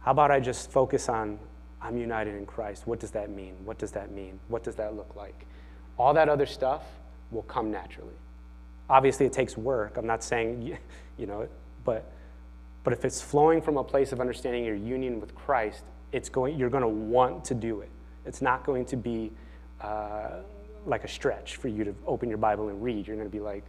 how 0.00 0.10
about 0.10 0.30
i 0.30 0.38
just 0.38 0.70
focus 0.70 1.08
on 1.08 1.38
i'm 1.80 1.96
united 1.96 2.34
in 2.34 2.44
christ 2.44 2.86
what 2.86 3.00
does 3.00 3.10
that 3.10 3.30
mean 3.30 3.54
what 3.64 3.78
does 3.78 3.92
that 3.92 4.10
mean 4.12 4.38
what 4.48 4.62
does 4.62 4.74
that 4.74 4.94
look 4.94 5.16
like 5.16 5.46
all 6.00 6.14
that 6.14 6.28
other 6.28 6.46
stuff 6.46 6.82
will 7.30 7.42
come 7.42 7.70
naturally. 7.70 8.14
Obviously, 8.88 9.26
it 9.26 9.32
takes 9.32 9.56
work. 9.56 9.96
I'm 9.96 10.06
not 10.06 10.24
saying, 10.24 10.78
you 11.18 11.26
know, 11.26 11.48
but, 11.84 12.10
but 12.84 12.92
if 12.92 13.04
it's 13.04 13.20
flowing 13.20 13.60
from 13.60 13.76
a 13.76 13.84
place 13.84 14.12
of 14.12 14.20
understanding 14.20 14.64
your 14.64 14.74
union 14.74 15.20
with 15.20 15.34
Christ, 15.34 15.84
it's 16.12 16.28
going, 16.28 16.58
you're 16.58 16.70
going 16.70 16.82
to 16.82 16.88
want 16.88 17.44
to 17.46 17.54
do 17.54 17.80
it. 17.80 17.90
It's 18.26 18.42
not 18.42 18.64
going 18.64 18.84
to 18.86 18.96
be 18.96 19.30
uh, 19.80 20.40
like 20.86 21.04
a 21.04 21.08
stretch 21.08 21.56
for 21.56 21.68
you 21.68 21.84
to 21.84 21.94
open 22.06 22.28
your 22.28 22.38
Bible 22.38 22.68
and 22.68 22.82
read. 22.82 23.06
You're 23.06 23.16
going 23.16 23.28
to 23.28 23.32
be 23.32 23.40
like, 23.40 23.64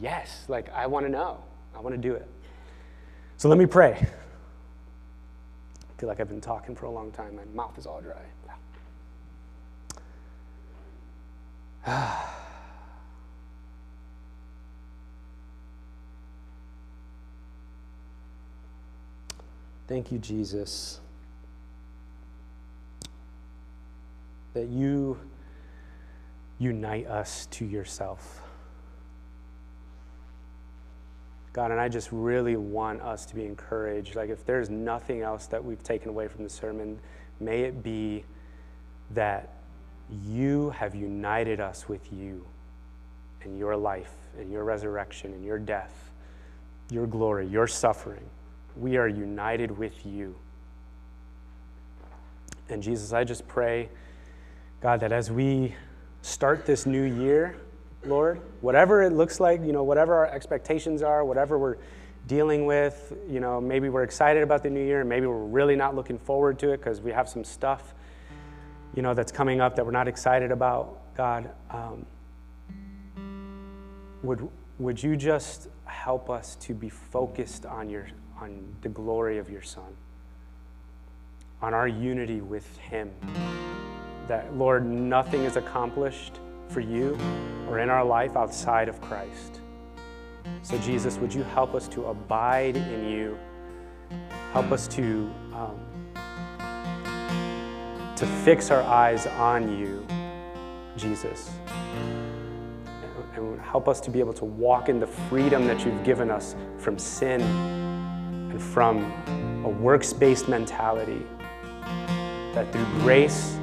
yes, 0.00 0.44
like 0.48 0.72
I 0.72 0.86
want 0.86 1.06
to 1.06 1.12
know. 1.12 1.42
I 1.74 1.80
want 1.80 1.94
to 1.94 2.00
do 2.00 2.14
it. 2.14 2.28
So 3.36 3.48
let 3.48 3.58
me 3.58 3.66
pray. 3.66 3.92
I 3.92 6.00
feel 6.00 6.08
like 6.08 6.20
I've 6.20 6.28
been 6.28 6.40
talking 6.40 6.74
for 6.74 6.86
a 6.86 6.90
long 6.90 7.12
time. 7.12 7.36
My 7.36 7.44
mouth 7.54 7.78
is 7.78 7.86
all 7.86 8.00
dry. 8.00 8.16
Thank 19.88 20.12
you, 20.12 20.18
Jesus, 20.18 21.00
that 24.54 24.68
you 24.68 25.18
unite 26.60 27.06
us 27.08 27.46
to 27.46 27.64
yourself. 27.64 28.42
God, 31.52 31.72
and 31.72 31.80
I 31.80 31.88
just 31.88 32.10
really 32.12 32.56
want 32.56 33.00
us 33.00 33.26
to 33.26 33.34
be 33.34 33.44
encouraged. 33.44 34.14
Like, 34.14 34.30
if 34.30 34.44
there's 34.44 34.70
nothing 34.70 35.22
else 35.22 35.46
that 35.46 35.64
we've 35.64 35.82
taken 35.82 36.10
away 36.10 36.28
from 36.28 36.44
the 36.44 36.50
sermon, 36.50 37.00
may 37.40 37.62
it 37.62 37.82
be 37.82 38.24
that 39.10 39.54
you 40.28 40.70
have 40.70 40.94
united 40.94 41.60
us 41.60 41.88
with 41.88 42.12
you 42.12 42.46
in 43.44 43.56
your 43.56 43.76
life, 43.76 44.12
in 44.38 44.50
your 44.50 44.62
resurrection, 44.62 45.32
in 45.32 45.42
your 45.42 45.58
death, 45.58 46.12
your 46.90 47.06
glory, 47.06 47.48
your 47.48 47.66
suffering. 47.66 48.28
We 48.76 48.96
are 48.96 49.08
united 49.08 49.76
with 49.76 50.06
you. 50.06 50.36
And 52.68 52.82
Jesus, 52.82 53.12
I 53.12 53.24
just 53.24 53.48
pray, 53.48 53.88
God, 54.80 55.00
that 55.00 55.10
as 55.10 55.32
we 55.32 55.74
start 56.22 56.66
this 56.66 56.86
new 56.86 57.02
year, 57.02 57.56
Lord, 58.04 58.40
whatever 58.60 59.02
it 59.02 59.12
looks 59.12 59.40
like, 59.40 59.60
you 59.62 59.72
know, 59.72 59.82
whatever 59.82 60.14
our 60.14 60.26
expectations 60.26 61.02
are, 61.02 61.24
whatever 61.24 61.58
we're 61.58 61.76
dealing 62.26 62.66
with, 62.66 63.12
you 63.28 63.40
know, 63.40 63.60
maybe 63.60 63.88
we're 63.88 64.02
excited 64.02 64.42
about 64.42 64.62
the 64.62 64.70
new 64.70 64.84
year, 64.84 65.04
maybe 65.04 65.26
we're 65.26 65.36
really 65.36 65.76
not 65.76 65.94
looking 65.94 66.18
forward 66.18 66.58
to 66.58 66.72
it 66.72 66.78
because 66.78 67.00
we 67.00 67.10
have 67.10 67.28
some 67.28 67.44
stuff 67.44 67.94
you 68.94 69.02
know, 69.02 69.14
that's 69.14 69.32
coming 69.32 69.60
up 69.60 69.76
that 69.76 69.84
we're 69.84 69.92
not 69.92 70.08
excited 70.08 70.50
about, 70.50 71.14
God, 71.16 71.50
um, 71.70 72.06
would, 74.22 74.48
would 74.78 75.02
you 75.02 75.16
just 75.16 75.68
help 75.84 76.28
us 76.28 76.56
to 76.56 76.74
be 76.74 76.88
focused 76.88 77.66
on, 77.66 77.88
your, 77.88 78.08
on 78.40 78.74
the 78.82 78.88
glory 78.88 79.38
of 79.38 79.48
your 79.48 79.62
Son, 79.62 79.96
on 81.62 81.72
our 81.72 81.88
unity 81.88 82.40
with 82.40 82.76
Him? 82.78 83.10
That, 84.30 84.56
Lord, 84.56 84.86
nothing 84.86 85.42
is 85.42 85.56
accomplished 85.56 86.38
for 86.68 86.78
you 86.78 87.18
or 87.68 87.80
in 87.80 87.90
our 87.90 88.04
life 88.04 88.36
outside 88.36 88.88
of 88.88 89.00
Christ. 89.00 89.60
So, 90.62 90.78
Jesus, 90.78 91.18
would 91.18 91.34
you 91.34 91.42
help 91.42 91.74
us 91.74 91.88
to 91.88 92.04
abide 92.04 92.76
in 92.76 93.08
you? 93.08 93.36
Help 94.52 94.70
us 94.70 94.86
to, 94.86 95.28
um, 95.52 95.80
to 98.14 98.24
fix 98.44 98.70
our 98.70 98.82
eyes 98.82 99.26
on 99.26 99.76
you, 99.76 100.06
Jesus. 100.96 101.50
And 103.34 103.60
help 103.60 103.88
us 103.88 104.00
to 104.02 104.12
be 104.12 104.20
able 104.20 104.34
to 104.34 104.44
walk 104.44 104.88
in 104.88 105.00
the 105.00 105.08
freedom 105.08 105.66
that 105.66 105.84
you've 105.84 106.04
given 106.04 106.30
us 106.30 106.54
from 106.78 107.00
sin 107.00 107.40
and 107.40 108.62
from 108.62 109.12
a 109.64 109.68
works 109.68 110.12
based 110.12 110.48
mentality. 110.48 111.26
That 112.54 112.70
through 112.72 112.86
grace, 113.00 113.59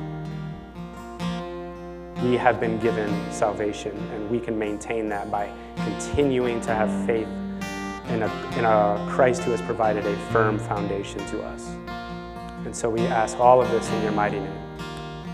we 2.24 2.36
have 2.36 2.60
been 2.60 2.80
given 2.80 3.10
salvation, 3.32 3.96
and 4.14 4.30
we 4.30 4.40
can 4.40 4.58
maintain 4.58 5.08
that 5.10 5.30
by 5.30 5.52
continuing 5.78 6.60
to 6.62 6.74
have 6.74 6.90
faith 7.06 7.28
in 8.10 8.24
a, 8.24 8.58
in 8.58 8.66
a 8.66 9.08
Christ 9.10 9.44
who 9.44 9.52
has 9.52 9.62
provided 9.62 10.06
a 10.06 10.16
firm 10.32 10.58
foundation 10.58 11.26
to 11.28 11.44
us. 11.44 11.68
And 12.66 12.76
so 12.76 12.90
we 12.90 13.02
ask 13.02 13.40
all 13.40 13.62
of 13.62 13.70
this 13.70 13.90
in 13.92 14.02
your 14.04 14.12
mighty 14.12 14.40
name. 14.40 14.58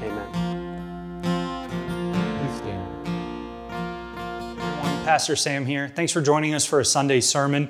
Amen. 0.01 1.21
Please 2.39 2.57
stand. 2.57 3.05
Pastor 5.05 5.36
Sam 5.36 5.65
here. 5.65 5.88
Thanks 5.95 6.11
for 6.11 6.21
joining 6.21 6.53
us 6.53 6.65
for 6.65 6.79
a 6.79 6.86
Sunday 6.86 7.21
sermon. 7.21 7.69